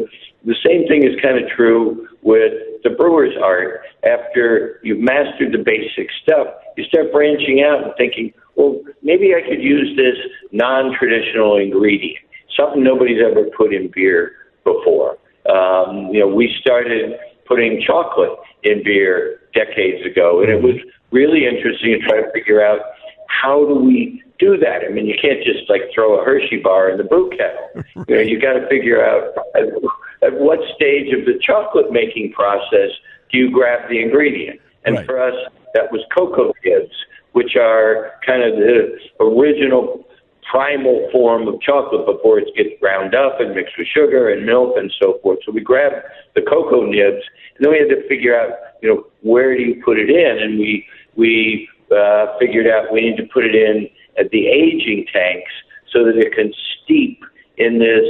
the 0.46 0.56
same 0.66 0.88
thing 0.88 1.04
is 1.04 1.16
kind 1.22 1.42
of 1.42 1.50
true 1.56 2.08
with 2.22 2.54
the 2.84 2.90
brewer's 2.90 3.36
art. 3.42 3.82
After 4.04 4.80
you've 4.84 5.00
mastered 5.00 5.54
the 5.54 5.64
basic 5.64 6.10
stuff, 6.24 6.48
you 6.78 6.84
start 6.86 7.12
branching 7.12 7.64
out 7.64 7.84
and 7.84 7.94
thinking, 7.98 8.34
well, 8.56 8.82
maybe 9.02 9.34
I 9.34 9.48
could 9.48 9.62
use 9.64 9.96
this 9.96 10.18
non 10.52 10.96
traditional 10.98 11.58
ingredient, 11.58 12.26
something 12.58 12.84
nobody's 12.84 13.22
ever 13.24 13.46
put 13.58 13.74
in 13.74 13.90
beer 13.94 14.34
before. 14.64 15.18
Um, 15.50 16.10
you 16.12 16.20
know, 16.20 16.28
we 16.28 16.54
started 16.60 17.18
putting 17.48 17.82
chocolate 17.86 18.38
in 18.64 18.84
beer 18.84 19.40
decades 19.54 20.06
ago, 20.06 20.42
and 20.42 20.50
it 20.50 20.62
was 20.62 20.76
really 21.12 21.46
interesting 21.46 22.00
to 22.00 22.00
try 22.08 22.22
to 22.22 22.32
figure 22.32 22.64
out 22.64 22.80
how 23.28 23.66
do 23.66 23.76
we 23.76 24.24
do 24.42 24.58
that? 24.58 24.82
I 24.84 24.90
mean, 24.90 25.06
you 25.06 25.16
can't 25.22 25.44
just 25.44 25.70
like 25.70 25.84
throw 25.94 26.20
a 26.20 26.26
Hershey 26.26 26.58
bar 26.58 26.90
in 26.90 26.98
the 26.98 27.06
brew 27.06 27.30
kettle. 27.30 27.86
You 28.08 28.16
know, 28.16 28.22
you 28.22 28.42
got 28.42 28.54
to 28.54 28.68
figure 28.68 29.00
out 29.06 29.32
at 29.56 30.34
what 30.34 30.60
stage 30.76 31.14
of 31.14 31.26
the 31.26 31.40
chocolate 31.40 31.92
making 31.92 32.34
process 32.34 32.90
do 33.32 33.38
you 33.38 33.52
grab 33.52 33.88
the 33.90 34.02
ingredient? 34.02 34.60
And 34.84 34.98
right. 34.98 35.06
for 35.06 35.22
us, 35.22 35.36
that 35.74 35.92
was 35.92 36.02
cocoa 36.16 36.52
nibs. 36.66 36.96
which 37.34 37.56
are 37.56 38.12
kind 38.26 38.44
of 38.44 38.58
the 38.58 38.98
original 39.22 40.06
primal 40.50 41.08
form 41.12 41.48
of 41.48 41.62
chocolate 41.62 42.06
before 42.06 42.40
it 42.40 42.48
gets 42.58 42.78
ground 42.82 43.16
up 43.16 43.40
and 43.40 43.56
mixed 43.56 43.78
with 43.78 43.88
sugar 43.88 44.30
and 44.30 44.46
milk 44.46 44.76
and 44.78 44.92
so 45.02 45.20
forth. 45.24 45.40
So 45.46 45.52
we 45.52 45.62
grabbed 45.62 46.04
the 46.36 46.42
cocoa 46.42 46.86
nibs, 46.86 47.24
and 47.56 47.66
then 47.66 47.72
we 47.72 47.78
had 47.80 47.90
to 47.90 48.06
figure 48.10 48.38
out, 48.38 48.50
you 48.82 48.90
know, 48.90 49.06
where 49.22 49.56
do 49.56 49.64
you 49.64 49.82
put 49.84 49.98
it 49.98 50.10
in? 50.10 50.44
And 50.44 50.60
we 50.60 50.86
we 51.16 51.70
uh, 51.96 52.38
figured 52.40 52.68
out 52.68 52.92
we 52.92 53.02
need 53.02 53.18
to 53.18 53.28
put 53.34 53.46
it 53.46 53.56
in 53.56 53.88
at 54.20 54.30
the 54.32 54.48
aging 54.48 55.06
tanks 55.12 55.52
so 55.92 56.06
that 56.06 56.18
it 56.18 56.34
can 56.34 56.54
steep 56.84 57.24
in 57.58 57.80
this 57.80 58.06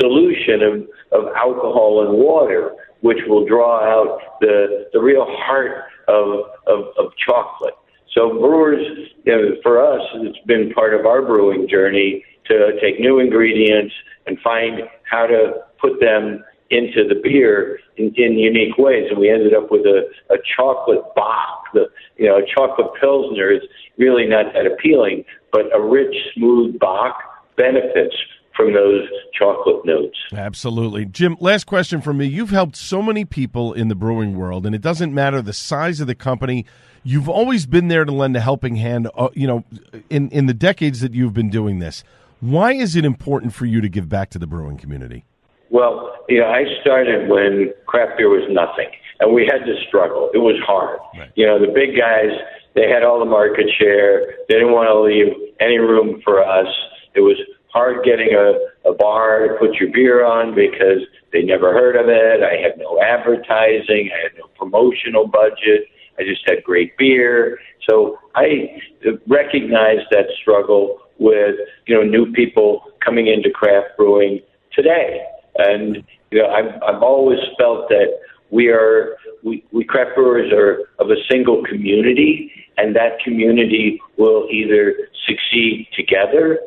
solution 0.00 0.62
of, 0.62 1.18
of 1.18 1.32
alcohol 1.36 2.06
and 2.06 2.18
water, 2.18 2.74
which 3.00 3.18
will 3.26 3.46
draw 3.46 3.80
out 3.82 4.40
the 4.40 4.88
the 4.92 5.00
real 5.00 5.26
heart 5.28 5.84
of 6.08 6.46
of, 6.66 6.92
of 6.98 7.12
chocolate. 7.24 7.74
So 8.14 8.38
brewers, 8.38 8.84
you 9.24 9.32
know, 9.32 9.56
for 9.62 9.80
us, 9.82 10.02
it's 10.14 10.38
been 10.46 10.72
part 10.74 10.94
of 10.94 11.06
our 11.06 11.22
brewing 11.22 11.66
journey 11.68 12.24
to 12.46 12.72
take 12.80 13.00
new 13.00 13.20
ingredients 13.20 13.94
and 14.26 14.38
find 14.40 14.82
how 15.10 15.26
to 15.26 15.64
put 15.80 16.00
them 16.00 16.44
into 16.70 17.06
the 17.08 17.20
beer 17.22 17.78
in, 17.96 18.12
in 18.16 18.38
unique 18.38 18.76
ways. 18.78 19.06
And 19.10 19.18
we 19.18 19.30
ended 19.30 19.54
up 19.54 19.70
with 19.70 19.82
a, 19.82 20.08
a 20.30 20.36
chocolate 20.56 21.02
bock. 21.14 21.64
The, 21.74 21.86
you 22.16 22.26
know, 22.26 22.36
a 22.36 22.46
chocolate 22.54 22.92
pilsner 23.00 23.50
is 23.50 23.62
really 23.98 24.26
not 24.26 24.52
that 24.54 24.66
appealing, 24.66 25.24
but 25.52 25.74
a 25.74 25.80
rich, 25.80 26.14
smooth 26.34 26.78
bock 26.78 27.16
benefits 27.56 28.14
from 28.56 28.74
those 28.74 29.08
chocolate 29.38 29.84
notes. 29.86 30.18
Absolutely. 30.32 31.06
Jim, 31.06 31.36
last 31.40 31.64
question 31.64 32.00
for 32.00 32.12
me. 32.12 32.26
You've 32.26 32.50
helped 32.50 32.76
so 32.76 33.00
many 33.00 33.24
people 33.24 33.72
in 33.72 33.88
the 33.88 33.94
brewing 33.94 34.36
world, 34.36 34.66
and 34.66 34.74
it 34.74 34.82
doesn't 34.82 35.14
matter 35.14 35.40
the 35.40 35.54
size 35.54 36.00
of 36.00 36.06
the 36.06 36.14
company 36.14 36.66
You've 37.04 37.28
always 37.28 37.66
been 37.66 37.88
there 37.88 38.04
to 38.04 38.12
lend 38.12 38.36
a 38.36 38.40
helping 38.40 38.76
hand. 38.76 39.08
Uh, 39.16 39.28
you 39.34 39.46
know, 39.46 39.64
in 40.08 40.30
in 40.30 40.46
the 40.46 40.54
decades 40.54 41.00
that 41.00 41.14
you've 41.14 41.34
been 41.34 41.50
doing 41.50 41.80
this, 41.80 42.04
why 42.40 42.72
is 42.72 42.94
it 42.94 43.04
important 43.04 43.54
for 43.54 43.66
you 43.66 43.80
to 43.80 43.88
give 43.88 44.08
back 44.08 44.30
to 44.30 44.38
the 44.38 44.46
brewing 44.46 44.76
community? 44.76 45.24
Well, 45.70 46.14
you 46.28 46.40
know, 46.40 46.46
I 46.46 46.64
started 46.80 47.28
when 47.28 47.72
craft 47.86 48.18
beer 48.18 48.28
was 48.28 48.46
nothing, 48.50 48.90
and 49.22 49.32
we 49.32 49.46
had 49.46 49.64
to 49.64 49.74
struggle. 49.86 50.30
It 50.34 50.38
was 50.38 50.60
hard. 50.66 50.98
Right. 51.16 51.30
You 51.34 51.46
know, 51.46 51.58
the 51.58 51.72
big 51.72 51.96
guys 51.96 52.30
they 52.74 52.88
had 52.88 53.02
all 53.02 53.18
the 53.18 53.28
market 53.28 53.66
share. 53.78 54.44
They 54.48 54.54
didn't 54.54 54.72
want 54.72 54.88
to 54.88 54.98
leave 55.00 55.52
any 55.60 55.78
room 55.78 56.20
for 56.24 56.42
us. 56.42 56.68
It 57.14 57.20
was 57.20 57.36
hard 57.68 58.04
getting 58.04 58.32
a, 58.32 58.88
a 58.88 58.94
bar 58.94 59.48
to 59.48 59.54
put 59.58 59.74
your 59.74 59.92
beer 59.92 60.24
on 60.24 60.54
because 60.54 61.04
they 61.32 61.42
never 61.42 61.72
heard 61.72 61.96
of 61.96 62.08
it. 62.08 62.42
I 62.42 62.60
had 62.60 62.78
no 62.78 63.00
advertising. 63.00 64.10
I 64.12 64.22
had 64.22 64.32
no 64.38 64.46
promotional 64.56 65.26
budget. 65.26 65.88
I 66.18 66.24
just 66.24 66.42
had 66.46 66.62
great 66.64 66.96
beer. 66.96 67.58
So 67.88 68.18
I 68.34 68.80
recognize 69.26 70.00
that 70.10 70.26
struggle 70.40 71.00
with, 71.18 71.56
you 71.86 71.94
know, 71.94 72.02
new 72.02 72.32
people 72.32 72.84
coming 73.04 73.26
into 73.26 73.50
craft 73.50 73.96
brewing 73.96 74.40
today. 74.72 75.22
And, 75.56 76.04
you 76.30 76.38
know, 76.38 76.48
I've, 76.48 76.82
I've 76.82 77.02
always 77.02 77.38
felt 77.58 77.88
that 77.88 78.18
we 78.52 78.68
are, 78.68 79.16
we, 79.42 79.64
we 79.72 79.82
craft 79.82 80.14
brewers 80.14 80.52
are 80.52 80.80
of 81.02 81.10
a 81.10 81.16
single 81.28 81.64
community 81.64 82.52
and 82.76 82.94
that 82.94 83.18
community 83.24 84.00
will 84.18 84.46
either 84.50 84.94
succeed 85.26 85.88
together 85.96 86.60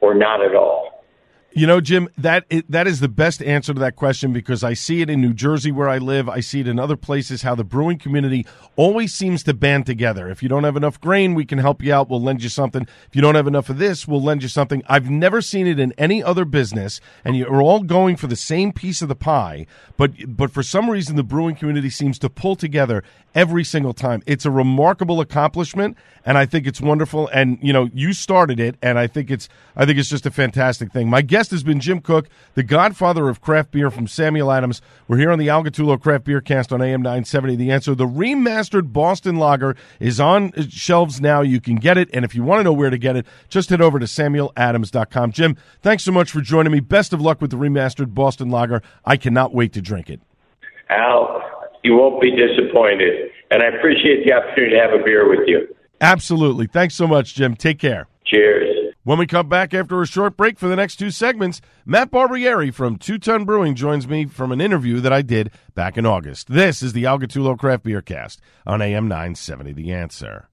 or 0.00 0.14
not 0.14 0.42
at 0.42 0.54
all. 0.54 0.91
You 1.54 1.66
know, 1.66 1.82
Jim, 1.82 2.08
that 2.16 2.46
that 2.70 2.86
is 2.86 3.00
the 3.00 3.08
best 3.08 3.42
answer 3.42 3.74
to 3.74 3.80
that 3.80 3.94
question 3.94 4.32
because 4.32 4.64
I 4.64 4.72
see 4.72 5.02
it 5.02 5.10
in 5.10 5.20
New 5.20 5.34
Jersey 5.34 5.70
where 5.70 5.88
I 5.88 5.98
live. 5.98 6.26
I 6.26 6.40
see 6.40 6.60
it 6.60 6.68
in 6.68 6.78
other 6.78 6.96
places 6.96 7.42
how 7.42 7.54
the 7.54 7.64
brewing 7.64 7.98
community 7.98 8.46
always 8.74 9.12
seems 9.12 9.42
to 9.42 9.52
band 9.52 9.84
together. 9.84 10.30
If 10.30 10.42
you 10.42 10.48
don't 10.48 10.64
have 10.64 10.78
enough 10.78 10.98
grain, 10.98 11.34
we 11.34 11.44
can 11.44 11.58
help 11.58 11.82
you 11.82 11.92
out. 11.92 12.08
We'll 12.08 12.22
lend 12.22 12.42
you 12.42 12.48
something. 12.48 12.86
If 13.06 13.14
you 13.14 13.20
don't 13.20 13.34
have 13.34 13.46
enough 13.46 13.68
of 13.68 13.76
this, 13.76 14.08
we'll 14.08 14.22
lend 14.22 14.42
you 14.42 14.48
something. 14.48 14.82
I've 14.88 15.10
never 15.10 15.42
seen 15.42 15.66
it 15.66 15.78
in 15.78 15.92
any 15.98 16.22
other 16.22 16.46
business, 16.46 17.02
and 17.22 17.36
you're 17.36 17.62
all 17.62 17.82
going 17.82 18.16
for 18.16 18.28
the 18.28 18.36
same 18.36 18.72
piece 18.72 19.02
of 19.02 19.08
the 19.08 19.14
pie. 19.14 19.66
But 19.98 20.12
but 20.36 20.50
for 20.50 20.62
some 20.62 20.88
reason, 20.88 21.16
the 21.16 21.22
brewing 21.22 21.56
community 21.56 21.90
seems 21.90 22.18
to 22.20 22.30
pull 22.30 22.56
together 22.56 23.04
every 23.34 23.64
single 23.64 23.92
time. 23.92 24.22
It's 24.26 24.46
a 24.46 24.50
remarkable 24.50 25.20
accomplishment, 25.20 25.96
and 26.24 26.38
I 26.38 26.46
think 26.46 26.66
it's 26.66 26.80
wonderful. 26.80 27.28
And 27.28 27.58
you 27.60 27.72
know, 27.72 27.90
you 27.92 28.14
started 28.14 28.58
it, 28.58 28.76
and 28.82 28.98
I 28.98 29.06
think 29.06 29.30
it's 29.30 29.50
I 29.76 29.84
think 29.84 29.98
it's 29.98 30.08
just 30.08 30.24
a 30.24 30.30
fantastic 30.30 30.92
thing. 30.92 31.10
My 31.10 31.22
guest 31.42 31.50
has 31.50 31.64
been 31.64 31.80
Jim 31.80 32.00
Koch, 32.00 32.28
the 32.54 32.62
godfather 32.62 33.28
of 33.28 33.40
craft 33.40 33.72
beer 33.72 33.90
from 33.90 34.06
Samuel 34.06 34.52
Adams. 34.52 34.80
We're 35.08 35.18
here 35.18 35.32
on 35.32 35.40
the 35.40 35.48
Al 35.48 35.64
Gattullo 35.64 36.00
Craft 36.00 36.22
Beer 36.22 36.40
Cast 36.40 36.72
on 36.72 36.80
AM 36.80 37.02
970. 37.02 37.56
The 37.56 37.72
answer: 37.72 37.96
the 37.96 38.06
remastered 38.06 38.92
Boston 38.92 39.34
Lager 39.34 39.74
is 39.98 40.20
on 40.20 40.52
shelves 40.68 41.20
now. 41.20 41.40
You 41.40 41.60
can 41.60 41.74
get 41.74 41.98
it, 41.98 42.08
and 42.12 42.24
if 42.24 42.36
you 42.36 42.44
want 42.44 42.60
to 42.60 42.62
know 42.62 42.72
where 42.72 42.90
to 42.90 42.98
get 42.98 43.16
it, 43.16 43.26
just 43.48 43.70
head 43.70 43.80
over 43.80 43.98
to 43.98 44.06
SamuelAdams.com. 44.06 45.32
Jim, 45.32 45.56
thanks 45.80 46.04
so 46.04 46.12
much 46.12 46.30
for 46.30 46.40
joining 46.40 46.70
me. 46.70 46.78
Best 46.78 47.12
of 47.12 47.20
luck 47.20 47.40
with 47.40 47.50
the 47.50 47.56
remastered 47.56 48.14
Boston 48.14 48.48
Lager. 48.48 48.80
I 49.04 49.16
cannot 49.16 49.52
wait 49.52 49.72
to 49.72 49.82
drink 49.82 50.10
it. 50.10 50.20
Al, 50.90 51.42
you 51.82 51.96
won't 51.96 52.22
be 52.22 52.30
disappointed. 52.30 53.30
And 53.50 53.64
I 53.64 53.66
appreciate 53.66 54.24
the 54.24 54.32
opportunity 54.32 54.76
to 54.76 54.80
have 54.80 54.92
a 54.92 55.02
beer 55.02 55.28
with 55.28 55.48
you. 55.48 55.74
Absolutely. 56.00 56.68
Thanks 56.68 56.94
so 56.94 57.08
much, 57.08 57.34
Jim. 57.34 57.56
Take 57.56 57.80
care. 57.80 58.06
Cheers. 58.24 58.81
When 59.04 59.18
we 59.18 59.26
come 59.26 59.48
back 59.48 59.74
after 59.74 60.00
a 60.00 60.06
short 60.06 60.36
break 60.36 60.60
for 60.60 60.68
the 60.68 60.76
next 60.76 60.94
two 60.94 61.10
segments, 61.10 61.60
Matt 61.84 62.12
Barbieri 62.12 62.72
from 62.72 62.98
Two 62.98 63.18
Ton 63.18 63.44
Brewing 63.44 63.74
joins 63.74 64.06
me 64.06 64.26
from 64.26 64.52
an 64.52 64.60
interview 64.60 65.00
that 65.00 65.12
I 65.12 65.22
did 65.22 65.50
back 65.74 65.98
in 65.98 66.06
August. 66.06 66.46
This 66.46 66.84
is 66.84 66.92
the 66.92 67.04
Al 67.06 67.18
Gattullo 67.18 67.58
Craft 67.58 67.82
Beer 67.82 68.00
Cast 68.00 68.40
on 68.64 68.80
AM 68.80 69.08
970 69.08 69.72
The 69.72 69.92
Answer. 69.92 70.48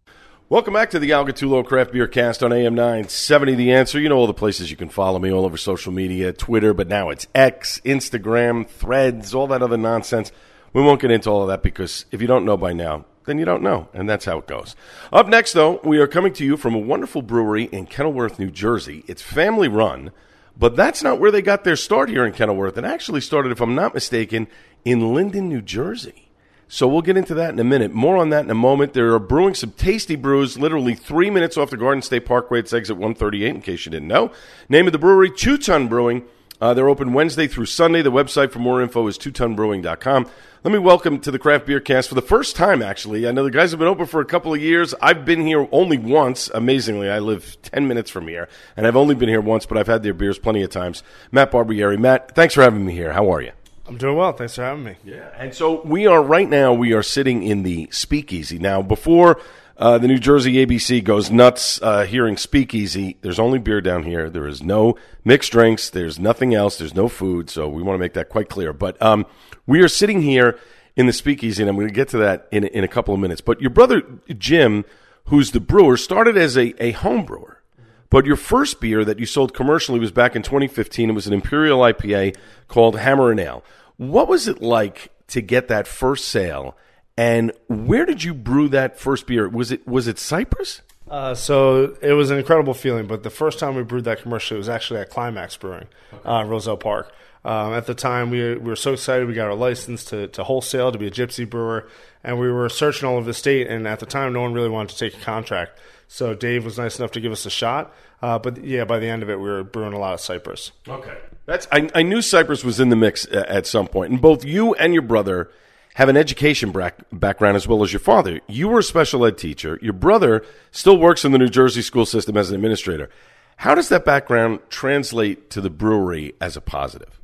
Welcome 0.49 0.73
back 0.73 0.89
to 0.89 0.97
the 0.97 1.11
Al 1.11 1.27
Gattullo 1.27 1.63
Craft 1.63 1.91
Beer 1.91 2.07
Cast 2.07 2.41
on 2.41 2.51
AM 2.51 2.73
970 2.73 3.53
The 3.53 3.71
Answer. 3.71 3.99
You 3.99 4.09
know 4.09 4.17
all 4.17 4.25
the 4.25 4.33
places 4.33 4.71
you 4.71 4.77
can 4.77 4.89
follow 4.89 5.19
me 5.19 5.31
all 5.31 5.45
over 5.45 5.55
social 5.55 5.91
media, 5.93 6.33
Twitter, 6.33 6.73
but 6.73 6.87
now 6.87 7.11
it's 7.11 7.27
X, 7.35 7.79
Instagram, 7.85 8.67
Threads, 8.67 9.35
all 9.35 9.45
that 9.45 9.61
other 9.61 9.77
nonsense. 9.77 10.31
We 10.73 10.81
won't 10.81 11.01
get 11.01 11.11
into 11.11 11.29
all 11.29 11.43
of 11.43 11.49
that 11.49 11.61
because 11.61 12.05
if 12.11 12.19
you 12.19 12.25
don't 12.25 12.45
know 12.45 12.57
by 12.57 12.73
now, 12.73 13.05
then 13.29 13.37
you 13.37 13.45
don't 13.45 13.63
know, 13.63 13.87
and 13.93 14.09
that's 14.09 14.25
how 14.25 14.39
it 14.39 14.47
goes. 14.47 14.75
Up 15.13 15.27
next, 15.27 15.53
though, 15.53 15.79
we 15.83 15.99
are 15.99 16.07
coming 16.07 16.33
to 16.33 16.45
you 16.45 16.57
from 16.57 16.73
a 16.73 16.79
wonderful 16.79 17.21
brewery 17.21 17.65
in 17.65 17.85
Kenilworth, 17.85 18.39
New 18.39 18.49
Jersey. 18.49 19.03
It's 19.07 19.21
family 19.21 19.67
run, 19.67 20.11
but 20.57 20.75
that's 20.75 21.03
not 21.03 21.19
where 21.19 21.31
they 21.31 21.41
got 21.41 21.63
their 21.63 21.75
start 21.75 22.09
here 22.09 22.25
in 22.25 22.33
Kenilworth. 22.33 22.77
It 22.77 22.83
actually 22.83 23.21
started, 23.21 23.51
if 23.51 23.61
I'm 23.61 23.75
not 23.75 23.93
mistaken, 23.93 24.47
in 24.83 25.13
Linden, 25.13 25.47
New 25.47 25.61
Jersey. 25.61 26.29
So 26.71 26.87
we'll 26.87 27.01
get 27.01 27.17
into 27.17 27.33
that 27.33 27.51
in 27.51 27.59
a 27.59 27.63
minute. 27.63 27.93
More 27.93 28.17
on 28.17 28.29
that 28.29 28.45
in 28.45 28.51
a 28.51 28.55
moment. 28.55 28.93
They 28.93 29.01
are 29.01 29.17
brewing 29.17 29.55
some 29.55 29.71
tasty 29.71 30.15
brews, 30.15 30.59
literally 30.59 30.93
three 30.93 31.31
minutes 31.31 31.57
off 31.57 31.71
the 31.71 31.77
Garden 31.77 32.03
State 32.03 32.25
Parkway. 32.25 32.59
It's 32.59 32.73
exit 32.73 32.95
138, 32.95 33.55
in 33.55 33.61
case 33.61 33.85
you 33.85 33.91
didn't 33.91 34.07
know. 34.07 34.31
Name 34.69 34.85
of 34.85 34.93
the 34.93 34.99
brewery, 34.99 35.31
Two 35.31 35.57
Ton 35.57 35.87
Brewing. 35.87 36.25
Uh, 36.61 36.73
they're 36.73 36.89
open 36.89 37.13
Wednesday 37.13 37.47
through 37.47 37.67
Sunday. 37.67 38.01
The 38.01 38.11
website 38.11 38.51
for 38.51 38.59
more 38.59 38.81
info 38.81 39.07
is 39.07 39.17
twotonbrewing.com. 39.17 40.29
Let 40.61 40.73
me 40.73 40.79
welcome 40.79 41.19
to 41.21 41.31
the 41.31 41.39
Craft 41.39 41.65
Beer 41.67 41.79
Cast 41.79 42.09
for 42.09 42.15
the 42.15 42.21
first 42.21 42.57
time, 42.57 42.81
actually. 42.81 43.25
I 43.25 43.31
know 43.31 43.45
the 43.45 43.51
guys 43.51 43.71
have 43.71 43.79
been 43.79 43.87
open 43.87 44.05
for 44.05 44.19
a 44.19 44.25
couple 44.25 44.53
of 44.53 44.61
years. 44.61 44.93
I've 45.01 45.23
been 45.23 45.47
here 45.47 45.69
only 45.71 45.97
once, 45.97 46.49
amazingly. 46.53 47.09
I 47.09 47.19
live 47.19 47.57
10 47.61 47.87
minutes 47.87 48.11
from 48.11 48.27
here, 48.27 48.49
and 48.75 48.85
I've 48.85 48.97
only 48.97 49.15
been 49.15 49.29
here 49.29 49.39
once, 49.39 49.65
but 49.65 49.77
I've 49.77 49.87
had 49.87 50.03
their 50.03 50.13
beers 50.13 50.37
plenty 50.37 50.61
of 50.61 50.69
times. 50.69 51.01
Matt 51.31 51.51
Barbieri. 51.51 51.97
Matt, 51.97 52.35
thanks 52.35 52.55
for 52.55 52.61
having 52.61 52.85
me 52.85 52.91
here. 52.91 53.13
How 53.13 53.33
are 53.33 53.41
you? 53.41 53.51
I'm 53.87 53.97
doing 53.97 54.17
well. 54.17 54.33
Thanks 54.33 54.55
for 54.55 54.63
having 54.63 54.83
me. 54.83 54.97
Yeah. 55.05 55.29
And 55.37 55.53
so 55.53 55.81
we 55.83 56.07
are 56.07 56.21
right 56.21 56.47
now, 56.47 56.73
we 56.73 56.93
are 56.93 57.01
sitting 57.01 57.41
in 57.41 57.63
the 57.63 57.87
speakeasy. 57.91 58.59
Now, 58.59 58.81
before 58.81 59.41
uh, 59.79 59.97
the 59.97 60.09
New 60.09 60.19
Jersey 60.19 60.53
ABC 60.65 61.01
goes 61.01 61.31
nuts 61.31 61.81
uh, 61.81 62.03
hearing 62.03 62.35
speakeasy. 62.35 63.15
There's 63.21 63.39
only 63.39 63.59
beer 63.59 63.79
down 63.79 64.03
here. 64.03 64.29
There 64.29 64.45
is 64.45 64.61
no 64.61 64.97
mixed 65.23 65.53
drinks. 65.53 65.89
There's 65.89 66.19
nothing 66.19 66.53
else. 66.53 66.77
There's 66.77 66.93
no 66.93 67.07
food. 67.07 67.49
So 67.49 67.69
we 67.69 67.81
want 67.81 67.95
to 67.95 67.99
make 67.99 68.13
that 68.13 68.27
quite 68.27 68.49
clear. 68.49 68.73
But 68.73 69.01
um, 69.01 69.25
we 69.65 69.81
are 69.81 69.87
sitting 69.87 70.21
here 70.21 70.59
in 70.97 71.05
the 71.05 71.13
speakeasy, 71.13 71.63
and 71.63 71.69
I'm 71.69 71.77
going 71.77 71.87
to 71.87 71.93
get 71.93 72.09
to 72.09 72.17
that 72.17 72.49
in, 72.51 72.65
in 72.65 72.83
a 72.83 72.89
couple 72.89 73.13
of 73.13 73.21
minutes. 73.21 73.39
But 73.39 73.61
your 73.61 73.69
brother, 73.69 74.03
Jim, 74.37 74.83
who's 75.25 75.51
the 75.51 75.61
brewer, 75.61 75.95
started 75.95 76.37
as 76.37 76.57
a, 76.57 76.73
a 76.83 76.91
home 76.91 77.23
brewer. 77.23 77.61
But 78.09 78.25
your 78.25 78.35
first 78.35 78.81
beer 78.81 79.05
that 79.05 79.17
you 79.17 79.25
sold 79.25 79.53
commercially 79.53 79.99
was 79.99 80.11
back 80.11 80.35
in 80.35 80.41
2015. 80.41 81.09
It 81.09 81.13
was 81.13 81.27
an 81.27 81.33
Imperial 81.33 81.79
IPA 81.79 82.35
called 82.67 82.99
Hammer 82.99 83.31
and 83.31 83.39
Ale. 83.39 83.63
What 83.95 84.27
was 84.27 84.49
it 84.49 84.61
like 84.61 85.13
to 85.27 85.41
get 85.41 85.69
that 85.69 85.87
first 85.87 86.25
sale? 86.25 86.75
And 87.19 87.51
where 87.67 88.05
did 88.05 88.23
you 88.23 88.33
brew 88.33 88.69
that 88.69 88.97
first 88.97 89.27
beer? 89.27 89.49
Was 89.49 89.73
it 89.73 89.85
was 89.85 90.07
it 90.07 90.17
Cypress? 90.17 90.81
Uh, 91.09 91.35
so 91.35 91.97
it 92.01 92.13
was 92.13 92.31
an 92.31 92.37
incredible 92.37 92.73
feeling. 92.73 93.07
But 93.07 93.23
the 93.23 93.29
first 93.29 93.59
time 93.59 93.75
we 93.75 93.83
brewed 93.83 94.05
that 94.05 94.21
commercially 94.21 94.57
was 94.57 94.69
actually 94.69 95.01
at 95.01 95.09
Climax 95.09 95.57
Brewing, 95.57 95.87
okay. 96.13 96.29
uh, 96.29 96.45
Roselle 96.45 96.77
Park. 96.77 97.11
Um, 97.43 97.73
at 97.73 97.87
the 97.87 97.93
time, 97.93 98.29
we, 98.29 98.53
we 98.53 98.69
were 98.69 98.75
so 98.77 98.93
excited. 98.93 99.27
We 99.27 99.33
got 99.33 99.47
our 99.47 99.55
license 99.55 100.05
to, 100.05 100.29
to 100.29 100.45
wholesale 100.45 100.93
to 100.93 100.97
be 100.97 101.07
a 101.07 101.11
gypsy 101.11 101.49
brewer, 101.49 101.89
and 102.23 102.39
we 102.39 102.49
were 102.49 102.69
searching 102.69 103.05
all 103.05 103.17
over 103.17 103.25
the 103.25 103.33
state. 103.33 103.67
And 103.67 103.85
at 103.85 103.99
the 103.99 104.05
time, 104.05 104.31
no 104.31 104.41
one 104.41 104.53
really 104.53 104.69
wanted 104.69 104.95
to 104.95 105.09
take 105.09 105.21
a 105.21 105.25
contract. 105.25 105.77
So 106.07 106.33
Dave 106.33 106.63
was 106.63 106.77
nice 106.77 106.99
enough 106.99 107.11
to 107.11 107.19
give 107.19 107.33
us 107.33 107.45
a 107.45 107.49
shot. 107.49 107.93
Uh, 108.21 108.39
but 108.39 108.63
yeah, 108.63 108.85
by 108.85 108.97
the 108.97 109.07
end 109.07 109.23
of 109.23 109.29
it, 109.29 109.41
we 109.41 109.49
were 109.49 109.65
brewing 109.65 109.91
a 109.91 109.99
lot 109.99 110.13
of 110.13 110.21
Cypress. 110.21 110.71
Okay, 110.87 111.17
that's 111.45 111.67
I, 111.69 111.89
I 111.93 112.01
knew 112.01 112.21
Cypress 112.21 112.63
was 112.63 112.79
in 112.79 112.87
the 112.87 112.95
mix 112.95 113.27
at 113.29 113.67
some 113.67 113.87
point, 113.87 114.11
and 114.13 114.21
both 114.21 114.45
you 114.45 114.73
and 114.75 114.93
your 114.93 115.03
brother 115.03 115.49
have 115.95 116.09
an 116.09 116.17
education 116.17 116.71
back- 116.71 116.99
background 117.11 117.57
as 117.57 117.67
well 117.67 117.83
as 117.83 117.91
your 117.91 117.99
father. 117.99 118.39
You 118.47 118.67
were 118.69 118.79
a 118.79 118.83
special 118.83 119.25
ed 119.25 119.37
teacher. 119.37 119.79
Your 119.81 119.93
brother 119.93 120.45
still 120.71 120.97
works 120.97 121.25
in 121.25 121.31
the 121.31 121.37
New 121.37 121.49
Jersey 121.49 121.81
school 121.81 122.05
system 122.05 122.37
as 122.37 122.49
an 122.49 122.55
administrator. 122.55 123.09
How 123.57 123.75
does 123.75 123.89
that 123.89 124.05
background 124.05 124.59
translate 124.69 125.49
to 125.49 125.61
the 125.61 125.69
brewery 125.69 126.33
as 126.39 126.55
a 126.55 126.61
positive? 126.61 127.19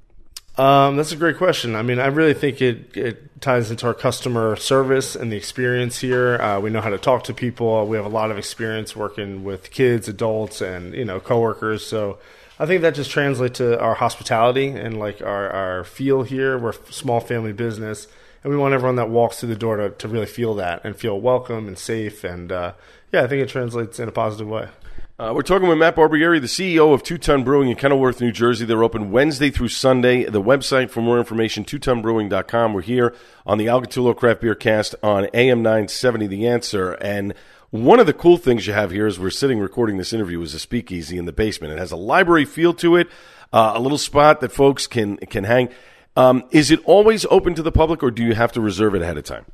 Um, 0.57 0.95
that's 0.95 1.11
a 1.11 1.17
great 1.17 1.37
question. 1.37 1.75
I 1.75 1.81
mean, 1.81 1.99
I 1.99 2.07
really 2.07 2.33
think 2.33 2.61
it, 2.61 2.95
it 2.95 3.41
ties 3.41 3.71
into 3.71 3.87
our 3.87 3.93
customer 3.93 4.55
service 4.55 5.15
and 5.15 5.31
the 5.31 5.35
experience 5.35 5.99
here. 5.99 6.35
Uh, 6.41 6.59
we 6.59 6.69
know 6.69 6.79
how 6.79 6.89
to 6.89 6.97
talk 6.97 7.25
to 7.25 7.33
people. 7.33 7.85
We 7.87 7.97
have 7.97 8.05
a 8.05 8.09
lot 8.09 8.31
of 8.31 8.37
experience 8.37 8.95
working 8.95 9.43
with 9.43 9.71
kids, 9.71 10.07
adults, 10.07 10.61
and 10.61 10.93
you 10.93 11.03
know 11.03 11.19
coworkers. 11.19 11.85
So 11.85 12.19
I 12.57 12.65
think 12.65 12.83
that 12.83 12.95
just 12.95 13.11
translates 13.11 13.57
to 13.57 13.79
our 13.81 13.95
hospitality 13.95 14.69
and 14.69 14.97
like 14.97 15.21
our, 15.21 15.49
our 15.49 15.83
feel 15.83 16.23
here. 16.23 16.57
We're 16.57 16.69
a 16.69 16.93
small 16.93 17.19
family 17.19 17.51
business, 17.51 18.07
and 18.45 18.53
we 18.53 18.59
want 18.59 18.75
everyone 18.75 18.97
that 18.97 19.09
walks 19.09 19.39
through 19.39 19.49
the 19.49 19.55
door 19.55 19.75
to, 19.77 19.89
to 19.89 20.07
really 20.07 20.27
feel 20.27 20.53
that 20.53 20.81
and 20.85 20.95
feel 20.95 21.19
welcome 21.19 21.67
and 21.67 21.79
safe. 21.79 22.23
And 22.23 22.51
uh, 22.51 22.73
yeah, 23.11 23.23
I 23.23 23.27
think 23.27 23.41
it 23.41 23.49
translates 23.49 23.99
in 23.99 24.07
a 24.07 24.11
positive 24.11 24.47
way. 24.47 24.69
Uh, 25.17 25.31
we're 25.33 25.41
talking 25.41 25.67
with 25.67 25.79
Matt 25.79 25.95
Barbieri, 25.95 26.39
the 26.39 26.45
CEO 26.45 26.93
of 26.93 27.01
Two 27.01 27.17
Ton 27.17 27.43
Brewing 27.43 27.71
in 27.71 27.75
Kenilworth, 27.75 28.21
New 28.21 28.31
Jersey. 28.31 28.63
They're 28.63 28.83
open 28.83 29.09
Wednesday 29.09 29.49
through 29.49 29.69
Sunday. 29.69 30.25
The 30.25 30.43
website 30.43 30.91
for 30.91 31.01
more 31.01 31.17
information, 31.17 31.65
twotonbrewing.com. 31.65 32.73
We're 32.75 32.81
here 32.83 33.15
on 33.47 33.57
the 33.57 33.67
Al 33.67 33.81
Gattullo 33.81 34.15
Craft 34.15 34.41
Beer 34.41 34.53
Cast 34.53 34.93
on 35.01 35.27
AM 35.33 35.63
970, 35.63 36.27
The 36.27 36.47
Answer. 36.47 36.91
And 37.01 37.33
one 37.71 37.99
of 37.99 38.05
the 38.05 38.13
cool 38.13 38.37
things 38.37 38.67
you 38.67 38.73
have 38.73 38.91
here 38.91 39.07
is 39.07 39.17
we're 39.17 39.31
sitting 39.31 39.57
recording 39.57 39.97
this 39.97 40.13
interview 40.13 40.39
is 40.43 40.53
a 40.53 40.59
speakeasy 40.59 41.17
in 41.17 41.25
the 41.25 41.33
basement. 41.33 41.73
It 41.73 41.79
has 41.79 41.91
a 41.91 41.97
library 41.97 42.45
feel 42.45 42.75
to 42.75 42.95
it, 42.95 43.07
uh, 43.51 43.71
a 43.73 43.79
little 43.79 43.97
spot 43.97 44.41
that 44.41 44.51
folks 44.51 44.85
can, 44.85 45.17
can 45.17 45.45
hang. 45.45 45.69
Um, 46.15 46.43
is 46.51 46.71
it 46.71 46.79
always 46.85 47.25
open 47.29 47.55
to 47.55 47.63
the 47.63 47.71
public 47.71 48.01
or 48.01 48.11
do 48.11 48.23
you 48.23 48.35
have 48.35 48.51
to 48.53 48.61
reserve 48.61 48.95
it 48.95 49.01
ahead 49.01 49.17
of 49.17 49.25
time? 49.25 49.45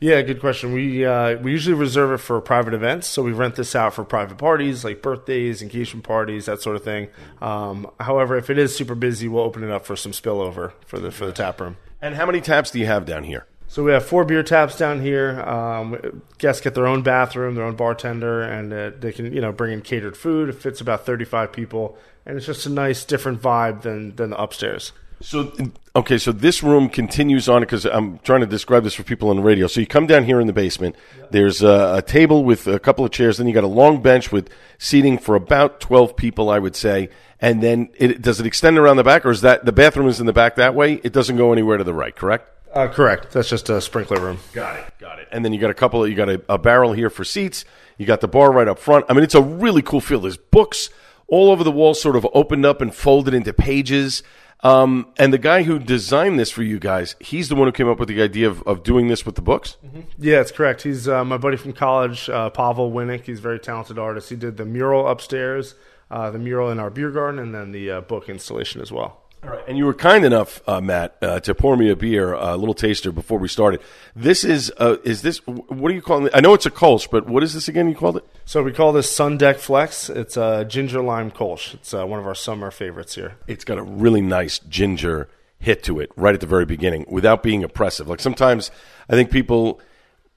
Yeah, 0.00 0.20
good 0.22 0.40
question. 0.40 0.72
We 0.72 1.04
uh, 1.04 1.38
we 1.38 1.52
usually 1.52 1.74
reserve 1.74 2.12
it 2.12 2.18
for 2.18 2.40
private 2.40 2.74
events, 2.74 3.06
so 3.06 3.22
we 3.22 3.32
rent 3.32 3.54
this 3.54 3.74
out 3.76 3.94
for 3.94 4.04
private 4.04 4.38
parties 4.38 4.84
like 4.84 5.02
birthdays, 5.02 5.62
engagement 5.62 6.04
parties, 6.04 6.46
that 6.46 6.60
sort 6.60 6.76
of 6.76 6.84
thing. 6.84 7.08
Um, 7.40 7.88
however, 8.00 8.36
if 8.36 8.50
it 8.50 8.58
is 8.58 8.74
super 8.74 8.94
busy, 8.94 9.28
we'll 9.28 9.44
open 9.44 9.62
it 9.62 9.70
up 9.70 9.86
for 9.86 9.96
some 9.96 10.12
spillover 10.12 10.72
for 10.84 10.98
the 10.98 11.10
for 11.10 11.26
the 11.26 11.32
tap 11.32 11.60
room. 11.60 11.76
And 12.02 12.16
how 12.16 12.26
many 12.26 12.40
taps 12.40 12.70
do 12.70 12.80
you 12.80 12.86
have 12.86 13.06
down 13.06 13.24
here? 13.24 13.46
So 13.66 13.82
we 13.82 13.92
have 13.92 14.04
four 14.04 14.24
beer 14.24 14.42
taps 14.42 14.76
down 14.76 15.00
here. 15.00 15.40
Um, 15.40 16.22
guests 16.38 16.60
get 16.60 16.74
their 16.74 16.86
own 16.86 17.02
bathroom, 17.02 17.54
their 17.54 17.64
own 17.64 17.76
bartender, 17.76 18.42
and 18.42 18.72
uh, 18.72 18.90
they 18.98 19.12
can 19.12 19.32
you 19.32 19.40
know 19.40 19.52
bring 19.52 19.72
in 19.72 19.80
catered 19.80 20.16
food. 20.16 20.48
It 20.48 20.54
fits 20.54 20.80
about 20.80 21.06
thirty 21.06 21.24
five 21.24 21.52
people, 21.52 21.96
and 22.26 22.36
it's 22.36 22.46
just 22.46 22.66
a 22.66 22.70
nice 22.70 23.04
different 23.04 23.40
vibe 23.40 23.82
than 23.82 24.16
than 24.16 24.30
the 24.30 24.42
upstairs. 24.42 24.92
So, 25.20 25.52
okay, 25.96 26.18
so 26.18 26.32
this 26.32 26.62
room 26.62 26.88
continues 26.88 27.48
on 27.48 27.62
because 27.62 27.84
I'm 27.84 28.18
trying 28.20 28.40
to 28.40 28.46
describe 28.46 28.84
this 28.84 28.94
for 28.94 29.02
people 29.02 29.30
on 29.30 29.36
the 29.36 29.42
radio. 29.42 29.66
So 29.66 29.80
you 29.80 29.86
come 29.86 30.06
down 30.06 30.24
here 30.24 30.40
in 30.40 30.46
the 30.46 30.52
basement. 30.52 30.96
There's 31.30 31.62
a, 31.62 31.96
a, 31.98 32.02
table 32.02 32.44
with 32.44 32.66
a 32.66 32.78
couple 32.78 33.04
of 33.04 33.12
chairs. 33.12 33.38
Then 33.38 33.46
you 33.46 33.54
got 33.54 33.64
a 33.64 33.68
long 33.68 34.02
bench 34.02 34.32
with 34.32 34.50
seating 34.78 35.18
for 35.18 35.34
about 35.34 35.80
12 35.80 36.16
people, 36.16 36.50
I 36.50 36.58
would 36.58 36.76
say. 36.76 37.10
And 37.40 37.62
then 37.62 37.90
it, 37.96 38.22
does 38.22 38.40
it 38.40 38.46
extend 38.46 38.78
around 38.78 38.96
the 38.96 39.04
back, 39.04 39.24
or 39.26 39.30
is 39.30 39.42
that 39.42 39.64
the 39.64 39.72
bathroom 39.72 40.08
is 40.08 40.20
in 40.20 40.26
the 40.26 40.32
back 40.32 40.56
that 40.56 40.74
way? 40.74 40.94
It 41.04 41.12
doesn't 41.12 41.36
go 41.36 41.52
anywhere 41.52 41.76
to 41.76 41.84
the 41.84 41.94
right, 41.94 42.14
correct? 42.14 42.48
Uh, 42.72 42.88
correct. 42.88 43.30
That's 43.32 43.48
just 43.48 43.68
a 43.68 43.80
sprinkler 43.80 44.20
room. 44.20 44.38
Got 44.52 44.78
it. 44.78 44.94
Got 44.98 45.20
it. 45.20 45.28
And 45.30 45.44
then 45.44 45.52
you 45.52 45.60
got 45.60 45.70
a 45.70 45.74
couple. 45.74 46.02
Of, 46.02 46.10
you 46.10 46.16
got 46.16 46.28
a, 46.28 46.42
a 46.48 46.58
barrel 46.58 46.92
here 46.92 47.10
for 47.10 47.24
seats. 47.24 47.64
You 47.98 48.06
got 48.06 48.20
the 48.20 48.28
bar 48.28 48.50
right 48.50 48.66
up 48.66 48.80
front. 48.80 49.04
I 49.08 49.12
mean, 49.12 49.22
it's 49.22 49.36
a 49.36 49.42
really 49.42 49.82
cool 49.82 50.00
feel. 50.00 50.20
There's 50.20 50.36
books 50.36 50.90
all 51.28 51.50
over 51.50 51.62
the 51.62 51.70
wall, 51.70 51.94
sort 51.94 52.16
of 52.16 52.26
opened 52.34 52.66
up 52.66 52.80
and 52.80 52.94
folded 52.94 53.34
into 53.34 53.52
pages. 53.52 54.22
Um, 54.62 55.08
and 55.18 55.32
the 55.32 55.38
guy 55.38 55.64
who 55.64 55.78
designed 55.78 56.38
this 56.38 56.50
for 56.50 56.62
you 56.62 56.78
guys, 56.78 57.16
he's 57.20 57.48
the 57.48 57.54
one 57.54 57.68
who 57.68 57.72
came 57.72 57.88
up 57.88 57.98
with 57.98 58.08
the 58.08 58.22
idea 58.22 58.48
of, 58.48 58.62
of 58.62 58.82
doing 58.82 59.08
this 59.08 59.26
with 59.26 59.34
the 59.34 59.42
books? 59.42 59.76
Mm-hmm. 59.84 60.00
Yeah, 60.18 60.40
it's 60.40 60.52
correct. 60.52 60.82
He's 60.82 61.06
uh, 61.06 61.24
my 61.24 61.36
buddy 61.36 61.56
from 61.56 61.74
college, 61.74 62.30
uh, 62.30 62.48
Pavel 62.50 62.90
Winnick. 62.90 63.24
He's 63.24 63.40
a 63.40 63.42
very 63.42 63.58
talented 63.58 63.98
artist. 63.98 64.30
He 64.30 64.36
did 64.36 64.56
the 64.56 64.64
mural 64.64 65.06
upstairs, 65.06 65.74
uh, 66.10 66.30
the 66.30 66.38
mural 66.38 66.70
in 66.70 66.78
our 66.78 66.88
beer 66.90 67.10
garden, 67.10 67.40
and 67.40 67.54
then 67.54 67.72
the 67.72 67.90
uh, 67.90 68.00
book 68.00 68.28
installation 68.28 68.80
as 68.80 68.90
well. 68.90 69.23
All 69.44 69.50
right. 69.50 69.64
And 69.68 69.76
you 69.76 69.84
were 69.84 69.94
kind 69.94 70.24
enough, 70.24 70.62
uh, 70.66 70.80
Matt, 70.80 71.16
uh, 71.20 71.38
to 71.40 71.54
pour 71.54 71.76
me 71.76 71.90
a 71.90 71.96
beer, 71.96 72.32
a 72.32 72.56
little 72.56 72.74
taster 72.74 73.12
before 73.12 73.38
we 73.38 73.48
started. 73.48 73.80
This 74.16 74.42
is, 74.42 74.72
uh, 74.78 74.96
is 75.04 75.20
this, 75.20 75.38
what 75.46 75.90
are 75.90 75.94
you 75.94 76.00
calling 76.00 76.26
it? 76.26 76.32
I 76.34 76.40
know 76.40 76.54
it's 76.54 76.64
a 76.64 76.70
Kolsch, 76.70 77.10
but 77.10 77.26
what 77.28 77.42
is 77.42 77.52
this 77.52 77.68
again 77.68 77.88
you 77.88 77.94
called 77.94 78.16
it? 78.16 78.24
So 78.46 78.62
we 78.62 78.72
call 78.72 78.92
this 78.92 79.10
Sun 79.10 79.36
Deck 79.36 79.58
Flex. 79.58 80.08
It's 80.08 80.38
a 80.38 80.64
ginger 80.64 81.02
lime 81.02 81.30
Kolsch. 81.30 81.74
It's 81.74 81.92
uh, 81.92 82.06
one 82.06 82.18
of 82.18 82.26
our 82.26 82.34
summer 82.34 82.70
favorites 82.70 83.14
here. 83.16 83.36
It's 83.46 83.64
got 83.64 83.76
a 83.76 83.82
really 83.82 84.22
nice 84.22 84.60
ginger 84.60 85.28
hit 85.58 85.82
to 85.82 86.00
it 86.00 86.10
right 86.16 86.34
at 86.34 86.40
the 86.40 86.46
very 86.46 86.66
beginning 86.66 87.04
without 87.08 87.42
being 87.42 87.62
oppressive. 87.62 88.08
Like 88.08 88.20
sometimes 88.20 88.70
I 89.10 89.14
think 89.14 89.30
people, 89.30 89.80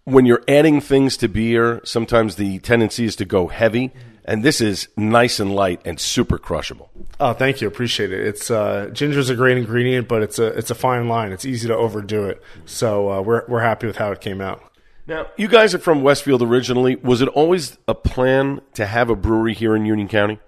when 0.07 0.25
you're 0.25 0.43
adding 0.47 0.79
things 0.79 1.17
to 1.17 1.27
beer, 1.27 1.81
sometimes 1.83 2.37
the 2.37 2.59
tendency 2.59 3.03
is 3.03 3.17
to 3.17 3.25
go 3.25 3.47
heavy. 3.47 3.91
And 4.23 4.41
this 4.41 4.61
is 4.61 4.87
nice 4.95 5.37
and 5.39 5.53
light 5.53 5.81
and 5.83 5.99
super 5.99 6.37
crushable. 6.37 6.89
Oh, 7.19 7.33
thank 7.33 7.59
you. 7.59 7.67
Appreciate 7.67 8.13
it. 8.13 8.25
It's 8.25 8.49
uh, 8.49 8.89
ginger's 8.93 9.29
a 9.29 9.35
great 9.35 9.57
ingredient, 9.57 10.07
but 10.07 10.21
it's 10.21 10.39
a 10.39 10.47
it's 10.47 10.71
a 10.71 10.75
fine 10.75 11.09
line. 11.09 11.33
It's 11.33 11.45
easy 11.45 11.67
to 11.67 11.75
overdo 11.75 12.25
it. 12.25 12.41
So 12.65 13.09
uh, 13.11 13.21
we're 13.21 13.43
we're 13.47 13.61
happy 13.61 13.85
with 13.85 13.97
how 13.97 14.11
it 14.11 14.21
came 14.21 14.39
out. 14.39 14.63
Now, 15.07 15.27
you 15.37 15.47
guys 15.47 15.73
are 15.73 15.79
from 15.79 16.03
Westfield 16.03 16.41
originally. 16.41 16.97
Was 16.97 17.21
it 17.21 17.29
always 17.29 17.77
a 17.87 17.95
plan 17.95 18.61
to 18.73 18.85
have 18.85 19.09
a 19.09 19.15
brewery 19.15 19.53
here 19.53 19.75
in 19.75 19.85
Union 19.85 20.07
County? 20.07 20.39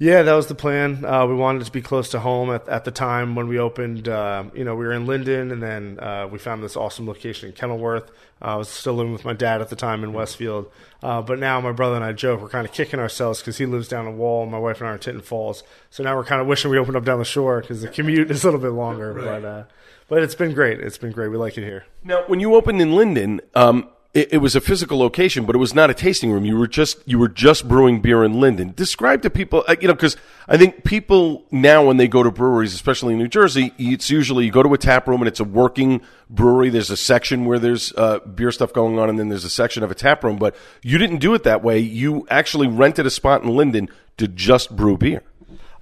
Yeah, 0.00 0.22
that 0.22 0.32
was 0.32 0.46
the 0.46 0.54
plan. 0.54 1.04
Uh, 1.04 1.26
we 1.26 1.34
wanted 1.34 1.66
to 1.66 1.70
be 1.70 1.82
close 1.82 2.08
to 2.12 2.20
home 2.20 2.50
at, 2.50 2.66
at 2.70 2.86
the 2.86 2.90
time 2.90 3.34
when 3.34 3.48
we 3.48 3.58
opened. 3.58 4.08
Uh, 4.08 4.44
you 4.54 4.64
know, 4.64 4.74
we 4.74 4.86
were 4.86 4.92
in 4.92 5.04
Linden, 5.04 5.50
and 5.50 5.62
then 5.62 6.00
uh, 6.00 6.26
we 6.26 6.38
found 6.38 6.62
this 6.62 6.74
awesome 6.74 7.06
location 7.06 7.50
in 7.50 7.54
Kenilworth. 7.54 8.10
I 8.40 8.56
was 8.56 8.70
still 8.70 8.94
living 8.94 9.12
with 9.12 9.26
my 9.26 9.34
dad 9.34 9.60
at 9.60 9.68
the 9.68 9.76
time 9.76 10.02
in 10.02 10.14
Westfield, 10.14 10.72
uh, 11.02 11.20
but 11.20 11.38
now 11.38 11.60
my 11.60 11.72
brother 11.72 11.96
and 11.96 12.04
I 12.04 12.14
joke 12.14 12.40
we're 12.40 12.48
kind 12.48 12.66
of 12.66 12.72
kicking 12.72 12.98
ourselves 12.98 13.40
because 13.40 13.58
he 13.58 13.66
lives 13.66 13.88
down 13.88 14.06
the 14.06 14.10
wall, 14.10 14.42
and 14.42 14.50
my 14.50 14.58
wife 14.58 14.80
and 14.80 14.88
I 14.88 14.92
are 14.92 14.94
in 14.94 15.00
Tinton 15.00 15.20
Falls. 15.22 15.62
So 15.90 16.02
now 16.02 16.16
we're 16.16 16.24
kind 16.24 16.40
of 16.40 16.46
wishing 16.46 16.70
we 16.70 16.78
opened 16.78 16.96
up 16.96 17.04
down 17.04 17.18
the 17.18 17.26
shore 17.26 17.60
because 17.60 17.82
the 17.82 17.88
commute 17.88 18.30
is 18.30 18.42
a 18.42 18.46
little 18.46 18.60
bit 18.60 18.72
longer. 18.72 19.12
Right. 19.12 19.42
But 19.42 19.44
uh, 19.44 19.64
but 20.08 20.22
it's 20.22 20.34
been 20.34 20.54
great. 20.54 20.80
It's 20.80 20.96
been 20.96 21.12
great. 21.12 21.28
We 21.28 21.36
like 21.36 21.58
it 21.58 21.64
here. 21.64 21.84
Now, 22.04 22.24
when 22.26 22.40
you 22.40 22.54
opened 22.54 22.80
in 22.80 22.96
Linden, 22.96 23.42
um, 23.54 23.90
it, 24.12 24.32
it, 24.32 24.38
was 24.38 24.56
a 24.56 24.60
physical 24.60 24.98
location, 24.98 25.44
but 25.44 25.54
it 25.54 25.58
was 25.58 25.72
not 25.72 25.88
a 25.88 25.94
tasting 25.94 26.32
room. 26.32 26.44
You 26.44 26.56
were 26.56 26.66
just 26.66 26.98
you 27.06 27.18
were 27.18 27.28
just 27.28 27.68
brewing 27.68 28.00
beer 28.00 28.24
in 28.24 28.40
Linden. 28.40 28.72
Describe 28.74 29.22
to 29.22 29.30
people, 29.30 29.64
uh, 29.68 29.76
you 29.80 29.86
know, 29.86 29.94
because 29.94 30.16
I 30.48 30.56
think 30.56 30.82
people 30.82 31.44
now 31.52 31.84
when 31.86 31.96
they 31.96 32.08
go 32.08 32.24
to 32.24 32.30
breweries, 32.32 32.74
especially 32.74 33.12
in 33.12 33.20
New 33.20 33.28
Jersey, 33.28 33.72
it's 33.78 34.10
usually 34.10 34.46
you 34.46 34.50
go 34.50 34.64
to 34.64 34.74
a 34.74 34.78
tap 34.78 35.06
room 35.06 35.20
and 35.20 35.28
it's 35.28 35.38
a 35.38 35.44
working 35.44 36.00
brewery. 36.28 36.70
There's 36.70 36.90
a 36.90 36.96
section 36.96 37.44
where 37.44 37.60
there's 37.60 37.92
uh, 37.96 38.18
beer 38.18 38.50
stuff 38.50 38.72
going 38.72 38.98
on, 38.98 39.08
and 39.08 39.18
then 39.18 39.28
there's 39.28 39.44
a 39.44 39.50
section 39.50 39.84
of 39.84 39.92
a 39.92 39.94
tap 39.94 40.24
room. 40.24 40.38
But 40.38 40.56
you 40.82 40.98
didn't 40.98 41.18
do 41.18 41.32
it 41.34 41.44
that 41.44 41.62
way. 41.62 41.78
You 41.78 42.26
actually 42.30 42.66
rented 42.66 43.06
a 43.06 43.10
spot 43.10 43.44
in 43.44 43.48
Linden 43.56 43.88
to 44.16 44.26
just 44.26 44.74
brew 44.74 44.96
beer. 44.96 45.22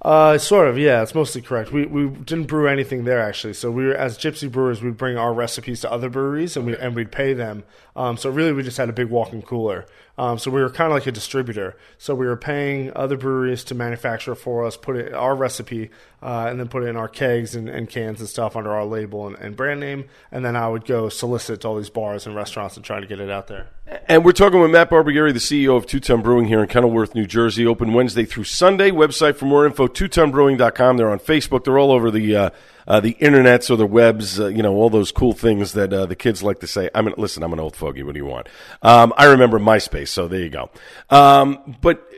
Uh, 0.01 0.37
sort 0.37 0.67
of, 0.69 0.77
yeah. 0.77 1.01
It's 1.01 1.13
mostly 1.13 1.41
correct. 1.41 1.73
We 1.73 1.85
we 1.85 2.07
didn't 2.07 2.45
brew 2.45 2.67
anything 2.67 3.03
there 3.03 3.19
actually. 3.19 3.53
So 3.53 3.69
we 3.69 3.85
were 3.85 3.93
as 3.93 4.17
Gypsy 4.17 4.49
brewers, 4.49 4.81
we'd 4.81 4.97
bring 4.97 5.17
our 5.17 5.33
recipes 5.33 5.81
to 5.81 5.91
other 5.91 6.09
breweries 6.09 6.55
and 6.55 6.65
we 6.65 6.77
and 6.77 6.95
we'd 6.95 7.11
pay 7.11 7.33
them. 7.33 7.63
Um, 7.95 8.15
so 8.15 8.29
really, 8.29 8.53
we 8.53 8.63
just 8.63 8.77
had 8.77 8.87
a 8.89 8.93
big 8.93 9.09
walk-in 9.09 9.41
cooler. 9.41 9.85
Um, 10.19 10.37
so 10.37 10.51
we 10.51 10.61
were 10.61 10.69
kind 10.69 10.91
of 10.91 10.95
like 10.97 11.07
a 11.07 11.13
distributor. 11.13 11.77
So 11.97 12.13
we 12.13 12.25
were 12.25 12.35
paying 12.35 12.91
other 12.93 13.15
breweries 13.15 13.63
to 13.63 13.73
manufacture 13.73 14.35
for 14.35 14.65
us, 14.65 14.75
put 14.75 14.97
it 14.97 15.13
our 15.13 15.33
recipe, 15.33 15.91
uh, 16.21 16.47
and 16.49 16.59
then 16.59 16.67
put 16.67 16.83
it 16.83 16.87
in 16.87 16.97
our 16.97 17.07
kegs 17.07 17.55
and, 17.55 17.69
and, 17.69 17.89
cans 17.89 18.19
and 18.19 18.27
stuff 18.27 18.57
under 18.57 18.69
our 18.69 18.83
label 18.83 19.27
and, 19.27 19.37
and, 19.37 19.55
brand 19.55 19.79
name. 19.79 20.09
And 20.29 20.43
then 20.43 20.57
I 20.57 20.67
would 20.67 20.83
go 20.83 21.07
solicit 21.07 21.61
to 21.61 21.69
all 21.69 21.77
these 21.77 21.89
bars 21.89 22.27
and 22.27 22.35
restaurants 22.35 22.75
and 22.75 22.83
try 22.83 22.99
to 22.99 23.07
get 23.07 23.21
it 23.21 23.29
out 23.29 23.47
there. 23.47 23.69
And 24.09 24.25
we're 24.25 24.33
talking 24.33 24.59
with 24.59 24.71
Matt 24.71 24.89
Barbieri, 24.89 25.31
the 25.31 25.39
CEO 25.39 25.77
of 25.77 25.85
Two 25.85 26.01
Ton 26.01 26.21
Brewing 26.21 26.47
here 26.47 26.61
in 26.61 26.67
Kenilworth, 26.67 27.15
New 27.15 27.25
Jersey. 27.25 27.65
Open 27.65 27.93
Wednesday 27.93 28.25
through 28.25 28.43
Sunday. 28.43 28.91
Website 28.91 29.37
for 29.37 29.45
more 29.45 29.65
info, 29.65 29.87
twotonbrewing.com. 29.87 30.97
They're 30.97 31.09
on 31.09 31.19
Facebook. 31.19 31.63
They're 31.63 31.79
all 31.79 31.93
over 31.93 32.11
the 32.11 32.35
uh, 32.35 32.49
uh, 32.89 32.99
the 32.99 33.13
internets 33.21 33.69
or 33.69 33.75
the 33.75 33.85
webs, 33.85 34.39
uh, 34.39 34.47
you 34.47 34.63
know, 34.63 34.73
all 34.73 34.89
those 34.89 35.11
cool 35.11 35.33
things 35.33 35.73
that 35.73 35.93
uh, 35.93 36.07
the 36.07 36.15
kids 36.15 36.41
like 36.41 36.59
to 36.59 36.67
say. 36.67 36.89
I 36.95 37.03
mean, 37.03 37.13
listen, 37.17 37.43
I'm 37.43 37.53
an 37.53 37.59
old 37.59 37.75
fogey. 37.75 38.01
What 38.01 38.15
do 38.15 38.19
you 38.19 38.25
want? 38.25 38.47
Um, 38.81 39.13
I 39.15 39.25
remember 39.25 39.59
MySpace, 39.59 40.07
so 40.07 40.27
there 40.27 40.41
you 40.41 40.49
go. 40.49 40.71
Um, 41.11 41.77
but 41.81 42.11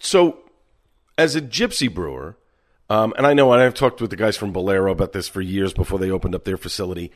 so, 0.00 0.38
as 1.16 1.36
a 1.36 1.40
gypsy 1.40 1.92
brewer, 1.92 2.36
um, 2.90 3.14
and 3.16 3.24
I 3.24 3.32
know 3.32 3.52
I've 3.52 3.74
talked 3.74 4.00
with 4.00 4.10
the 4.10 4.16
guys 4.16 4.36
from 4.36 4.52
Bolero 4.52 4.90
about 4.90 5.12
this 5.12 5.28
for 5.28 5.40
years 5.40 5.72
before 5.72 6.00
they 6.00 6.10
opened 6.10 6.34
up 6.34 6.44
their 6.44 6.56
facility. 6.56 7.12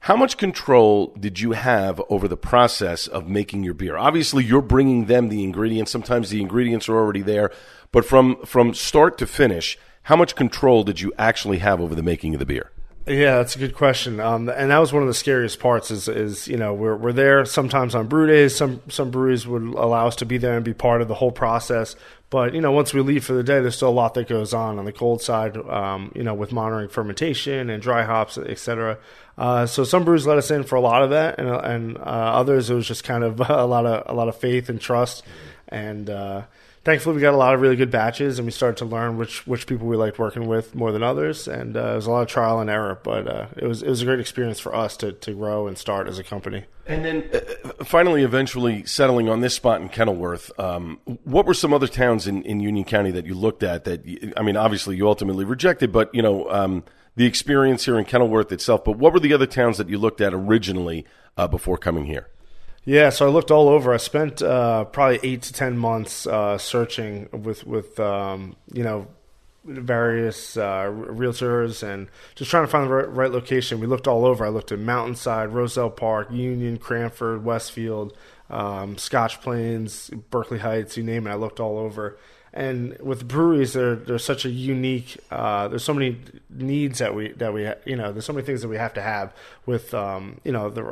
How 0.00 0.16
much 0.16 0.36
control 0.36 1.14
did 1.18 1.40
you 1.40 1.52
have 1.52 2.02
over 2.10 2.28
the 2.28 2.36
process 2.36 3.06
of 3.06 3.26
making 3.26 3.62
your 3.62 3.72
beer? 3.72 3.96
Obviously, 3.96 4.44
you're 4.44 4.60
bringing 4.60 5.06
them 5.06 5.30
the 5.30 5.42
ingredients. 5.42 5.90
Sometimes 5.90 6.28
the 6.28 6.42
ingredients 6.42 6.90
are 6.90 6.96
already 6.96 7.22
there, 7.22 7.50
but 7.90 8.04
from 8.04 8.44
from 8.44 8.74
start 8.74 9.16
to 9.16 9.26
finish, 9.26 9.78
how 10.04 10.16
much 10.16 10.36
control 10.36 10.84
did 10.84 11.00
you 11.00 11.12
actually 11.18 11.58
have 11.58 11.80
over 11.80 11.94
the 11.94 12.02
making 12.02 12.34
of 12.34 12.38
the 12.38 12.46
beer? 12.46 12.70
Yeah, 13.06 13.36
that's 13.36 13.54
a 13.54 13.58
good 13.58 13.74
question. 13.74 14.18
Um, 14.18 14.48
and 14.48 14.70
that 14.70 14.78
was 14.78 14.92
one 14.92 15.02
of 15.02 15.08
the 15.08 15.14
scariest 15.14 15.60
parts. 15.60 15.90
Is 15.90 16.08
is 16.08 16.48
you 16.48 16.56
know 16.56 16.72
we're 16.72 16.96
we're 16.96 17.12
there 17.12 17.44
sometimes 17.44 17.94
on 17.94 18.06
brew 18.06 18.26
days. 18.26 18.56
Some 18.56 18.80
some 18.88 19.10
breweries 19.10 19.46
would 19.46 19.62
allow 19.62 20.06
us 20.06 20.16
to 20.16 20.26
be 20.26 20.38
there 20.38 20.56
and 20.56 20.64
be 20.64 20.72
part 20.72 21.02
of 21.02 21.08
the 21.08 21.14
whole 21.14 21.32
process. 21.32 21.96
But 22.30 22.54
you 22.54 22.62
know, 22.62 22.72
once 22.72 22.94
we 22.94 23.02
leave 23.02 23.22
for 23.22 23.34
the 23.34 23.42
day, 23.42 23.60
there's 23.60 23.76
still 23.76 23.90
a 23.90 23.90
lot 23.90 24.14
that 24.14 24.26
goes 24.26 24.54
on 24.54 24.78
on 24.78 24.86
the 24.86 24.92
cold 24.92 25.20
side. 25.20 25.56
Um, 25.56 26.12
you 26.14 26.22
know, 26.22 26.32
with 26.32 26.50
monitoring 26.50 26.88
fermentation 26.88 27.68
and 27.68 27.82
dry 27.82 28.04
hops, 28.04 28.38
etc. 28.38 28.98
Uh, 29.36 29.66
so 29.66 29.84
some 29.84 30.04
brews 30.04 30.26
let 30.26 30.38
us 30.38 30.50
in 30.50 30.62
for 30.64 30.76
a 30.76 30.80
lot 30.80 31.02
of 31.02 31.10
that, 31.10 31.38
and, 31.38 31.48
and 31.48 31.98
uh, 31.98 32.00
others 32.00 32.70
it 32.70 32.74
was 32.74 32.88
just 32.88 33.04
kind 33.04 33.22
of 33.22 33.38
a 33.50 33.66
lot 33.66 33.84
of 33.84 34.02
a 34.06 34.14
lot 34.14 34.28
of 34.28 34.36
faith 34.36 34.70
and 34.70 34.80
trust. 34.80 35.24
And 35.68 36.08
uh, 36.08 36.44
thankfully, 36.84 37.16
we 37.16 37.20
got 37.20 37.34
a 37.34 37.36
lot 37.36 37.54
of 37.54 37.60
really 37.60 37.76
good 37.76 37.90
batches, 37.90 38.38
and 38.38 38.46
we 38.46 38.52
started 38.52 38.76
to 38.78 38.84
learn 38.84 39.16
which 39.16 39.46
which 39.46 39.66
people 39.66 39.86
we 39.86 39.96
liked 39.96 40.18
working 40.18 40.46
with 40.46 40.74
more 40.74 40.92
than 40.92 41.02
others. 41.02 41.48
And 41.48 41.76
uh, 41.76 41.92
it 41.92 41.96
was 41.96 42.06
a 42.06 42.10
lot 42.10 42.22
of 42.22 42.28
trial 42.28 42.60
and 42.60 42.70
error, 42.70 42.98
but 43.02 43.26
uh, 43.26 43.46
it 43.56 43.66
was 43.66 43.82
it 43.82 43.88
was 43.88 44.02
a 44.02 44.04
great 44.04 44.20
experience 44.20 44.60
for 44.60 44.74
us 44.74 44.96
to 44.98 45.12
to 45.12 45.32
grow 45.32 45.66
and 45.66 45.76
start 45.76 46.08
as 46.08 46.18
a 46.18 46.24
company. 46.24 46.64
And 46.86 47.04
then 47.04 47.24
uh, 47.32 47.84
finally, 47.84 48.22
eventually 48.22 48.84
settling 48.84 49.28
on 49.28 49.40
this 49.40 49.54
spot 49.54 49.80
in 49.80 49.88
Kenilworth, 49.88 50.52
um, 50.60 51.00
what 51.24 51.46
were 51.46 51.54
some 51.54 51.72
other 51.72 51.88
towns 51.88 52.26
in, 52.26 52.42
in 52.42 52.60
Union 52.60 52.84
County 52.84 53.10
that 53.12 53.24
you 53.24 53.34
looked 53.34 53.62
at 53.62 53.84
that, 53.84 54.04
you, 54.04 54.32
I 54.36 54.42
mean, 54.42 54.56
obviously 54.56 54.96
you 54.96 55.08
ultimately 55.08 55.46
rejected, 55.46 55.92
but, 55.92 56.14
you 56.14 56.20
know, 56.20 56.50
um, 56.50 56.84
the 57.16 57.24
experience 57.24 57.86
here 57.86 57.98
in 57.98 58.04
Kenilworth 58.04 58.52
itself, 58.52 58.84
but 58.84 58.98
what 58.98 59.14
were 59.14 59.20
the 59.20 59.32
other 59.32 59.46
towns 59.46 59.78
that 59.78 59.88
you 59.88 59.96
looked 59.96 60.20
at 60.20 60.34
originally 60.34 61.06
uh, 61.38 61.48
before 61.48 61.78
coming 61.78 62.04
here? 62.04 62.28
Yeah, 62.84 63.08
so 63.10 63.26
I 63.26 63.30
looked 63.30 63.50
all 63.50 63.68
over. 63.68 63.94
I 63.94 63.96
spent 63.96 64.42
uh, 64.42 64.84
probably 64.84 65.20
eight 65.22 65.42
to 65.42 65.52
ten 65.52 65.78
months 65.78 66.26
uh, 66.26 66.58
searching 66.58 67.28
with 67.32 67.66
with 67.66 67.98
um, 67.98 68.56
you 68.72 68.82
know 68.82 69.06
various 69.64 70.58
uh, 70.58 70.84
realtors 70.84 71.82
and 71.82 72.08
just 72.34 72.50
trying 72.50 72.64
to 72.64 72.70
find 72.70 72.84
the 72.84 72.94
right, 72.94 73.10
right, 73.10 73.30
location. 73.30 73.80
We 73.80 73.86
looked 73.86 74.06
all 74.06 74.26
over. 74.26 74.44
I 74.44 74.50
looked 74.50 74.72
at 74.72 74.78
Mountainside, 74.78 75.54
Roselle 75.54 75.88
Park, 75.88 76.30
Union, 76.30 76.76
Cranford, 76.76 77.44
Westfield, 77.44 78.14
um, 78.50 78.98
Scotch 78.98 79.40
Plains, 79.40 80.10
Berkeley 80.30 80.58
Heights, 80.58 80.98
you 80.98 81.02
name 81.02 81.26
it. 81.26 81.30
I 81.30 81.36
looked 81.36 81.60
all 81.60 81.78
over 81.78 82.18
and 82.56 82.96
with 83.00 83.26
breweries, 83.26 83.72
there 83.72 83.96
there's 83.96 84.24
such 84.24 84.44
a 84.44 84.48
unique. 84.48 85.16
Uh, 85.28 85.66
there's 85.66 85.82
so 85.82 85.92
many 85.92 86.20
needs 86.48 87.00
that 87.00 87.12
we 87.12 87.32
that 87.32 87.52
we 87.52 87.68
you 87.84 87.96
know 87.96 88.12
there's 88.12 88.24
so 88.24 88.32
many 88.32 88.46
things 88.46 88.62
that 88.62 88.68
we 88.68 88.76
have 88.76 88.94
to 88.94 89.02
have 89.02 89.32
with 89.66 89.92
um, 89.92 90.40
you 90.44 90.52
know 90.52 90.70
the 90.70 90.82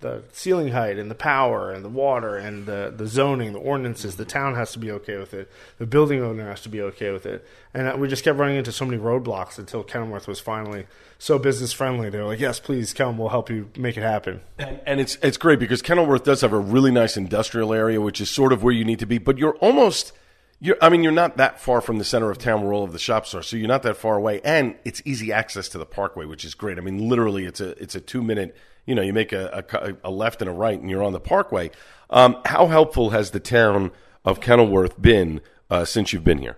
the 0.00 0.24
ceiling 0.32 0.72
height 0.72 0.98
and 0.98 1.08
the 1.12 1.14
power 1.14 1.70
and 1.70 1.84
the 1.84 1.88
water 1.88 2.36
and 2.36 2.66
the 2.66 2.92
the 2.94 3.06
zoning, 3.06 3.52
the 3.52 3.60
ordinances. 3.60 4.16
The 4.16 4.24
town 4.24 4.56
has 4.56 4.72
to 4.72 4.80
be 4.80 4.90
okay 4.90 5.16
with 5.16 5.32
it. 5.32 5.48
The 5.78 5.86
building 5.86 6.20
owner 6.20 6.48
has 6.48 6.60
to 6.62 6.68
be 6.68 6.82
okay 6.82 7.12
with 7.12 7.24
it. 7.24 7.46
And 7.72 7.86
uh, 7.86 7.96
we 7.96 8.08
just 8.08 8.24
kept 8.24 8.36
running 8.36 8.56
into 8.56 8.72
so 8.72 8.84
many 8.84 9.00
roadblocks 9.00 9.60
until 9.60 9.84
Kenilworth 9.84 10.26
was 10.26 10.40
finally 10.40 10.86
so 11.20 11.38
business 11.38 11.72
friendly. 11.72 12.10
They 12.10 12.18
were 12.18 12.24
like, 12.24 12.40
"Yes, 12.40 12.58
please 12.58 12.92
come. 12.92 13.16
We'll 13.16 13.28
help 13.28 13.48
you 13.48 13.70
make 13.76 13.96
it 13.96 14.02
happen." 14.02 14.40
And, 14.58 14.80
and 14.86 15.00
it's 15.00 15.18
it's 15.22 15.36
great 15.36 15.60
because 15.60 15.82
Kenilworth 15.82 16.24
does 16.24 16.40
have 16.40 16.52
a 16.52 16.58
really 16.58 16.90
nice 16.90 17.16
industrial 17.16 17.72
area, 17.72 18.00
which 18.00 18.20
is 18.20 18.28
sort 18.28 18.52
of 18.52 18.64
where 18.64 18.74
you 18.74 18.84
need 18.84 18.98
to 18.98 19.06
be, 19.06 19.18
but 19.18 19.38
you're 19.38 19.54
almost 19.58 20.12
you're, 20.62 20.76
I 20.80 20.90
mean, 20.90 21.02
you're 21.02 21.10
not 21.10 21.38
that 21.38 21.58
far 21.58 21.80
from 21.80 21.98
the 21.98 22.04
center 22.04 22.30
of 22.30 22.38
town 22.38 22.62
where 22.62 22.72
all 22.72 22.84
of 22.84 22.92
the 22.92 22.98
shops 22.98 23.34
are, 23.34 23.42
so 23.42 23.56
you're 23.56 23.66
not 23.66 23.82
that 23.82 23.96
far 23.96 24.16
away, 24.16 24.40
and 24.44 24.76
it's 24.84 25.02
easy 25.04 25.32
access 25.32 25.68
to 25.70 25.78
the 25.78 25.84
Parkway, 25.84 26.24
which 26.24 26.44
is 26.44 26.54
great. 26.54 26.78
I 26.78 26.82
mean, 26.82 27.08
literally, 27.08 27.46
it's 27.46 27.60
a 27.60 27.70
it's 27.82 27.96
a 27.96 28.00
two 28.00 28.22
minute. 28.22 28.56
You 28.86 28.94
know, 28.94 29.02
you 29.02 29.12
make 29.12 29.32
a, 29.32 29.64
a, 29.72 30.08
a 30.08 30.10
left 30.10 30.40
and 30.40 30.48
a 30.48 30.52
right, 30.52 30.78
and 30.78 30.88
you're 30.88 31.02
on 31.02 31.12
the 31.12 31.20
Parkway. 31.20 31.72
Um, 32.10 32.36
how 32.44 32.68
helpful 32.68 33.10
has 33.10 33.32
the 33.32 33.40
town 33.40 33.90
of 34.24 34.40
Kenilworth 34.40 35.02
been 35.02 35.40
uh, 35.68 35.84
since 35.84 36.12
you've 36.12 36.24
been 36.24 36.38
here? 36.38 36.56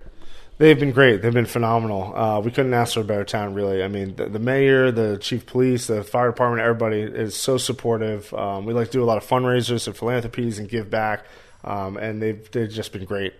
They've 0.58 0.78
been 0.78 0.92
great. 0.92 1.22
They've 1.22 1.32
been 1.32 1.46
phenomenal. 1.46 2.14
Uh, 2.14 2.40
we 2.40 2.50
couldn't 2.50 2.74
ask 2.74 2.94
for 2.94 3.00
a 3.00 3.04
better 3.04 3.24
town, 3.24 3.54
really. 3.54 3.82
I 3.82 3.88
mean, 3.88 4.16
the, 4.16 4.26
the, 4.26 4.38
mayor, 4.38 4.92
the 4.92 5.18
chief 5.18 5.46
police, 5.46 5.86
the 5.88 6.04
fire 6.04 6.28
department, 6.28 6.62
everybody 6.62 7.00
is 7.00 7.34
so 7.34 7.56
supportive. 7.56 8.32
Um, 8.34 8.64
we 8.64 8.74
like 8.74 8.88
to 8.88 8.92
do 8.92 9.02
a 9.02 9.06
lot 9.06 9.16
of 9.16 9.26
fundraisers 9.26 9.86
and 9.86 9.96
philanthropies 9.96 10.58
and 10.58 10.68
give 10.68 10.90
back, 10.90 11.24
um, 11.64 11.96
and 11.96 12.20
they've 12.20 12.50
they've 12.50 12.70
just 12.70 12.92
been 12.92 13.06
great. 13.06 13.32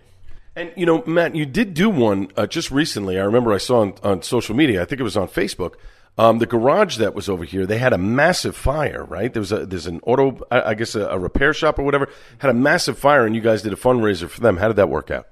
And 0.57 0.73
you 0.77 0.87
know, 0.87 1.03
Matt, 1.07 1.35
you 1.35 1.47
did 1.47 1.75
do 1.75 1.90
one 1.90 2.29
uh, 2.37 2.47
just 2.47 2.71
recently. 2.71 3.19
I 3.19 3.25
remember 3.25 3.53
I 3.53 3.59
saw 3.59 3.81
on, 3.81 3.95
on 4.03 4.23
social 4.23 4.55
media. 4.55 4.83
I 4.83 4.85
think 4.85 5.01
it 5.01 5.05
was 5.05 5.17
on 5.17 5.29
Facebook. 5.29 5.75
Um, 6.17 6.38
the 6.38 6.47
garage 6.47 6.99
that 6.99 7.12
was 7.12 7.29
over 7.29 7.43
here, 7.43 7.67
they 7.67 7.79
had 7.79 7.93
a 7.93 7.99
massive 7.99 8.55
fire. 8.55 9.05
Right? 9.05 9.33
There 9.33 9.40
was 9.40 9.51
a 9.51 9.67
there's 9.67 9.87
an 9.87 10.01
auto, 10.05 10.47
I 10.51 10.75
guess, 10.75 10.95
a, 10.95 11.07
a 11.07 11.19
repair 11.19 11.53
shop 11.53 11.79
or 11.79 11.83
whatever 11.83 12.09
had 12.38 12.51
a 12.51 12.55
massive 12.55 12.99
fire, 12.99 13.27
and 13.27 13.35
you 13.35 13.40
guys 13.40 13.62
did 13.62 13.73
a 13.73 13.77
fundraiser 13.77 14.29
for 14.29 14.40
them. 14.40 14.59
How 14.59 14.69
did 14.69 14.77
that 14.77 14.88
work 14.88 15.11
out? 15.11 15.27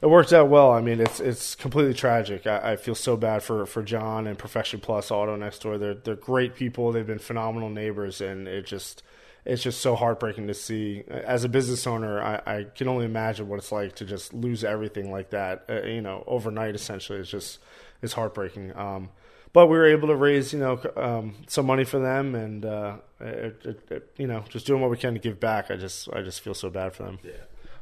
It 0.00 0.06
worked 0.06 0.32
out 0.32 0.48
well. 0.48 0.70
I 0.70 0.80
mean, 0.80 1.00
it's 1.00 1.18
it's 1.18 1.54
completely 1.54 1.94
tragic. 1.94 2.46
I, 2.46 2.72
I, 2.72 2.76
feel 2.76 2.94
so 2.94 3.16
bad 3.16 3.42
for, 3.42 3.66
for 3.66 3.82
John 3.82 4.28
and 4.28 4.38
Perfection 4.38 4.78
Plus 4.78 5.10
Auto 5.10 5.34
next 5.34 5.62
door. 5.62 5.76
They're 5.76 5.94
they're 5.94 6.14
great 6.14 6.54
people. 6.54 6.92
They've 6.92 7.06
been 7.06 7.18
phenomenal 7.18 7.68
neighbors, 7.68 8.20
and 8.20 8.46
it 8.46 8.64
just 8.64 9.02
it's 9.44 9.62
just 9.62 9.80
so 9.80 9.94
heartbreaking 9.94 10.46
to 10.48 10.54
see. 10.54 11.04
As 11.08 11.44
a 11.44 11.48
business 11.48 11.86
owner, 11.86 12.20
I, 12.20 12.40
I, 12.46 12.66
can 12.74 12.88
only 12.88 13.04
imagine 13.04 13.48
what 13.48 13.58
it's 13.58 13.72
like 13.72 13.94
to 13.96 14.04
just 14.04 14.34
lose 14.34 14.64
everything 14.64 15.10
like 15.10 15.30
that. 15.30 15.64
Uh, 15.68 15.82
you 15.82 16.02
know, 16.02 16.24
overnight. 16.26 16.74
Essentially, 16.74 17.18
it's 17.18 17.30
just 17.30 17.58
it's 18.02 18.12
heartbreaking. 18.12 18.76
Um, 18.76 19.10
but 19.52 19.68
we 19.68 19.78
were 19.78 19.86
able 19.86 20.08
to 20.08 20.16
raise, 20.16 20.52
you 20.52 20.58
know, 20.58 20.80
um, 20.96 21.34
some 21.46 21.66
money 21.66 21.84
for 21.84 21.98
them, 21.98 22.34
and 22.34 22.64
uh, 22.64 22.96
it, 23.20 23.62
it, 23.64 23.80
it, 23.90 24.12
you 24.16 24.26
know, 24.26 24.44
just 24.48 24.66
doing 24.66 24.80
what 24.80 24.90
we 24.90 24.96
can 24.96 25.14
to 25.14 25.20
give 25.20 25.40
back. 25.40 25.70
I 25.70 25.76
just 25.76 26.08
I 26.12 26.22
just 26.22 26.40
feel 26.40 26.54
so 26.54 26.70
bad 26.70 26.94
for 26.94 27.04
them. 27.04 27.18
Yeah. 27.22 27.32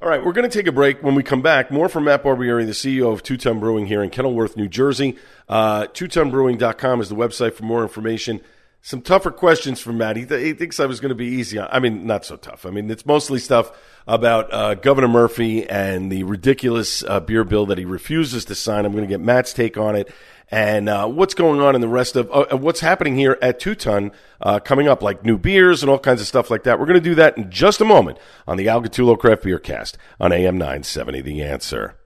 All 0.02 0.10
right, 0.10 0.22
we're 0.22 0.32
going 0.32 0.48
to 0.48 0.54
take 0.54 0.66
a 0.66 0.72
break. 0.72 1.02
When 1.02 1.14
we 1.14 1.22
come 1.22 1.40
back, 1.40 1.70
more 1.70 1.88
from 1.88 2.04
Matt 2.04 2.22
Barbieri, 2.22 2.66
the 2.66 2.72
CEO 2.72 3.12
of 3.12 3.22
Two 3.22 3.38
Ton 3.38 3.58
Brewing 3.58 3.86
here 3.86 4.02
in 4.02 4.10
Kenilworth, 4.10 4.54
New 4.54 4.68
Jersey. 4.68 5.16
Uh, 5.48 5.86
TwoTonBrewing.com 5.86 7.00
is 7.00 7.08
the 7.08 7.14
website 7.14 7.54
for 7.54 7.62
more 7.62 7.82
information 7.82 8.42
some 8.86 9.02
tougher 9.02 9.32
questions 9.32 9.80
from 9.80 9.98
Matt. 9.98 10.14
He, 10.14 10.24
th- 10.24 10.40
he 10.40 10.52
thinks 10.52 10.78
I 10.78 10.86
was 10.86 11.00
going 11.00 11.08
to 11.08 11.16
be 11.16 11.26
easy. 11.26 11.58
I 11.58 11.80
mean, 11.80 12.06
not 12.06 12.24
so 12.24 12.36
tough. 12.36 12.64
I 12.64 12.70
mean, 12.70 12.88
it's 12.88 13.04
mostly 13.04 13.40
stuff 13.40 13.72
about 14.06 14.54
uh, 14.54 14.74
Governor 14.74 15.08
Murphy 15.08 15.68
and 15.68 16.12
the 16.12 16.22
ridiculous 16.22 17.02
uh, 17.02 17.18
beer 17.18 17.42
bill 17.42 17.66
that 17.66 17.78
he 17.78 17.84
refuses 17.84 18.44
to 18.44 18.54
sign. 18.54 18.84
I'm 18.84 18.92
going 18.92 19.02
to 19.02 19.08
get 19.08 19.18
Matt's 19.20 19.52
take 19.52 19.76
on 19.76 19.96
it 19.96 20.14
and 20.52 20.88
uh, 20.88 21.08
what's 21.08 21.34
going 21.34 21.60
on 21.60 21.74
in 21.74 21.80
the 21.80 21.88
rest 21.88 22.14
of 22.14 22.30
uh, 22.30 22.56
what's 22.56 22.78
happening 22.78 23.16
here 23.16 23.36
at 23.42 23.58
Two 23.58 23.74
Ton 23.74 24.12
uh, 24.40 24.60
coming 24.60 24.86
up, 24.86 25.02
like 25.02 25.24
new 25.24 25.36
beers 25.36 25.82
and 25.82 25.90
all 25.90 25.98
kinds 25.98 26.20
of 26.20 26.28
stuff 26.28 26.48
like 26.48 26.62
that. 26.62 26.78
We're 26.78 26.86
going 26.86 26.94
to 26.94 27.00
do 27.00 27.16
that 27.16 27.36
in 27.36 27.50
just 27.50 27.80
a 27.80 27.84
moment 27.84 28.20
on 28.46 28.56
the 28.56 28.68
Al 28.68 28.80
Gattullo 28.80 29.18
Craft 29.18 29.42
Beer 29.42 29.58
Cast 29.58 29.98
on 30.20 30.32
AM 30.32 30.58
970. 30.58 31.22
The 31.22 31.42
answer. 31.42 31.96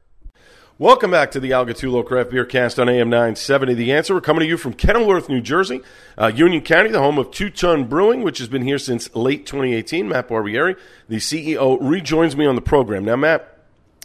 Welcome 0.81 1.11
back 1.11 1.33
to 1.33 1.41
the 1.41 1.53
Al 1.53 1.67
Gattullo 1.67 2.03
Craft 2.03 2.31
Beer 2.31 2.47
Cast 2.47 2.79
on 2.79 2.89
AM 2.89 3.11
970. 3.11 3.75
The 3.75 3.93
answer, 3.93 4.15
we're 4.15 4.23
coming 4.23 4.41
to 4.41 4.47
you 4.47 4.57
from 4.57 4.73
Kenilworth, 4.73 5.29
New 5.29 5.43
Jersey, 5.43 5.83
uh, 6.17 6.33
Union 6.35 6.63
County, 6.63 6.89
the 6.89 7.01
home 7.01 7.19
of 7.19 7.31
Two 7.31 7.51
Ton 7.51 7.85
Brewing, 7.85 8.23
which 8.23 8.39
has 8.39 8.49
been 8.49 8.63
here 8.63 8.79
since 8.79 9.15
late 9.15 9.45
2018. 9.45 10.09
Matt 10.09 10.29
Barbieri, 10.29 10.79
the 11.07 11.17
CEO, 11.17 11.77
rejoins 11.83 12.35
me 12.35 12.47
on 12.47 12.55
the 12.55 12.63
program. 12.63 13.05
Now, 13.05 13.17
Matt, 13.17 13.59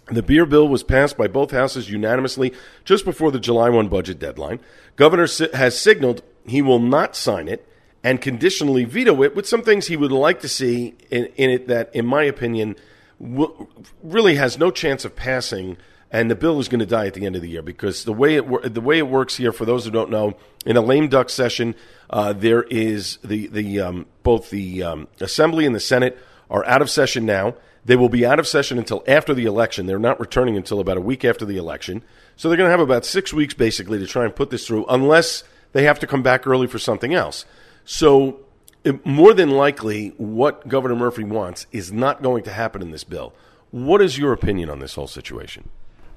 the 0.07 0.21
beer 0.21 0.45
bill 0.45 0.67
was 0.67 0.83
passed 0.83 1.17
by 1.17 1.29
both 1.29 1.51
houses 1.51 1.89
unanimously 1.89 2.51
just 2.83 3.05
before 3.05 3.31
the 3.31 3.39
July 3.39 3.69
1 3.69 3.88
budget 3.88 4.19
deadline. 4.19 4.59
Governor 4.97 5.29
has 5.53 5.79
signaled 5.79 6.23
he 6.45 6.61
will 6.61 6.79
not 6.79 7.15
sign 7.15 7.47
it 7.47 7.65
and 8.03 8.19
conditionally 8.19 8.83
veto 8.83 9.23
it 9.23 9.33
with 9.33 9.47
some 9.47 9.61
things 9.61 9.88
he 9.88 9.95
would 9.95 10.11
like 10.11 10.41
to 10.41 10.49
see 10.49 10.95
in, 11.09 11.27
in 11.38 11.51
it 11.51 11.69
that, 11.69 11.95
in 11.95 12.05
my 12.05 12.23
opinion, 12.23 12.75
really 13.17 14.35
has 14.35 14.57
no 14.57 14.71
chance 14.71 15.05
of 15.05 15.15
passing– 15.15 15.77
and 16.11 16.29
the 16.29 16.35
bill 16.35 16.59
is 16.59 16.67
going 16.67 16.79
to 16.79 16.85
die 16.85 17.07
at 17.07 17.13
the 17.13 17.25
end 17.25 17.35
of 17.35 17.41
the 17.41 17.49
year 17.49 17.61
because 17.61 18.03
the 18.03 18.13
way 18.13 18.35
it 18.35 18.73
the 18.73 18.81
way 18.81 18.97
it 18.97 19.07
works 19.07 19.35
here, 19.35 19.51
for 19.51 19.65
those 19.65 19.85
who 19.85 19.91
don't 19.91 20.09
know, 20.09 20.37
in 20.65 20.77
a 20.77 20.81
lame 20.81 21.07
duck 21.07 21.29
session, 21.29 21.75
uh, 22.09 22.33
there 22.33 22.63
is 22.63 23.17
the 23.23 23.47
the 23.47 23.81
um, 23.81 24.05
both 24.23 24.49
the 24.49 24.83
um, 24.83 25.07
Assembly 25.19 25.65
and 25.65 25.75
the 25.75 25.79
Senate 25.79 26.17
are 26.49 26.65
out 26.65 26.81
of 26.81 26.89
session 26.89 27.25
now. 27.25 27.55
They 27.83 27.95
will 27.95 28.09
be 28.09 28.25
out 28.25 28.39
of 28.39 28.47
session 28.47 28.79
until 28.79 29.03
after 29.07 29.33
the 29.33 29.45
election. 29.45 29.85
They're 29.85 29.99
not 29.99 30.19
returning 30.19 30.57
until 30.57 30.79
about 30.79 30.97
a 30.97 31.01
week 31.01 31.23
after 31.23 31.45
the 31.45 31.57
election. 31.57 32.03
So 32.35 32.49
they're 32.49 32.57
going 32.57 32.67
to 32.67 32.71
have 32.71 32.79
about 32.79 33.05
six 33.05 33.31
weeks 33.31 33.53
basically 33.53 33.99
to 33.99 34.07
try 34.07 34.25
and 34.25 34.35
put 34.35 34.49
this 34.49 34.65
through, 34.65 34.85
unless 34.87 35.43
they 35.71 35.83
have 35.83 35.99
to 35.99 36.07
come 36.07 36.23
back 36.23 36.47
early 36.47 36.65
for 36.65 36.79
something 36.79 37.13
else. 37.13 37.45
So 37.83 38.39
it, 38.83 39.05
more 39.05 39.33
than 39.33 39.51
likely, 39.51 40.09
what 40.17 40.67
Governor 40.67 40.95
Murphy 40.95 41.23
wants 41.23 41.67
is 41.71 41.91
not 41.91 42.23
going 42.23 42.43
to 42.43 42.51
happen 42.51 42.81
in 42.81 42.91
this 42.91 43.03
bill. 43.03 43.33
What 43.69 44.01
is 44.01 44.17
your 44.17 44.33
opinion 44.33 44.69
on 44.69 44.79
this 44.79 44.95
whole 44.95 45.07
situation? 45.07 45.69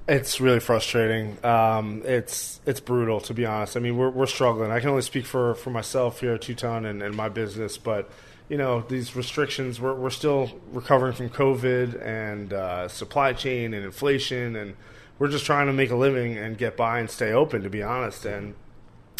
It's 0.08 0.40
really 0.40 0.60
frustrating. 0.60 1.36
Um, 1.44 2.00
it's 2.06 2.60
it's 2.64 2.80
brutal 2.80 3.20
to 3.20 3.34
be 3.34 3.44
honest. 3.44 3.76
I 3.76 3.80
mean, 3.80 3.98
we're 3.98 4.08
we're 4.08 4.26
struggling. 4.26 4.70
I 4.70 4.80
can 4.80 4.88
only 4.88 5.02
speak 5.02 5.26
for, 5.26 5.54
for 5.56 5.68
myself 5.68 6.20
here 6.20 6.32
at 6.32 6.40
Two 6.40 6.54
Ton 6.54 6.86
and, 6.86 7.02
and 7.02 7.14
my 7.14 7.28
business, 7.28 7.76
but 7.76 8.10
you 8.48 8.56
know 8.56 8.80
these 8.88 9.14
restrictions. 9.14 9.82
We're 9.82 9.94
we're 9.94 10.08
still 10.08 10.50
recovering 10.72 11.12
from 11.12 11.28
COVID 11.28 12.02
and 12.02 12.54
uh, 12.54 12.88
supply 12.88 13.34
chain 13.34 13.74
and 13.74 13.84
inflation, 13.84 14.56
and 14.56 14.76
we're 15.18 15.28
just 15.28 15.44
trying 15.44 15.66
to 15.66 15.74
make 15.74 15.90
a 15.90 15.96
living 15.96 16.38
and 16.38 16.56
get 16.56 16.74
by 16.74 17.00
and 17.00 17.10
stay 17.10 17.32
open. 17.32 17.62
To 17.62 17.68
be 17.68 17.82
honest, 17.82 18.24
and 18.24 18.54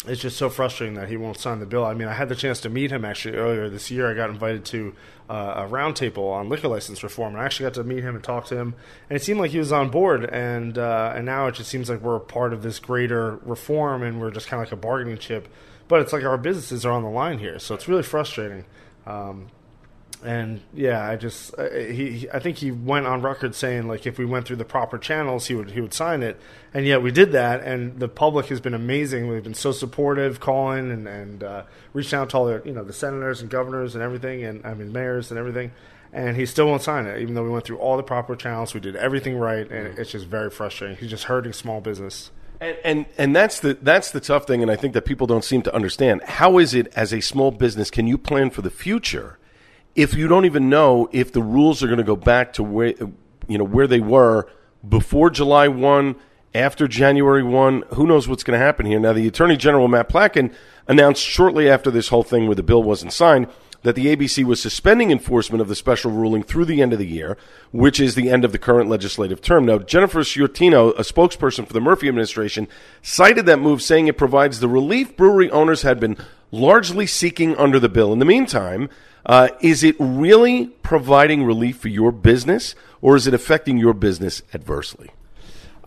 it's 0.07 0.21
just 0.21 0.37
so 0.37 0.49
frustrating 0.49 0.95
that 0.95 1.09
he 1.09 1.17
won't 1.17 1.37
sign 1.37 1.59
the 1.59 1.65
bill. 1.65 1.83
I 1.83 1.93
mean, 1.93 2.07
I 2.07 2.13
had 2.13 2.29
the 2.29 2.35
chance 2.35 2.61
to 2.61 2.69
meet 2.69 2.91
him 2.91 3.03
actually 3.03 3.35
earlier 3.35 3.69
this 3.69 3.91
year. 3.91 4.09
I 4.09 4.13
got 4.13 4.29
invited 4.29 4.63
to 4.65 4.95
uh, 5.29 5.53
a 5.57 5.69
roundtable 5.69 6.31
on 6.31 6.47
liquor 6.47 6.69
license 6.69 7.03
reform, 7.03 7.33
and 7.33 7.41
I 7.41 7.45
actually 7.45 7.65
got 7.65 7.73
to 7.75 7.83
meet 7.83 8.03
him 8.03 8.15
and 8.15 8.23
talk 8.23 8.45
to 8.45 8.57
him. 8.57 8.75
And 9.09 9.17
it 9.17 9.23
seemed 9.23 9.39
like 9.41 9.51
he 9.51 9.59
was 9.59 9.73
on 9.73 9.89
board. 9.89 10.23
And 10.23 10.77
uh, 10.77 11.13
and 11.15 11.25
now 11.25 11.47
it 11.47 11.55
just 11.55 11.69
seems 11.69 11.89
like 11.89 12.01
we're 12.01 12.15
a 12.15 12.21
part 12.21 12.53
of 12.53 12.63
this 12.63 12.79
greater 12.79 13.37
reform, 13.37 14.03
and 14.03 14.21
we're 14.21 14.31
just 14.31 14.47
kind 14.47 14.61
of 14.63 14.67
like 14.67 14.73
a 14.73 14.81
bargaining 14.81 15.17
chip. 15.17 15.49
But 15.89 16.01
it's 16.01 16.13
like 16.13 16.23
our 16.23 16.37
businesses 16.37 16.85
are 16.85 16.93
on 16.93 17.03
the 17.03 17.09
line 17.09 17.39
here, 17.39 17.59
so 17.59 17.75
it's 17.75 17.87
really 17.87 18.03
frustrating. 18.03 18.63
Um, 19.05 19.47
and 20.23 20.61
yeah, 20.73 21.07
I 21.07 21.15
just 21.15 21.57
uh, 21.57 21.69
he, 21.69 22.27
I 22.33 22.39
think 22.39 22.57
he 22.57 22.71
went 22.71 23.07
on 23.07 23.21
record 23.21 23.55
saying 23.55 23.87
like 23.87 24.05
if 24.05 24.17
we 24.17 24.25
went 24.25 24.45
through 24.45 24.57
the 24.57 24.65
proper 24.65 24.97
channels, 24.97 25.47
he 25.47 25.55
would 25.55 25.71
he 25.71 25.81
would 25.81 25.93
sign 25.93 26.23
it, 26.23 26.39
and 26.73 26.85
yet 26.85 27.01
we 27.01 27.11
did 27.11 27.31
that, 27.31 27.61
and 27.63 27.99
the 27.99 28.09
public 28.09 28.47
has 28.47 28.59
been 28.59 28.73
amazing. 28.73 29.27
We've 29.27 29.43
been 29.43 29.53
so 29.53 29.71
supportive, 29.71 30.39
calling 30.39 30.91
and 30.91 31.07
and 31.07 31.43
uh, 31.43 31.63
reaching 31.93 32.19
out 32.19 32.31
to 32.31 32.37
all 32.37 32.45
the 32.45 32.61
you 32.65 32.73
know 32.73 32.83
the 32.83 32.93
senators 32.93 33.41
and 33.41 33.49
governors 33.49 33.95
and 33.95 34.03
everything, 34.03 34.43
and 34.43 34.65
I 34.65 34.73
mean 34.73 34.91
mayors 34.91 35.31
and 35.31 35.39
everything, 35.39 35.71
and 36.11 36.35
he 36.35 36.45
still 36.45 36.67
won't 36.67 36.81
sign 36.81 37.05
it, 37.05 37.21
even 37.21 37.33
though 37.33 37.43
we 37.43 37.49
went 37.49 37.63
through 37.63 37.77
all 37.77 37.95
the 37.95 38.03
proper 38.03 38.35
channels, 38.35 38.73
we 38.73 38.81
did 38.81 38.97
everything 38.97 39.37
right, 39.37 39.69
and 39.71 39.97
it's 39.97 40.11
just 40.11 40.25
very 40.25 40.49
frustrating. 40.49 40.97
He's 40.97 41.11
just 41.11 41.25
hurting 41.25 41.53
small 41.53 41.79
business. 41.79 42.31
And, 42.61 42.77
and 42.83 43.05
and 43.17 43.35
that's 43.35 43.61
the 43.61 43.75
that's 43.81 44.11
the 44.11 44.19
tough 44.19 44.45
thing, 44.45 44.61
and 44.61 44.69
I 44.69 44.75
think 44.75 44.93
that 44.95 45.05
people 45.05 45.27
don't 45.27 45.45
seem 45.45 45.61
to 45.61 45.73
understand. 45.73 46.23
How 46.23 46.57
is 46.57 46.73
it 46.73 46.91
as 46.93 47.13
a 47.13 47.21
small 47.21 47.51
business 47.51 47.89
can 47.89 48.05
you 48.05 48.17
plan 48.17 48.49
for 48.49 48.61
the 48.61 48.69
future 48.69 49.38
if 49.99 50.13
you 50.13 50.27
don't 50.27 50.45
even 50.45 50.69
know 50.69 51.09
if 51.11 51.33
the 51.33 51.41
rules 51.41 51.83
are 51.83 51.87
going 51.87 51.97
to 51.97 52.03
go 52.03 52.15
back 52.15 52.53
to 52.53 52.63
where 52.63 52.93
you 53.47 53.57
know 53.57 53.63
where 53.63 53.87
they 53.87 53.99
were 53.99 54.47
before 54.87 55.29
July 55.29 55.67
one, 55.67 56.15
after 56.53 56.87
January 56.87 57.43
one? 57.43 57.83
Who 57.93 58.07
knows 58.07 58.27
what's 58.27 58.43
going 58.43 58.57
to 58.57 58.65
happen 58.65 58.85
here? 58.85 58.99
Now, 58.99 59.13
the 59.13 59.27
Attorney 59.27 59.57
General 59.57 59.87
Matt 59.87 60.09
Platkin 60.09 60.53
announced 60.87 61.21
shortly 61.21 61.69
after 61.69 61.91
this 61.91 62.07
whole 62.07 62.23
thing 62.23 62.47
where 62.47 62.55
the 62.55 62.63
bill 62.63 62.81
wasn't 62.81 63.13
signed 63.13 63.47
that 63.81 63.95
the 63.95 64.13
ABC 64.13 64.43
was 64.43 64.61
suspending 64.61 65.09
enforcement 65.09 65.61
of 65.61 65.69
the 65.69 65.75
special 65.75 66.11
ruling 66.11 66.43
through 66.43 66.65
the 66.65 66.81
end 66.81 66.91
of 66.91 66.99
the 66.99 67.07
year, 67.07 67.37
which 67.71 67.99
is 67.99 68.15
the 68.15 68.29
end 68.29 68.43
of 68.43 68.51
the 68.51 68.57
current 68.57 68.89
legislative 68.89 69.41
term. 69.41 69.65
Now, 69.65 69.77
Jennifer 69.77 70.19
Sciortino, 70.19 70.89
a 70.97 71.03
spokesperson 71.03 71.65
for 71.65 71.73
the 71.73 71.79
Murphy 71.79 72.09
administration, 72.09 72.67
cited 73.01 73.45
that 73.45 73.59
move, 73.59 73.81
saying 73.81 74.07
it 74.07 74.17
provides 74.17 74.59
the 74.59 74.67
relief 74.67 75.15
brewery 75.15 75.49
owners 75.51 75.83
had 75.83 75.99
been 75.99 76.17
largely 76.51 77.05
seeking 77.05 77.55
under 77.57 77.79
the 77.79 77.89
bill. 77.89 78.13
In 78.13 78.19
the 78.19 78.25
meantime, 78.25 78.89
uh, 79.25 79.49
is 79.61 79.83
it 79.83 79.95
really 79.99 80.67
providing 80.83 81.43
relief 81.43 81.77
for 81.77 81.89
your 81.89 82.11
business, 82.11 82.75
or 83.01 83.15
is 83.15 83.27
it 83.27 83.33
affecting 83.33 83.77
your 83.77 83.93
business 83.93 84.41
adversely? 84.53 85.11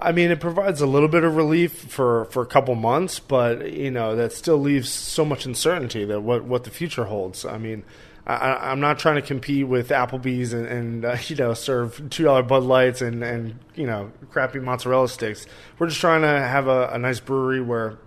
I 0.02 0.10
mean, 0.12 0.30
it 0.30 0.40
provides 0.40 0.80
a 0.80 0.86
little 0.86 1.08
bit 1.08 1.22
of 1.22 1.36
relief 1.36 1.72
for, 1.72 2.24
for 2.26 2.42
a 2.42 2.46
couple 2.46 2.74
months, 2.74 3.20
but 3.20 3.72
you 3.72 3.90
know 3.90 4.16
that 4.16 4.32
still 4.32 4.58
leaves 4.58 4.88
so 4.88 5.24
much 5.24 5.46
uncertainty 5.46 6.04
that 6.04 6.20
what, 6.20 6.44
what 6.44 6.64
the 6.64 6.70
future 6.70 7.04
holds. 7.04 7.44
I 7.44 7.56
mean, 7.58 7.84
I, 8.26 8.72
am 8.72 8.80
not 8.80 8.98
trying 8.98 9.16
to 9.16 9.22
compete 9.22 9.66
with 9.66 9.88
Applebee's 9.88 10.52
and, 10.52 10.66
and 10.66 11.04
uh, 11.04 11.16
you 11.26 11.36
know 11.36 11.54
serve 11.54 12.10
two 12.10 12.24
dollar 12.24 12.42
Bud 12.42 12.64
Lights 12.64 13.00
and 13.00 13.22
and 13.22 13.58
you 13.74 13.86
know 13.86 14.12
crappy 14.30 14.58
mozzarella 14.58 15.08
sticks. 15.08 15.46
We're 15.78 15.88
just 15.88 16.00
trying 16.00 16.22
to 16.22 16.28
have 16.28 16.66
a, 16.66 16.88
a 16.88 16.98
nice 16.98 17.20
brewery 17.20 17.60
where 17.60 17.98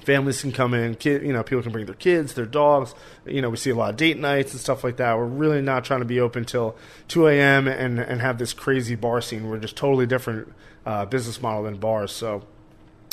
families 0.00 0.40
can 0.40 0.52
come 0.52 0.74
in, 0.74 0.94
kid, 0.94 1.22
you 1.22 1.32
know, 1.32 1.42
people 1.42 1.62
can 1.62 1.72
bring 1.72 1.86
their 1.86 1.94
kids, 1.94 2.34
their 2.34 2.46
dogs. 2.46 2.94
You 3.24 3.42
know, 3.42 3.50
we 3.50 3.56
see 3.56 3.70
a 3.70 3.74
lot 3.74 3.90
of 3.90 3.96
date 3.96 4.18
nights 4.18 4.52
and 4.52 4.60
stuff 4.60 4.84
like 4.84 4.96
that. 4.96 5.16
We're 5.16 5.26
really 5.26 5.62
not 5.62 5.84
trying 5.84 6.00
to 6.00 6.06
be 6.06 6.20
open 6.20 6.44
till 6.44 6.76
2 7.08 7.28
a.m. 7.28 7.68
and 7.68 7.98
and 7.98 8.20
have 8.20 8.38
this 8.38 8.52
crazy 8.52 8.94
bar 8.94 9.20
scene. 9.20 9.48
We're 9.48 9.58
just 9.58 9.76
totally 9.76 10.06
different 10.06 10.52
uh, 10.86 11.04
business 11.06 11.40
model 11.42 11.64
than 11.64 11.76
bars. 11.76 12.12
So 12.12 12.44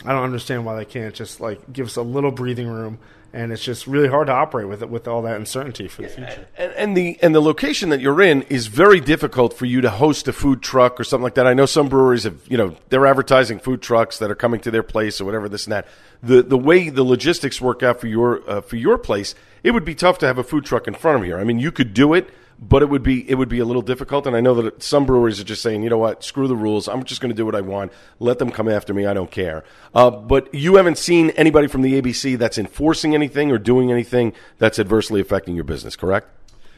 I 0.05 0.13
don't 0.13 0.23
understand 0.23 0.65
why 0.65 0.75
they 0.75 0.85
can't 0.85 1.13
just 1.13 1.39
like 1.39 1.71
give 1.71 1.87
us 1.87 1.95
a 1.95 2.01
little 2.01 2.31
breathing 2.31 2.67
room. 2.67 2.99
And 3.33 3.51
it's 3.51 3.63
just 3.63 3.85
really 3.85 4.07
hard 4.07 4.27
to 4.27 4.33
operate 4.33 4.69
with 4.69 4.81
it 4.81 4.89
with 4.89 5.09
all 5.09 5.23
that 5.23 5.35
uncertainty 5.35 5.89
for 5.89 6.03
the 6.03 6.07
future. 6.07 6.47
And, 6.57 6.71
and 6.71 6.95
the 6.95 7.19
and 7.21 7.35
the 7.35 7.41
location 7.41 7.89
that 7.89 7.99
you're 7.99 8.21
in 8.21 8.43
is 8.43 8.67
very 8.67 9.01
difficult 9.01 9.53
for 9.53 9.65
you 9.65 9.81
to 9.81 9.89
host 9.89 10.29
a 10.29 10.33
food 10.33 10.61
truck 10.61 11.01
or 11.01 11.03
something 11.03 11.23
like 11.23 11.33
that. 11.33 11.45
I 11.45 11.53
know 11.53 11.65
some 11.65 11.89
breweries 11.89 12.23
have, 12.23 12.39
you 12.47 12.55
know, 12.55 12.77
they're 12.87 13.05
advertising 13.05 13.59
food 13.59 13.81
trucks 13.81 14.19
that 14.19 14.31
are 14.31 14.35
coming 14.35 14.61
to 14.61 14.71
their 14.71 14.83
place 14.83 15.19
or 15.19 15.25
whatever 15.25 15.49
this 15.49 15.65
and 15.65 15.73
that. 15.73 15.85
The 16.23 16.43
the 16.43 16.57
way 16.57 16.87
the 16.87 17.03
logistics 17.03 17.59
work 17.59 17.83
out 17.83 17.99
for 17.99 18.07
your 18.07 18.49
uh, 18.49 18.61
for 18.61 18.77
your 18.77 18.97
place, 18.97 19.35
it 19.63 19.71
would 19.71 19.83
be 19.83 19.95
tough 19.95 20.17
to 20.19 20.27
have 20.27 20.37
a 20.37 20.43
food 20.43 20.63
truck 20.63 20.87
in 20.87 20.93
front 20.93 21.19
of 21.19 21.25
here. 21.25 21.37
I 21.37 21.43
mean, 21.43 21.59
you 21.59 21.73
could 21.73 21.93
do 21.93 22.13
it 22.13 22.29
but 22.59 22.81
it 22.81 22.89
would 22.89 23.03
be 23.03 23.29
it 23.29 23.35
would 23.35 23.49
be 23.49 23.59
a 23.59 23.65
little 23.65 23.81
difficult. 23.81 24.27
And 24.27 24.35
I 24.35 24.41
know 24.41 24.53
that 24.61 24.81
some 24.81 25.05
breweries 25.05 25.39
are 25.39 25.43
just 25.43 25.61
saying, 25.61 25.83
you 25.83 25.89
know 25.89 25.97
what, 25.97 26.23
screw 26.23 26.47
the 26.47 26.55
rules. 26.55 26.87
I'm 26.87 27.03
just 27.03 27.21
going 27.21 27.31
to 27.31 27.35
do 27.35 27.45
what 27.45 27.55
I 27.55 27.61
want. 27.61 27.91
Let 28.19 28.39
them 28.39 28.51
come 28.51 28.69
after 28.69 28.93
me. 28.93 29.05
I 29.05 29.13
don't 29.13 29.31
care. 29.31 29.63
Uh, 29.93 30.09
but 30.09 30.53
you 30.53 30.75
haven't 30.75 30.97
seen 30.97 31.31
anybody 31.31 31.67
from 31.67 31.81
the 31.81 32.01
ABC 32.01 32.37
that's 32.37 32.57
enforcing 32.57 33.13
anything 33.13 33.51
or 33.51 33.57
doing 33.57 33.91
anything 33.91 34.33
that's 34.57 34.79
adversely 34.79 35.21
affecting 35.21 35.55
your 35.55 35.63
business, 35.63 35.95
correct? 35.95 36.29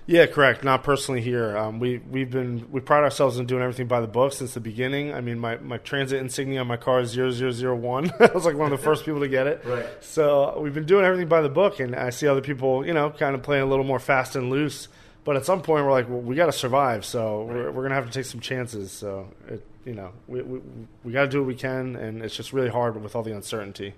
Yeah, 0.10 0.26
correct. 0.26 0.64
Not 0.64 0.84
personally 0.84 1.20
here. 1.20 1.58
Um, 1.58 1.80
we 1.80 1.98
we've 1.98 2.32
been 2.32 2.72
we 2.72 2.80
pride 2.80 3.04
ourselves 3.04 3.38
in 3.40 3.46
doing 3.46 3.62
everything 3.62 3.88
by 3.88 4.00
the 4.00 4.08
book 4.08 4.32
since 4.32 4.54
the 4.54 4.62
beginning. 4.62 5.14
I 5.14 5.20
mean, 5.20 5.38
my, 5.38 5.58
my 5.58 5.80
transit 5.80 6.22
insignia 6.22 6.62
on 6.62 6.68
my 6.68 6.78
car 6.78 7.02
is 7.02 7.14
0001. 7.14 8.12
I 8.20 8.32
was 8.34 8.46
like 8.46 8.56
one 8.56 8.72
of 8.72 8.80
the 8.80 8.84
first 8.84 9.04
people 9.04 9.20
to 9.20 9.28
get 9.28 9.48
it. 9.48 9.66
Right. 9.66 9.86
So 10.00 10.60
we've 10.62 10.74
been 10.74 10.86
doing 10.86 11.04
everything 11.04 11.28
by 11.28 11.42
the 11.42 11.50
book, 11.50 11.82
and 11.82 11.94
I 11.94 12.12
see 12.12 12.26
other 12.26 12.42
people, 12.42 12.86
you 12.86 12.94
know, 12.94 13.10
kind 13.10 13.36
of 13.36 13.44
playing 13.44 13.64
a 13.64 13.66
little 13.66 13.84
more 13.84 14.00
fast 14.00 14.38
and 14.38 14.50
loose. 14.50 14.88
But 15.28 15.36
at 15.36 15.44
some 15.44 15.62
point, 15.62 15.84
we're 15.84 15.92
like, 15.92 16.08
well, 16.08 16.22
we 16.22 16.36
got 16.36 16.46
to 16.46 16.54
survive, 16.54 17.04
so 17.04 17.44
we're, 17.44 17.70
we're 17.70 17.84
gonna 17.84 17.96
have 17.96 18.06
to 18.06 18.12
take 18.14 18.24
some 18.24 18.40
chances. 18.40 18.94
So 18.94 19.28
it, 19.50 19.62
you 19.84 19.94
know, 19.94 20.14
we 20.26 20.42
we, 20.42 20.62
we 21.04 21.12
got 21.12 21.24
to 21.24 21.28
do 21.28 21.40
what 21.40 21.48
we 21.48 21.56
can, 21.56 21.98
and 21.98 22.22
it's 22.22 22.34
just 22.34 22.54
really 22.54 22.70
hard 22.70 23.04
with 23.04 23.14
all 23.14 23.24
the 23.24 23.36
uncertainty. 23.36 23.94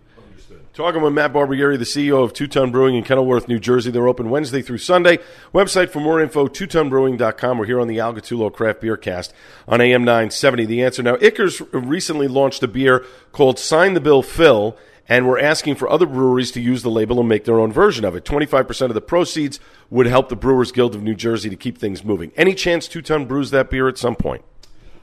Talking 0.74 1.04
with 1.04 1.14
Matt 1.14 1.32
Barbieri, 1.32 1.78
the 1.78 1.86
CEO 1.86 2.24
of 2.24 2.34
Two 2.34 2.48
Ton 2.48 2.72
Brewing 2.72 2.96
in 2.96 3.04
Kenilworth, 3.04 3.48
New 3.48 3.60
Jersey. 3.60 3.92
They're 3.92 4.08
open 4.08 4.32
Wednesday 4.32 4.64
through 4.64 4.80
Sunday. 4.80 5.20
Website 5.54 5.92
for 5.92 6.00
more 6.00 6.20
info, 6.20 6.48
twotonbrewing.com. 6.48 7.60
We're 7.60 7.66
here 7.68 7.80
on 7.80 7.88
the 7.88 8.00
Al 8.00 8.16
Gattullo 8.16 8.52
Craft 8.52 8.82
Beer 8.82 8.98
Cast 8.98 9.32
on 9.68 9.82
AM 9.82 10.04
970. 10.04 10.66
The 10.66 10.82
answer 10.82 11.04
now, 11.04 11.16
Icarus 11.22 11.62
recently 11.72 12.28
launched 12.28 12.64
a 12.64 12.68
beer 12.68 13.06
called 13.34 13.60
Sign 13.60 13.94
the 13.94 14.02
Bill 14.02 14.24
Phil 14.24 14.76
and 15.10 15.28
we're 15.28 15.40
asking 15.40 15.76
for 15.76 15.90
other 15.90 16.06
breweries 16.06 16.52
to 16.52 16.62
use 16.62 16.84
the 16.84 16.92
label 16.92 17.20
and 17.20 17.28
make 17.28 17.44
their 17.44 17.60
own 17.60 17.74
version 17.74 18.06
of 18.06 18.16
it. 18.16 18.24
25% 18.24 18.82
of 18.86 18.94
the 18.94 19.02
proceeds 19.02 19.60
would 19.90 20.06
help 20.06 20.30
the 20.30 20.36
Brewers 20.36 20.72
Guild 20.72 20.94
of 20.94 21.02
New 21.02 21.16
Jersey 21.16 21.50
to 21.50 21.56
keep 21.56 21.80
things 21.80 22.06
moving. 22.06 22.32
Any 22.38 22.54
chance 22.54 22.88
Two 22.88 23.02
Ton 23.02 23.26
brews 23.26 23.50
that 23.50 23.72
beer 23.72 23.90
at 23.90 23.98
some 23.98 24.16
point? 24.16 24.46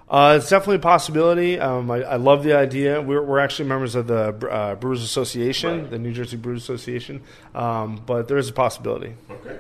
Uh, 0.09 0.39
it's 0.41 0.49
definitely 0.49 0.77
a 0.77 0.79
possibility. 0.79 1.59
Um, 1.59 1.91
I, 1.91 1.97
I, 2.05 2.15
love 2.15 2.45
the 2.45 2.57
idea. 2.57 3.03
We're, 3.03 3.23
we're, 3.23 3.41
actually 3.41 3.69
members 3.69 3.97
of 3.97 4.07
the 4.07 4.49
uh, 4.49 4.77
Brewers 4.77 5.03
Association, 5.03 5.81
right. 5.81 5.91
the 5.91 5.99
New 5.99 6.13
Jersey 6.13 6.37
Brewers 6.37 6.63
Association, 6.63 7.23
um, 7.57 8.01
but 8.07 8.29
there 8.29 8.39
is 8.39 8.49
a 8.49 8.53
possibility. 8.53 9.17
Okay. 9.29 9.59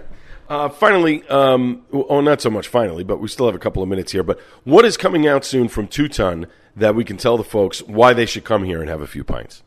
Uh, 0.48 0.68
finally, 0.68 1.26
um, 1.26 1.84
oh, 1.92 2.20
not 2.20 2.40
so 2.40 2.48
much 2.48 2.68
finally, 2.68 3.02
but 3.02 3.18
we 3.18 3.26
still 3.26 3.46
have 3.46 3.56
a 3.56 3.58
couple 3.58 3.82
of 3.82 3.88
minutes 3.88 4.12
here. 4.12 4.22
But 4.22 4.38
what 4.62 4.84
is 4.84 4.96
coming 4.96 5.26
out 5.26 5.44
soon 5.44 5.66
from 5.66 5.88
Two 5.88 6.06
Ton 6.06 6.46
that 6.76 6.94
we 6.94 7.04
can 7.04 7.16
tell 7.16 7.36
the 7.36 7.42
folks 7.42 7.82
why 7.82 8.12
they 8.12 8.26
should 8.26 8.44
come 8.44 8.62
here 8.62 8.80
and 8.80 8.88
have 8.88 9.00
a 9.00 9.08
few 9.08 9.24
pints? 9.24 9.64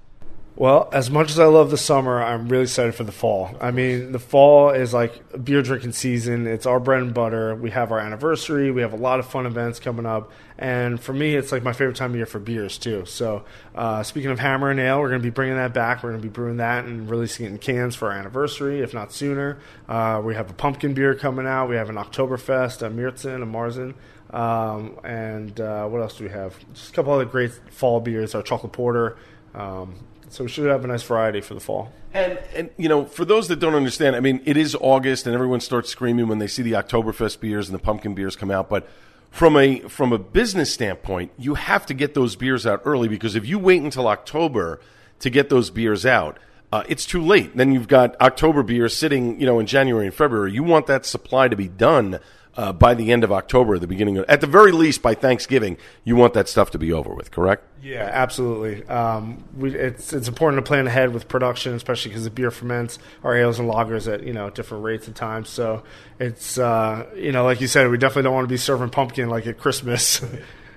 Well, 0.59 0.89
as 0.91 1.09
much 1.09 1.31
as 1.31 1.39
I 1.39 1.45
love 1.45 1.71
the 1.71 1.77
summer, 1.77 2.21
I'm 2.21 2.49
really 2.49 2.63
excited 2.63 2.93
for 2.93 3.05
the 3.05 3.13
fall. 3.13 3.55
I 3.61 3.71
mean, 3.71 4.11
the 4.11 4.19
fall 4.19 4.71
is 4.71 4.93
like 4.93 5.41
beer 5.41 5.61
drinking 5.61 5.93
season. 5.93 6.47
It's 6.47 6.65
our 6.65 6.81
bread 6.81 7.01
and 7.01 7.13
butter. 7.13 7.55
We 7.55 7.71
have 7.71 7.93
our 7.93 7.99
anniversary. 7.99 8.69
We 8.69 8.81
have 8.81 8.91
a 8.91 8.97
lot 8.97 9.21
of 9.21 9.25
fun 9.25 9.45
events 9.45 9.79
coming 9.79 10.05
up. 10.05 10.33
And 10.57 10.99
for 10.99 11.13
me, 11.13 11.37
it's 11.37 11.53
like 11.53 11.63
my 11.63 11.71
favorite 11.71 11.95
time 11.95 12.09
of 12.09 12.17
year 12.17 12.25
for 12.25 12.39
beers, 12.39 12.77
too. 12.77 13.05
So, 13.05 13.45
uh, 13.73 14.03
speaking 14.03 14.31
of 14.31 14.39
Hammer 14.39 14.69
and 14.69 14.81
Ale, 14.81 14.99
we're 14.99 15.07
going 15.07 15.21
to 15.21 15.25
be 15.25 15.29
bringing 15.29 15.55
that 15.55 15.73
back. 15.73 16.03
We're 16.03 16.09
going 16.09 16.21
to 16.21 16.27
be 16.27 16.33
brewing 16.33 16.57
that 16.57 16.83
and 16.83 17.09
releasing 17.09 17.45
it 17.45 17.49
in 17.51 17.57
cans 17.57 17.95
for 17.95 18.11
our 18.11 18.17
anniversary, 18.17 18.81
if 18.81 18.93
not 18.93 19.13
sooner. 19.13 19.59
Uh, 19.87 20.21
we 20.21 20.35
have 20.35 20.49
a 20.49 20.53
pumpkin 20.53 20.93
beer 20.93 21.15
coming 21.15 21.47
out. 21.47 21.69
We 21.69 21.77
have 21.77 21.89
an 21.89 21.95
Oktoberfest, 21.95 22.81
a 22.81 22.89
Märzen, 22.89 23.41
a 23.41 23.45
Marzen. 23.45 23.93
Um, 24.37 24.99
and 25.05 25.57
uh, 25.61 25.87
what 25.87 26.01
else 26.01 26.17
do 26.17 26.25
we 26.25 26.31
have? 26.31 26.53
Just 26.73 26.89
a 26.89 26.93
couple 26.93 27.13
other 27.13 27.23
great 27.23 27.53
fall 27.71 28.01
beers. 28.01 28.35
Our 28.35 28.43
chocolate 28.43 28.73
porter. 28.73 29.15
Um, 29.55 29.95
so 30.29 30.43
we 30.43 30.49
should 30.49 30.65
have 30.65 30.83
a 30.83 30.87
nice 30.87 31.03
variety 31.03 31.41
for 31.41 31.53
the 31.53 31.59
fall. 31.59 31.91
And 32.13 32.39
and 32.55 32.69
you 32.77 32.89
know, 32.89 33.05
for 33.05 33.25
those 33.25 33.47
that 33.49 33.59
don't 33.59 33.75
understand, 33.75 34.15
I 34.15 34.19
mean, 34.19 34.41
it 34.45 34.57
is 34.57 34.75
August, 34.79 35.25
and 35.25 35.35
everyone 35.35 35.59
starts 35.59 35.89
screaming 35.89 36.27
when 36.27 36.39
they 36.39 36.47
see 36.47 36.61
the 36.63 36.73
Oktoberfest 36.73 37.39
beers 37.39 37.69
and 37.69 37.77
the 37.77 37.81
pumpkin 37.81 38.15
beers 38.15 38.35
come 38.35 38.51
out. 38.51 38.69
But 38.69 38.87
from 39.31 39.57
a 39.57 39.79
from 39.81 40.13
a 40.13 40.17
business 40.17 40.73
standpoint, 40.73 41.31
you 41.37 41.55
have 41.55 41.85
to 41.87 41.93
get 41.93 42.13
those 42.13 42.35
beers 42.35 42.65
out 42.65 42.81
early 42.85 43.07
because 43.07 43.35
if 43.35 43.45
you 43.45 43.59
wait 43.59 43.81
until 43.81 44.07
October 44.07 44.79
to 45.19 45.29
get 45.29 45.49
those 45.49 45.69
beers 45.69 46.05
out, 46.05 46.37
uh, 46.71 46.83
it's 46.87 47.05
too 47.05 47.21
late. 47.21 47.55
Then 47.55 47.71
you've 47.71 47.87
got 47.87 48.19
October 48.21 48.63
beers 48.63 48.95
sitting, 48.95 49.39
you 49.39 49.45
know, 49.45 49.59
in 49.59 49.65
January 49.65 50.05
and 50.05 50.13
February. 50.13 50.53
You 50.53 50.63
want 50.63 50.87
that 50.87 51.05
supply 51.05 51.47
to 51.47 51.55
be 51.55 51.67
done 51.67 52.19
uh, 52.59 52.73
by 52.73 52.93
the 52.93 53.09
end 53.13 53.23
of 53.23 53.31
October, 53.31 53.79
the 53.79 53.87
beginning 53.87 54.17
of, 54.17 54.25
at 54.27 54.41
the 54.41 54.47
very 54.47 54.73
least 54.73 55.01
by 55.01 55.13
Thanksgiving, 55.13 55.77
you 56.03 56.17
want 56.17 56.33
that 56.33 56.49
stuff 56.49 56.71
to 56.71 56.77
be 56.77 56.91
over 56.91 57.13
with, 57.13 57.31
correct? 57.31 57.63
Yeah, 57.81 58.09
absolutely. 58.11 58.85
Um, 58.89 59.45
we, 59.55 59.73
it's 59.73 60.11
it's 60.11 60.27
important 60.27 60.65
to 60.65 60.67
plan 60.67 60.85
ahead 60.85 61.13
with 61.13 61.29
production, 61.29 61.73
especially 61.73 62.09
because 62.09 62.25
the 62.25 62.29
beer 62.29 62.51
ferments 62.51 62.99
our 63.23 63.33
ales 63.33 63.59
and 63.59 63.69
lagers 63.71 64.13
at 64.13 64.23
you 64.23 64.33
know 64.33 64.49
different 64.49 64.83
rates 64.83 65.07
and 65.07 65.15
times. 65.15 65.47
So 65.47 65.83
it's 66.19 66.57
uh, 66.57 67.09
you 67.15 67.31
know 67.31 67.45
like 67.45 67.61
you 67.61 67.67
said, 67.67 67.89
we 67.89 67.97
definitely 67.97 68.23
don't 68.23 68.33
want 68.33 68.43
to 68.43 68.53
be 68.53 68.57
serving 68.57 68.89
pumpkin 68.89 69.29
like 69.29 69.47
at 69.47 69.57
Christmas. 69.57 70.21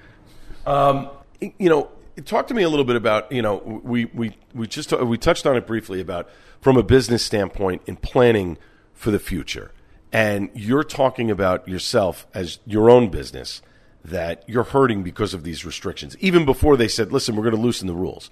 um, 0.67 1.11
you 1.41 1.69
know, 1.69 1.91
talk 2.25 2.47
to 2.47 2.55
me 2.55 2.63
a 2.63 2.69
little 2.69 2.85
bit 2.85 2.95
about 2.95 3.33
you 3.33 3.43
know 3.43 3.57
we 3.57 4.05
we 4.05 4.37
we 4.55 4.69
just 4.69 4.93
we 4.93 5.19
touched 5.19 5.47
on 5.47 5.57
it 5.57 5.67
briefly 5.67 6.01
about 6.01 6.31
from 6.61 6.77
a 6.77 6.85
business 6.85 7.25
standpoint 7.25 7.83
in 7.87 7.97
planning 7.97 8.57
for 8.95 9.11
the 9.11 9.19
future 9.19 9.73
and 10.13 10.51
you're 10.55 10.85
talking 10.85 11.31
about 11.31 11.67
yourself 11.67 12.27
as 12.35 12.59
your 12.67 12.91
own 12.91 13.09
business 13.09 13.63
that 14.05 14.45
you're 14.49 14.65
hurting 14.65 15.03
because 15.03 15.33
of 15.33 15.45
these 15.45 15.65
restrictions, 15.65 16.17
even 16.19 16.45
before 16.45 16.77
they 16.77 16.89
said, 16.89 17.13
listen, 17.13 17.37
we're 17.37 17.45
going 17.45 17.55
to 17.55 17.61
loosen 17.61 17.87
the 17.87 17.95
rules. 17.95 18.31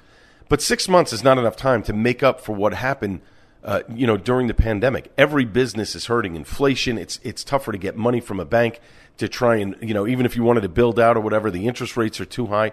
But 0.49 0.61
six 0.61 0.89
months 0.89 1.13
is 1.13 1.23
not 1.23 1.39
enough 1.39 1.57
time 1.57 1.83
to 1.85 1.93
make 1.93 2.23
up 2.23 2.41
for 2.41 2.55
what 2.55 2.75
happened 2.75 3.21
uh, 3.63 3.83
you 3.95 4.07
know, 4.07 4.17
during 4.17 4.47
the 4.47 4.55
pandemic. 4.55 5.13
Every 5.19 5.45
business 5.45 5.95
is 5.95 6.07
hurting. 6.07 6.35
Inflation. 6.35 6.97
It's 6.97 7.21
it's 7.23 7.45
tougher 7.45 7.73
to 7.73 7.79
get 7.79 7.97
money 7.97 8.21
from 8.21 8.41
a 8.41 8.45
bank 8.45 8.81
to 9.19 9.29
try 9.29 9.57
and 9.57 9.77
you 9.83 9.93
know, 9.93 10.07
even 10.07 10.25
if 10.25 10.35
you 10.35 10.43
wanted 10.43 10.63
to 10.63 10.69
build 10.69 10.99
out 10.99 11.17
or 11.17 11.21
whatever, 11.21 11.51
the 11.51 11.67
interest 11.67 11.97
rates 11.97 12.21
are 12.21 12.25
too 12.25 12.47
high. 12.47 12.73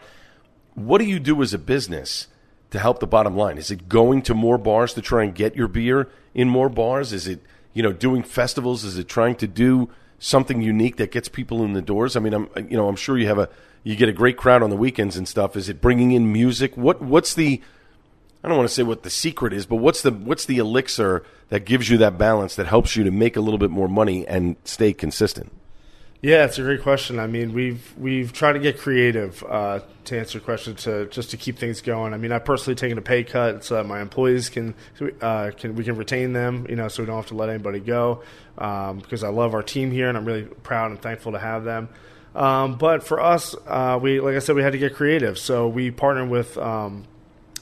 What 0.76 1.00
do 1.00 1.06
you 1.06 1.20
do 1.20 1.42
as 1.42 1.54
a 1.54 1.58
business 1.58 2.28
to 2.70 2.80
help 2.80 3.00
the 3.00 3.08
bottom 3.08 3.36
line? 3.36 3.58
Is 3.58 3.70
it 3.70 3.90
going 3.90 4.22
to 4.24 4.34
more 4.34 4.58
bars 4.58 4.94
to 4.94 5.02
try 5.02 5.24
and 5.24 5.36
get 5.36 5.56
your 5.56 5.68
beer 5.68 6.10
in 6.34 6.48
more 6.48 6.70
bars? 6.70 7.12
Is 7.12 7.28
it 7.28 7.42
you 7.78 7.84
know 7.84 7.94
doing 7.94 8.24
festivals? 8.24 8.84
Is 8.84 8.98
it 8.98 9.08
trying 9.08 9.36
to 9.36 9.48
do 9.48 9.90
something 10.18 10.64
unique 10.64 10.98
that 10.98 11.12
gets 11.12 11.30
people 11.30 11.64
in 11.64 11.74
the 11.74 11.82
doors? 11.82 12.16
I 12.16 12.20
mean, 12.20 12.34
I'm 12.34 12.50
you 12.68 12.76
know 12.76 12.88
I'm 12.88 12.96
sure 12.96 13.20
you 13.20 13.28
have 13.28 13.38
a 13.38 13.50
you 13.84 13.96
get 13.96 14.10
a 14.10 14.14
great 14.14 14.36
crowd 14.36 14.64
on 14.64 14.72
the 14.72 14.76
weekends 14.76 15.16
and 15.16 15.28
stuff. 15.28 15.56
Is 15.56 15.70
it 15.70 15.80
bringing 15.80 16.12
in 16.12 16.34
music? 16.34 16.76
What 16.76 17.04
what's 17.04 17.36
the 17.36 17.62
I 18.44 18.48
don't 18.48 18.58
want 18.58 18.68
to 18.68 18.74
say 18.74 18.82
what 18.82 19.04
the 19.04 19.12
secret 19.12 19.54
is, 19.54 19.68
but 19.68 19.76
what's 19.76 20.02
the 20.02 20.12
what's 20.12 20.46
the 20.46 20.58
elixir 20.58 21.24
that 21.50 21.66
gives 21.66 21.88
you 21.88 22.00
that 22.00 22.18
balance 22.18 22.56
that 22.56 22.66
helps 22.66 22.96
you 22.96 23.04
to 23.04 23.12
make 23.12 23.38
a 23.38 23.42
little 23.42 23.60
bit 23.60 23.70
more 23.70 23.88
money 23.88 24.28
and 24.28 24.56
stay 24.64 24.92
consistent? 24.92 25.52
Yeah, 26.22 26.46
it's 26.46 26.58
a 26.58 26.64
great 26.64 26.82
question. 26.82 27.20
I 27.20 27.28
mean, 27.28 27.54
we've 27.54 27.94
we've 27.96 28.34
tried 28.34 28.54
to 28.54 28.60
get 28.60 28.80
creative 28.80 29.44
uh, 29.44 29.82
to 30.06 30.20
answer 30.20 30.40
questions 30.40 30.84
to 30.84 31.06
just 31.08 31.30
to 31.32 31.38
keep 31.38 31.60
things 31.60 31.80
going. 31.82 32.14
I 32.14 32.18
mean, 32.18 32.32
I've 32.32 32.44
personally 32.44 32.74
taken 32.74 32.98
a 32.98 33.04
pay 33.04 33.24
cut 33.24 33.64
so 33.64 33.76
that 33.76 33.86
my 33.86 34.02
employees 34.02 34.50
can 34.50 34.74
uh, 35.22 35.52
can 35.56 35.76
we 35.76 35.84
can 35.84 35.96
retain 35.96 36.34
them, 36.34 36.66
you 36.68 36.76
know, 36.76 36.88
so 36.88 37.04
we 37.04 37.08
don't 37.08 37.18
have 37.18 37.28
to 37.28 37.36
let 37.36 37.50
anybody 37.50 37.80
go 37.80 38.24
um, 38.58 38.98
because 38.98 39.24
I 39.24 39.30
love 39.30 39.54
our 39.54 39.62
team 39.62 39.92
here 39.92 40.10
and 40.10 40.18
I'm 40.18 40.26
really 40.26 40.44
proud 40.44 40.90
and 40.90 41.00
thankful 41.00 41.34
to 41.34 41.40
have 41.40 41.64
them. 41.64 41.88
Um, 42.34 42.78
but 42.78 43.04
for 43.04 43.20
us, 43.20 43.56
uh, 43.68 44.00
we 44.02 44.20
like 44.20 44.36
I 44.36 44.40
said, 44.40 44.56
we 44.56 44.64
had 44.64 44.74
to 44.74 44.80
get 44.80 44.96
creative, 44.96 45.38
so 45.38 45.68
we 45.68 45.92
partnered 45.92 46.30
with. 46.30 46.58
Um, 46.58 47.06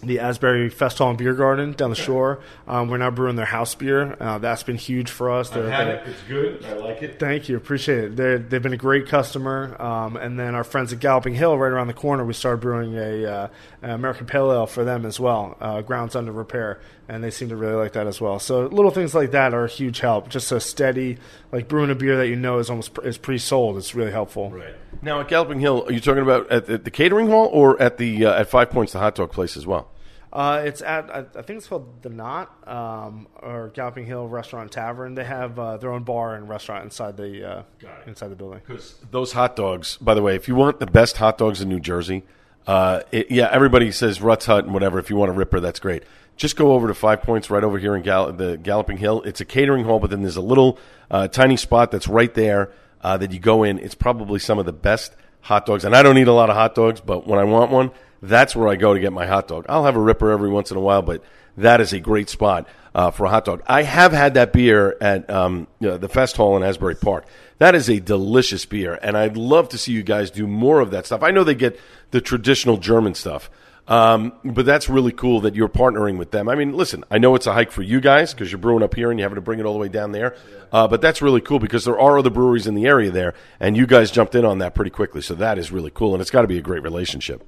the 0.05 0.19
Asbury 0.19 0.69
Fest 0.69 0.97
Hall 0.97 1.09
and 1.09 1.17
Beer 1.17 1.33
Garden 1.33 1.73
down 1.73 1.89
the 1.89 1.95
shore. 1.95 2.41
Um, 2.67 2.89
we're 2.89 2.97
now 2.97 3.11
brewing 3.11 3.35
their 3.35 3.45
house 3.45 3.75
beer. 3.75 4.15
Uh, 4.19 4.37
that's 4.37 4.63
been 4.63 4.77
huge 4.77 5.09
for 5.09 5.31
us. 5.31 5.51
I've 5.51 5.65
had 5.65 5.87
it. 5.87 6.07
It's 6.07 6.21
good. 6.23 6.65
I 6.65 6.73
like 6.73 7.01
it. 7.01 7.19
Thank 7.19 7.49
you. 7.49 7.57
Appreciate 7.57 8.03
it. 8.03 8.15
they 8.15 8.55
have 8.55 8.63
been 8.63 8.73
a 8.73 8.77
great 8.77 9.07
customer. 9.07 9.75
Um, 9.81 10.17
and 10.17 10.39
then 10.39 10.55
our 10.55 10.63
friends 10.63 10.93
at 10.93 10.99
Galloping 10.99 11.35
Hill, 11.35 11.57
right 11.57 11.71
around 11.71 11.87
the 11.87 11.93
corner, 11.93 12.25
we 12.25 12.33
started 12.33 12.61
brewing 12.61 12.95
a 12.97 13.25
uh, 13.25 13.47
American 13.81 14.25
Pale 14.25 14.51
Ale 14.51 14.67
for 14.67 14.83
them 14.83 15.05
as 15.05 15.19
well. 15.19 15.57
Uh, 15.59 15.81
grounds 15.81 16.15
under 16.15 16.31
repair, 16.31 16.79
and 17.07 17.23
they 17.23 17.31
seem 17.31 17.49
to 17.49 17.55
really 17.55 17.75
like 17.75 17.93
that 17.93 18.07
as 18.07 18.19
well. 18.19 18.39
So 18.39 18.65
little 18.67 18.91
things 18.91 19.13
like 19.13 19.31
that 19.31 19.53
are 19.53 19.65
a 19.65 19.69
huge 19.69 19.99
help. 19.99 20.29
Just 20.29 20.51
a 20.51 20.59
steady, 20.59 21.17
like 21.51 21.67
brewing 21.67 21.89
a 21.89 21.95
beer 21.95 22.17
that 22.17 22.27
you 22.27 22.35
know 22.35 22.59
is 22.59 22.69
almost 22.69 22.97
is 23.03 23.17
pre-sold. 23.17 23.77
It's 23.77 23.95
really 23.95 24.11
helpful. 24.11 24.51
Right. 24.51 24.75
Now 25.01 25.19
at 25.19 25.27
Galloping 25.27 25.59
Hill, 25.59 25.85
are 25.87 25.91
you 25.91 25.99
talking 25.99 26.23
about 26.23 26.51
at 26.51 26.65
the, 26.65 26.77
the 26.77 26.91
catering 26.91 27.27
hall 27.27 27.49
or 27.51 27.81
at 27.81 27.97
the 27.97 28.25
uh, 28.25 28.39
at 28.39 28.49
Five 28.49 28.69
Points, 28.69 28.93
the 28.93 28.99
hot 28.99 29.15
dog 29.15 29.31
place 29.31 29.57
as 29.57 29.65
well? 29.65 29.89
Uh, 30.35 30.63
it's 30.65 30.81
at 30.81 31.09
I, 31.09 31.19
I, 31.19 31.41
think 31.43 31.59
it's 31.59 31.67
called 31.67 32.01
the 32.01 32.09
Knot 32.09 32.67
um, 32.67 33.25
or 33.41 33.69
Galloping 33.69 34.05
Hill 34.05 34.27
Restaurant 34.27 34.69
Tavern. 34.69 35.15
They 35.15 35.23
have 35.23 35.57
uh, 35.57 35.77
their 35.77 35.93
own 35.93 36.03
bar 36.03 36.35
and 36.35 36.49
restaurant 36.49 36.83
inside 36.83 37.15
the 37.15 37.49
uh, 37.49 37.63
inside 38.05 38.27
the 38.27 38.35
building. 38.35 38.59
Because 38.67 38.95
those 39.11 39.31
hot 39.31 39.55
dogs, 39.55 39.95
by 39.95 40.13
the 40.13 40.21
way, 40.21 40.35
if 40.35 40.49
you 40.49 40.55
want 40.55 40.81
the 40.81 40.87
best 40.87 41.15
hot 41.15 41.37
dogs 41.37 41.61
in 41.61 41.69
New 41.69 41.79
Jersey, 41.79 42.23
uh, 42.67 43.03
it, 43.13 43.31
yeah, 43.31 43.47
everybody 43.49 43.93
says 43.93 44.21
Rutt's 44.21 44.45
Hut 44.45 44.65
and 44.65 44.73
whatever. 44.73 44.99
If 44.99 45.09
you 45.09 45.15
want 45.15 45.29
a 45.29 45.33
ripper, 45.33 45.61
that's 45.61 45.79
great. 45.79 46.03
Just 46.35 46.57
go 46.57 46.73
over 46.73 46.89
to 46.89 46.93
Five 46.93 47.21
Points 47.21 47.49
right 47.49 47.63
over 47.63 47.79
here 47.79 47.95
in 47.95 48.03
Gall- 48.03 48.33
the 48.33 48.57
Galloping 48.57 48.97
Hill. 48.97 49.21
It's 49.21 49.39
a 49.39 49.45
catering 49.45 49.85
hall, 49.85 49.99
but 49.99 50.09
then 50.09 50.21
there's 50.21 50.35
a 50.35 50.41
little 50.41 50.77
uh, 51.09 51.29
tiny 51.29 51.55
spot 51.55 51.91
that's 51.91 52.09
right 52.09 52.33
there 52.33 52.73
uh, 52.99 53.15
that 53.15 53.31
you 53.31 53.39
go 53.39 53.63
in. 53.63 53.79
It's 53.79 53.95
probably 53.95 54.39
some 54.39 54.59
of 54.59 54.65
the 54.65 54.73
best 54.73 55.15
hot 55.45 55.65
dogs, 55.65 55.85
and 55.85 55.95
I 55.95 56.03
don't 56.03 56.17
eat 56.17 56.27
a 56.27 56.33
lot 56.33 56.49
of 56.49 56.55
hot 56.55 56.75
dogs, 56.75 57.01
but 57.01 57.25
when 57.25 57.39
I 57.39 57.43
want 57.43 57.71
one 57.71 57.91
that's 58.27 58.55
where 58.55 58.67
I 58.67 58.75
go 58.75 58.93
to 58.93 58.99
get 58.99 59.13
my 59.13 59.25
hot 59.25 59.47
dog. 59.47 59.65
I'll 59.69 59.85
have 59.85 59.95
a 59.95 59.99
ripper 59.99 60.31
every 60.31 60.49
once 60.49 60.71
in 60.71 60.77
a 60.77 60.81
while, 60.81 61.01
but 61.01 61.23
that 61.57 61.79
is 61.79 61.93
a 61.93 61.99
great 61.99 62.29
spot 62.29 62.67
uh, 62.93 63.11
for 63.11 63.25
a 63.25 63.29
hot 63.29 63.45
dog. 63.45 63.61
I 63.67 63.83
have 63.83 64.11
had 64.11 64.33
that 64.33 64.51
beer 64.51 64.97
at 64.99 65.29
um, 65.29 65.67
you 65.79 65.89
know, 65.89 65.97
the 65.97 66.09
Fest 66.09 66.37
Hall 66.37 66.57
in 66.57 66.63
Asbury 66.63 66.95
Park. 66.95 67.25
That 67.57 67.75
is 67.75 67.89
a 67.89 67.99
delicious 67.99 68.65
beer, 68.65 68.99
and 69.01 69.17
I'd 69.17 69.37
love 69.37 69.69
to 69.69 69.77
see 69.77 69.93
you 69.93 70.03
guys 70.03 70.31
do 70.31 70.47
more 70.47 70.81
of 70.81 70.91
that 70.91 71.05
stuff. 71.05 71.23
I 71.23 71.31
know 71.31 71.43
they 71.43 71.55
get 71.55 71.79
the 72.11 72.19
traditional 72.19 72.77
German 72.77 73.13
stuff, 73.13 73.49
um, 73.87 74.33
but 74.43 74.65
that's 74.65 74.89
really 74.89 75.11
cool 75.11 75.41
that 75.41 75.55
you're 75.55 75.69
partnering 75.69 76.17
with 76.17 76.31
them. 76.31 76.49
I 76.49 76.55
mean, 76.55 76.73
listen, 76.73 77.03
I 77.11 77.17
know 77.17 77.35
it's 77.35 77.47
a 77.47 77.53
hike 77.53 77.71
for 77.71 77.83
you 77.83 78.01
guys 78.01 78.33
because 78.33 78.51
you're 78.51 78.59
brewing 78.59 78.83
up 78.83 78.95
here 78.95 79.11
and 79.11 79.19
you're 79.19 79.25
having 79.25 79.35
to 79.35 79.41
bring 79.41 79.59
it 79.59 79.65
all 79.65 79.73
the 79.73 79.79
way 79.79 79.89
down 79.89 80.11
there, 80.11 80.35
uh, 80.71 80.87
but 80.87 81.01
that's 81.01 81.21
really 81.21 81.41
cool 81.41 81.59
because 81.59 81.85
there 81.85 81.99
are 81.99 82.17
other 82.17 82.29
breweries 82.29 82.67
in 82.67 82.75
the 82.75 82.85
area 82.85 83.11
there, 83.11 83.33
and 83.59 83.77
you 83.77 83.85
guys 83.85 84.11
jumped 84.11 84.35
in 84.35 84.45
on 84.45 84.59
that 84.59 84.75
pretty 84.75 84.91
quickly. 84.91 85.21
So 85.21 85.35
that 85.35 85.57
is 85.57 85.71
really 85.71 85.91
cool, 85.91 86.13
and 86.13 86.21
it's 86.21 86.31
got 86.31 86.41
to 86.41 86.47
be 86.47 86.57
a 86.57 86.61
great 86.61 86.83
relationship. 86.83 87.45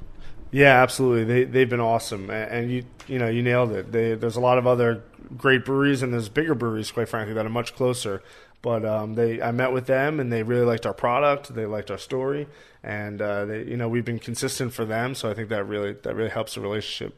Yeah, 0.52 0.82
absolutely. 0.82 1.24
They 1.26 1.44
they've 1.44 1.70
been 1.70 1.82
awesome, 1.82 2.30
and 2.30 2.72
you 2.72 2.86
you 3.08 3.20
know 3.20 3.28
you 3.28 3.44
nailed 3.44 3.72
it. 3.72 3.92
They, 3.92 4.16
there's 4.16 4.38
a 4.38 4.42
lot 4.42 4.58
of 4.58 4.66
other 4.66 5.04
great 5.36 5.66
breweries, 5.66 6.04
and 6.04 6.14
there's 6.14 6.30
bigger 6.30 6.56
breweries, 6.56 6.92
quite 6.92 7.10
frankly, 7.10 7.34
that 7.34 7.46
are 7.46 7.50
much 7.50 7.76
closer. 7.76 8.24
But 8.68 8.84
um, 8.84 9.14
they 9.14 9.42
I 9.42 9.52
met 9.52 9.72
with 9.72 9.86
them, 9.86 10.20
and 10.20 10.30
they 10.30 10.44
really 10.44 10.66
liked 10.66 10.86
our 10.86 10.94
product. 10.94 11.56
They 11.56 11.66
liked 11.66 11.90
our 11.90 11.98
story, 11.98 12.48
and 12.84 13.22
uh, 13.22 13.46
they 13.46 13.64
you 13.64 13.78
know 13.78 13.88
we've 13.88 14.04
been 14.04 14.20
consistent 14.20 14.74
for 14.74 14.84
them. 14.84 15.16
So 15.16 15.32
I 15.32 15.34
think 15.34 15.48
that 15.48 15.64
really 15.64 15.94
that 15.94 16.14
really 16.14 16.32
helps 16.32 16.56
the 16.56 16.60
relationship. 16.60 17.16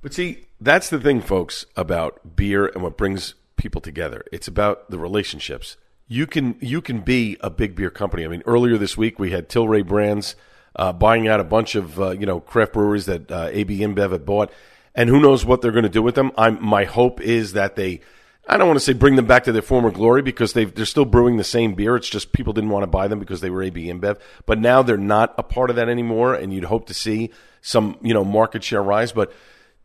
But 0.00 0.14
see, 0.14 0.46
that's 0.58 0.88
the 0.88 0.98
thing, 0.98 1.20
folks, 1.20 1.66
about 1.76 2.34
beer 2.34 2.64
and 2.64 2.82
what 2.82 2.96
brings 2.96 3.34
people 3.56 3.82
together. 3.82 4.24
It's 4.32 4.48
about 4.48 4.90
the 4.90 4.98
relationships. 4.98 5.76
You 6.08 6.26
can 6.26 6.56
you 6.60 6.80
can 6.80 7.00
be 7.00 7.36
a 7.42 7.50
big 7.50 7.76
beer 7.76 7.90
company. 7.90 8.24
I 8.24 8.28
mean, 8.28 8.42
earlier 8.46 8.78
this 8.78 8.96
week 8.96 9.18
we 9.18 9.32
had 9.32 9.50
Tilray 9.50 9.86
Brands 9.86 10.34
uh, 10.76 10.94
buying 10.94 11.28
out 11.28 11.40
a 11.40 11.44
bunch 11.44 11.74
of 11.74 12.00
uh, 12.00 12.12
you 12.12 12.24
know 12.24 12.40
craft 12.40 12.72
breweries 12.72 13.04
that 13.04 13.30
uh, 13.30 13.50
AB 13.52 13.80
InBev 13.80 14.12
had 14.12 14.24
bought, 14.24 14.50
and 14.94 15.10
who 15.10 15.20
knows 15.20 15.44
what 15.44 15.60
they're 15.60 15.72
going 15.72 15.82
to 15.82 15.90
do 15.90 16.02
with 16.02 16.14
them. 16.14 16.32
I'm 16.38 16.64
my 16.64 16.84
hope 16.84 17.20
is 17.20 17.52
that 17.52 17.76
they. 17.76 18.00
I 18.48 18.56
don't 18.56 18.68
want 18.68 18.78
to 18.78 18.84
say 18.84 18.92
bring 18.92 19.16
them 19.16 19.26
back 19.26 19.44
to 19.44 19.52
their 19.52 19.62
former 19.62 19.90
glory 19.90 20.22
because 20.22 20.52
they 20.52 20.64
they're 20.64 20.84
still 20.84 21.04
brewing 21.04 21.36
the 21.36 21.44
same 21.44 21.74
beer. 21.74 21.96
It's 21.96 22.08
just 22.08 22.32
people 22.32 22.52
didn't 22.52 22.70
want 22.70 22.84
to 22.84 22.88
buy 22.88 23.08
them 23.08 23.18
because 23.18 23.40
they 23.40 23.50
were 23.50 23.62
AB 23.62 23.86
InBev. 23.86 24.18
But 24.44 24.60
now 24.60 24.82
they're 24.82 24.96
not 24.96 25.34
a 25.36 25.42
part 25.42 25.70
of 25.70 25.76
that 25.76 25.88
anymore, 25.88 26.34
and 26.34 26.52
you'd 26.52 26.64
hope 26.64 26.86
to 26.86 26.94
see 26.94 27.30
some 27.60 27.98
you 28.02 28.14
know 28.14 28.24
market 28.24 28.62
share 28.62 28.82
rise. 28.82 29.12
But 29.12 29.32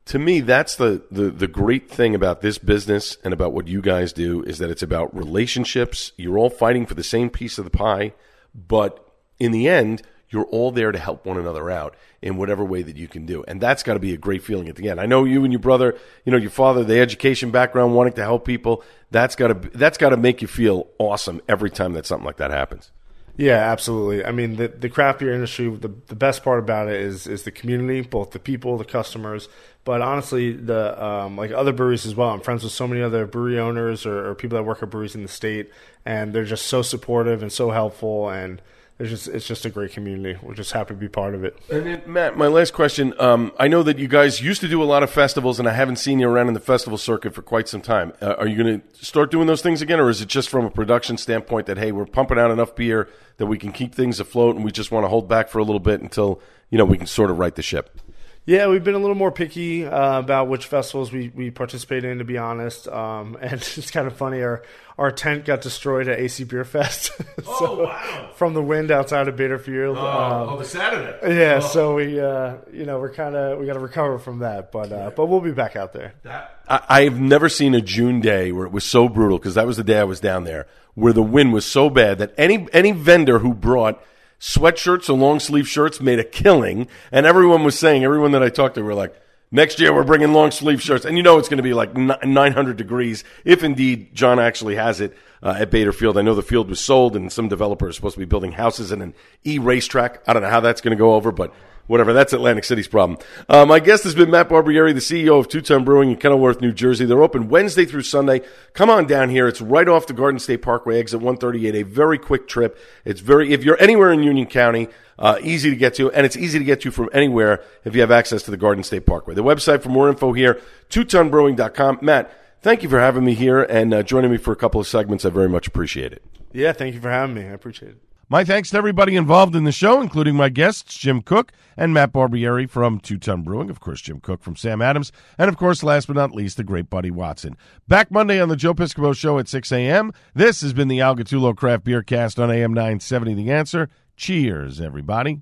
to 0.05 0.19
me, 0.19 0.41
that's 0.41 0.75
the, 0.75 1.03
the, 1.11 1.29
the 1.29 1.47
great 1.47 1.89
thing 1.89 2.15
about 2.15 2.41
this 2.41 2.57
business 2.57 3.17
and 3.23 3.33
about 3.33 3.53
what 3.53 3.67
you 3.67 3.81
guys 3.81 4.11
do 4.11 4.41
is 4.43 4.57
that 4.57 4.71
it's 4.71 4.81
about 4.81 5.15
relationships. 5.15 6.11
You're 6.17 6.37
all 6.37 6.49
fighting 6.49 6.85
for 6.85 6.95
the 6.95 7.03
same 7.03 7.29
piece 7.29 7.57
of 7.57 7.65
the 7.65 7.71
pie, 7.71 8.13
but 8.53 9.07
in 9.39 9.51
the 9.51 9.69
end, 9.69 10.01
you're 10.31 10.45
all 10.45 10.71
there 10.71 10.91
to 10.91 10.97
help 10.97 11.25
one 11.25 11.37
another 11.37 11.69
out 11.69 11.95
in 12.21 12.37
whatever 12.37 12.63
way 12.63 12.81
that 12.81 12.95
you 12.95 13.07
can 13.07 13.25
do. 13.25 13.43
And 13.47 13.61
that's 13.61 13.83
got 13.83 13.93
to 13.93 13.99
be 13.99 14.13
a 14.13 14.17
great 14.17 14.43
feeling 14.43 14.69
at 14.69 14.77
the 14.77 14.89
end. 14.89 14.99
I 14.99 15.05
know 15.05 15.25
you 15.25 15.43
and 15.43 15.51
your 15.51 15.59
brother, 15.59 15.97
you 16.25 16.31
know, 16.31 16.37
your 16.37 16.49
father, 16.49 16.83
the 16.83 16.99
education 16.99 17.51
background, 17.51 17.93
wanting 17.93 18.13
to 18.13 18.23
help 18.23 18.45
people. 18.45 18.83
That's 19.11 19.35
got 19.35 19.47
to, 19.47 19.69
that's 19.77 19.97
got 19.97 20.09
to 20.09 20.17
make 20.17 20.41
you 20.41 20.47
feel 20.47 20.87
awesome 20.97 21.41
every 21.47 21.69
time 21.69 21.93
that 21.93 22.05
something 22.05 22.25
like 22.25 22.37
that 22.37 22.51
happens. 22.51 22.91
Yeah, 23.37 23.57
absolutely. 23.57 24.25
I 24.25 24.31
mean, 24.31 24.57
the, 24.57 24.67
the 24.67 24.89
craft 24.89 25.19
beer 25.19 25.33
industry, 25.33 25.69
the, 25.69 25.91
the 26.07 26.15
best 26.15 26.43
part 26.43 26.59
about 26.59 26.89
it 26.89 26.99
is 26.99 27.27
is 27.27 27.43
the 27.43 27.51
community, 27.51 28.01
both 28.01 28.31
the 28.31 28.39
people, 28.39 28.77
the 28.77 28.85
customers, 28.85 29.47
but 29.83 30.01
honestly, 30.01 30.51
the 30.51 31.03
um, 31.03 31.37
like 31.37 31.51
other 31.51 31.71
breweries 31.71 32.05
as 32.05 32.13
well. 32.13 32.29
I'm 32.29 32.41
friends 32.41 32.63
with 32.63 32.73
so 32.73 32.87
many 32.87 33.01
other 33.01 33.25
brewery 33.25 33.57
owners 33.57 34.05
or, 34.05 34.29
or 34.29 34.35
people 34.35 34.57
that 34.57 34.63
work 34.63 34.83
at 34.83 34.89
breweries 34.89 35.15
in 35.15 35.23
the 35.23 35.29
state, 35.29 35.71
and 36.05 36.33
they're 36.33 36.45
just 36.45 36.67
so 36.67 36.81
supportive 36.81 37.41
and 37.41 37.51
so 37.51 37.71
helpful. 37.71 38.29
And 38.29 38.61
it's 39.01 39.09
just 39.09 39.27
it's 39.27 39.47
just 39.47 39.65
a 39.65 39.69
great 39.69 39.91
community. 39.91 40.39
We're 40.43 40.53
just 40.53 40.71
happy 40.71 40.93
to 40.93 40.99
be 40.99 41.09
part 41.09 41.33
of 41.33 41.43
it. 41.43 41.57
And 41.71 41.85
then, 41.85 42.01
Matt, 42.05 42.37
my 42.37 42.47
last 42.47 42.73
question. 42.73 43.13
Um, 43.19 43.51
I 43.59 43.67
know 43.67 43.81
that 43.83 43.97
you 43.97 44.07
guys 44.07 44.41
used 44.41 44.61
to 44.61 44.67
do 44.67 44.81
a 44.81 44.85
lot 44.85 45.01
of 45.01 45.09
festivals, 45.09 45.57
and 45.57 45.67
I 45.67 45.73
haven't 45.73 45.95
seen 45.95 46.19
you 46.19 46.29
around 46.29 46.49
in 46.49 46.53
the 46.53 46.59
festival 46.59 46.97
circuit 46.97 47.33
for 47.33 47.41
quite 47.41 47.67
some 47.67 47.81
time. 47.81 48.13
Uh, 48.21 48.35
are 48.37 48.47
you 48.47 48.61
going 48.61 48.81
to 48.81 49.03
start 49.05 49.31
doing 49.31 49.47
those 49.47 49.61
things 49.61 49.81
again, 49.81 49.99
or 49.99 50.09
is 50.09 50.21
it 50.21 50.27
just 50.27 50.49
from 50.49 50.65
a 50.65 50.69
production 50.69 51.17
standpoint 51.17 51.65
that 51.65 51.77
hey, 51.77 51.91
we're 51.91 52.05
pumping 52.05 52.37
out 52.37 52.51
enough 52.51 52.75
beer 52.75 53.09
that 53.37 53.47
we 53.47 53.57
can 53.57 53.71
keep 53.71 53.95
things 53.95 54.19
afloat, 54.19 54.55
and 54.55 54.63
we 54.63 54.71
just 54.71 54.91
want 54.91 55.03
to 55.03 55.09
hold 55.09 55.27
back 55.27 55.49
for 55.49 55.57
a 55.57 55.63
little 55.63 55.79
bit 55.79 55.99
until 56.01 56.39
you 56.69 56.77
know 56.77 56.85
we 56.85 56.97
can 56.97 57.07
sort 57.07 57.31
of 57.31 57.39
right 57.39 57.55
the 57.55 57.63
ship? 57.63 57.99
Yeah, 58.45 58.67
we've 58.67 58.83
been 58.83 58.95
a 58.95 58.99
little 58.99 59.15
more 59.15 59.31
picky 59.31 59.85
uh, 59.85 60.17
about 60.17 60.47
which 60.47 60.65
festivals 60.65 61.11
we, 61.11 61.31
we 61.35 61.51
participate 61.51 62.03
in, 62.03 62.17
to 62.17 62.23
be 62.23 62.39
honest. 62.39 62.87
Um, 62.87 63.37
and 63.41 63.53
it's 63.53 63.91
kind 63.91 64.07
of 64.07 64.15
funny. 64.17 64.41
Our 64.41 64.63
our 64.97 65.11
tent 65.11 65.45
got 65.45 65.61
destroyed 65.61 66.07
at 66.07 66.19
AC 66.19 66.43
Beer 66.43 66.63
Fest. 66.63 67.07
so, 67.43 67.45
oh 67.45 67.83
wow! 67.83 68.31
From 68.35 68.53
the 68.53 68.61
wind 68.61 68.91
outside 68.91 69.27
of 69.27 69.35
Bader 69.35 69.57
Field. 69.57 69.97
Oh, 69.97 70.05
um, 70.05 70.49
oh 70.49 70.57
the 70.57 70.65
Saturday. 70.65 71.39
Yeah, 71.39 71.59
oh. 71.63 71.67
so 71.67 71.95
we 71.95 72.19
uh, 72.19 72.57
you 72.73 72.85
know 72.85 72.99
we're 72.99 73.13
kind 73.13 73.35
of 73.35 73.59
we 73.59 73.67
got 73.67 73.73
to 73.73 73.79
recover 73.79 74.17
from 74.17 74.39
that, 74.39 74.71
but 74.71 74.91
uh, 74.91 75.11
but 75.15 75.27
we'll 75.27 75.41
be 75.41 75.51
back 75.51 75.75
out 75.75 75.93
there. 75.93 76.13
That, 76.23 76.59
I, 76.67 77.03
I've 77.03 77.19
never 77.19 77.47
seen 77.47 77.75
a 77.75 77.81
June 77.81 78.21
day 78.21 78.51
where 78.51 78.65
it 78.65 78.71
was 78.71 78.83
so 78.83 79.07
brutal 79.07 79.37
because 79.37 79.55
that 79.55 79.67
was 79.67 79.77
the 79.77 79.83
day 79.83 79.99
I 79.99 80.03
was 80.03 80.19
down 80.19 80.45
there, 80.45 80.67
where 80.95 81.13
the 81.13 81.23
wind 81.23 81.53
was 81.53 81.65
so 81.65 81.89
bad 81.91 82.17
that 82.17 82.33
any 82.37 82.67
any 82.73 82.91
vendor 82.91 83.39
who 83.39 83.53
brought 83.53 84.03
sweatshirts 84.41 85.07
and 85.07 85.21
long 85.21 85.39
sleeve 85.39 85.67
shirts 85.67 86.01
made 86.01 86.19
a 86.19 86.23
killing, 86.23 86.87
and 87.11 87.25
everyone 87.25 87.63
was 87.63 87.77
saying, 87.77 88.03
everyone 88.03 88.31
that 88.31 88.41
I 88.41 88.49
talked 88.49 88.75
to 88.75 88.81
were 88.81 88.95
like, 88.95 89.15
next 89.51 89.79
year 89.79 89.93
we're 89.93 90.03
bringing 90.03 90.33
long 90.33 90.49
sleeve 90.49 90.81
shirts, 90.81 91.05
and 91.05 91.15
you 91.15 91.23
know 91.23 91.37
it's 91.37 91.47
going 91.47 91.57
to 91.57 91.63
be 91.63 91.75
like 91.75 91.95
900 91.95 92.75
degrees 92.75 93.23
if 93.45 93.63
indeed 93.63 94.15
John 94.15 94.39
actually 94.39 94.75
has 94.75 94.99
it 94.99 95.15
uh, 95.43 95.55
at 95.59 95.69
Bader 95.69 95.93
Field. 95.93 96.17
I 96.17 96.23
know 96.23 96.33
the 96.33 96.41
field 96.41 96.69
was 96.69 96.79
sold, 96.79 97.15
and 97.15 97.31
some 97.31 97.47
developer 97.49 97.87
is 97.87 97.95
supposed 97.95 98.15
to 98.15 98.19
be 98.19 98.25
building 98.25 98.53
houses 98.53 98.91
and 98.91 99.03
an 99.03 99.13
e 99.45 99.59
racetrack. 99.59 100.23
I 100.27 100.33
don't 100.33 100.41
know 100.41 100.49
how 100.49 100.59
that's 100.59 100.81
going 100.81 100.97
to 100.97 100.99
go 100.99 101.13
over, 101.13 101.31
but 101.31 101.53
whatever. 101.91 102.13
That's 102.13 102.33
Atlantic 102.33 102.63
City's 102.63 102.87
problem. 102.87 103.19
Uh, 103.47 103.65
my 103.65 103.79
guest 103.79 104.03
has 104.05 104.15
been 104.15 104.31
Matt 104.31 104.49
Barbieri, 104.49 104.93
the 104.93 104.99
CEO 104.99 105.39
of 105.39 105.47
Two 105.47 105.61
Ton 105.61 105.83
Brewing 105.83 106.09
in 106.09 106.17
Kenilworth, 106.17 106.61
New 106.61 106.71
Jersey. 106.71 107.05
They're 107.05 107.21
open 107.21 107.49
Wednesday 107.49 107.85
through 107.85 108.03
Sunday. 108.03 108.41
Come 108.73 108.89
on 108.89 109.05
down 109.05 109.29
here. 109.29 109.47
It's 109.47 109.61
right 109.61 109.87
off 109.87 110.07
the 110.07 110.13
Garden 110.13 110.39
State 110.39 110.61
Parkway, 110.61 110.99
exit 110.99 111.19
138. 111.19 111.75
A 111.75 111.83
very 111.83 112.17
quick 112.17 112.47
trip. 112.47 112.79
It's 113.05 113.19
very 113.19 113.53
if 113.53 113.63
you're 113.63 113.79
anywhere 113.79 114.11
in 114.11 114.23
Union 114.23 114.47
County. 114.47 114.87
Uh, 115.19 115.37
easy 115.43 115.69
to 115.69 115.75
get 115.75 115.93
to, 115.93 116.11
and 116.13 116.25
it's 116.25 116.35
easy 116.35 116.57
to 116.57 116.65
get 116.65 116.81
to 116.81 116.89
from 116.89 117.07
anywhere 117.13 117.63
if 117.85 117.93
you 117.93 118.01
have 118.01 118.09
access 118.09 118.41
to 118.41 118.49
the 118.49 118.57
Garden 118.57 118.83
State 118.83 119.05
Parkway. 119.05 119.35
The 119.35 119.43
website 119.43 119.83
for 119.83 119.89
more 119.89 120.09
info 120.09 120.33
here, 120.33 120.59
twotonbrewing.com. 120.89 121.99
Matt, 122.01 122.33
thank 122.63 122.81
you 122.81 122.89
for 122.89 122.99
having 122.99 123.23
me 123.23 123.35
here 123.35 123.61
and 123.61 123.93
uh, 123.93 124.01
joining 124.01 124.31
me 124.31 124.37
for 124.37 124.51
a 124.51 124.55
couple 124.55 124.81
of 124.81 124.87
segments. 124.87 125.23
I 125.23 125.29
very 125.29 125.49
much 125.49 125.67
appreciate 125.67 126.11
it. 126.11 126.23
Yeah, 126.53 126.73
thank 126.73 126.95
you 126.95 127.01
for 127.01 127.11
having 127.11 127.35
me. 127.35 127.43
I 127.43 127.51
appreciate 127.51 127.91
it. 127.91 128.10
My 128.31 128.45
thanks 128.45 128.69
to 128.69 128.77
everybody 128.77 129.17
involved 129.17 129.57
in 129.57 129.65
the 129.65 129.73
show, 129.73 129.99
including 129.99 130.35
my 130.35 130.47
guests, 130.47 130.97
Jim 130.97 131.21
Koch 131.21 131.51
and 131.75 131.93
Matt 131.93 132.13
Barbieri 132.13 132.65
from 132.69 132.97
Two 132.97 133.17
Ton 133.17 133.41
Brewing, 133.41 133.69
of 133.69 133.81
course, 133.81 133.99
Jim 133.99 134.21
Koch 134.21 134.41
from 134.41 134.55
Sam 134.55 134.81
Adams, 134.81 135.11
and 135.37 135.49
of 135.49 135.57
course, 135.57 135.83
last 135.83 136.07
but 136.07 136.15
not 136.15 136.31
least, 136.31 136.55
the 136.55 136.63
great 136.63 136.89
Buddy 136.89 137.11
Watson. 137.11 137.57
Back 137.89 138.09
Monday 138.09 138.39
on 138.39 138.47
the 138.47 138.55
Joe 138.55 138.73
Piscopo 138.73 139.13
Show 139.13 139.37
at 139.37 139.49
6 139.49 139.73
a.m. 139.73 140.13
This 140.33 140.61
has 140.61 140.71
been 140.71 140.87
the 140.87 141.01
Al 141.01 141.17
Gattullo 141.17 141.53
Craft 141.53 141.83
Beer 141.83 142.01
Cast 142.01 142.39
on 142.39 142.49
AM 142.49 142.73
970 142.73 143.33
The 143.33 143.51
Answer. 143.51 143.89
Cheers, 144.15 144.79
everybody. 144.79 145.41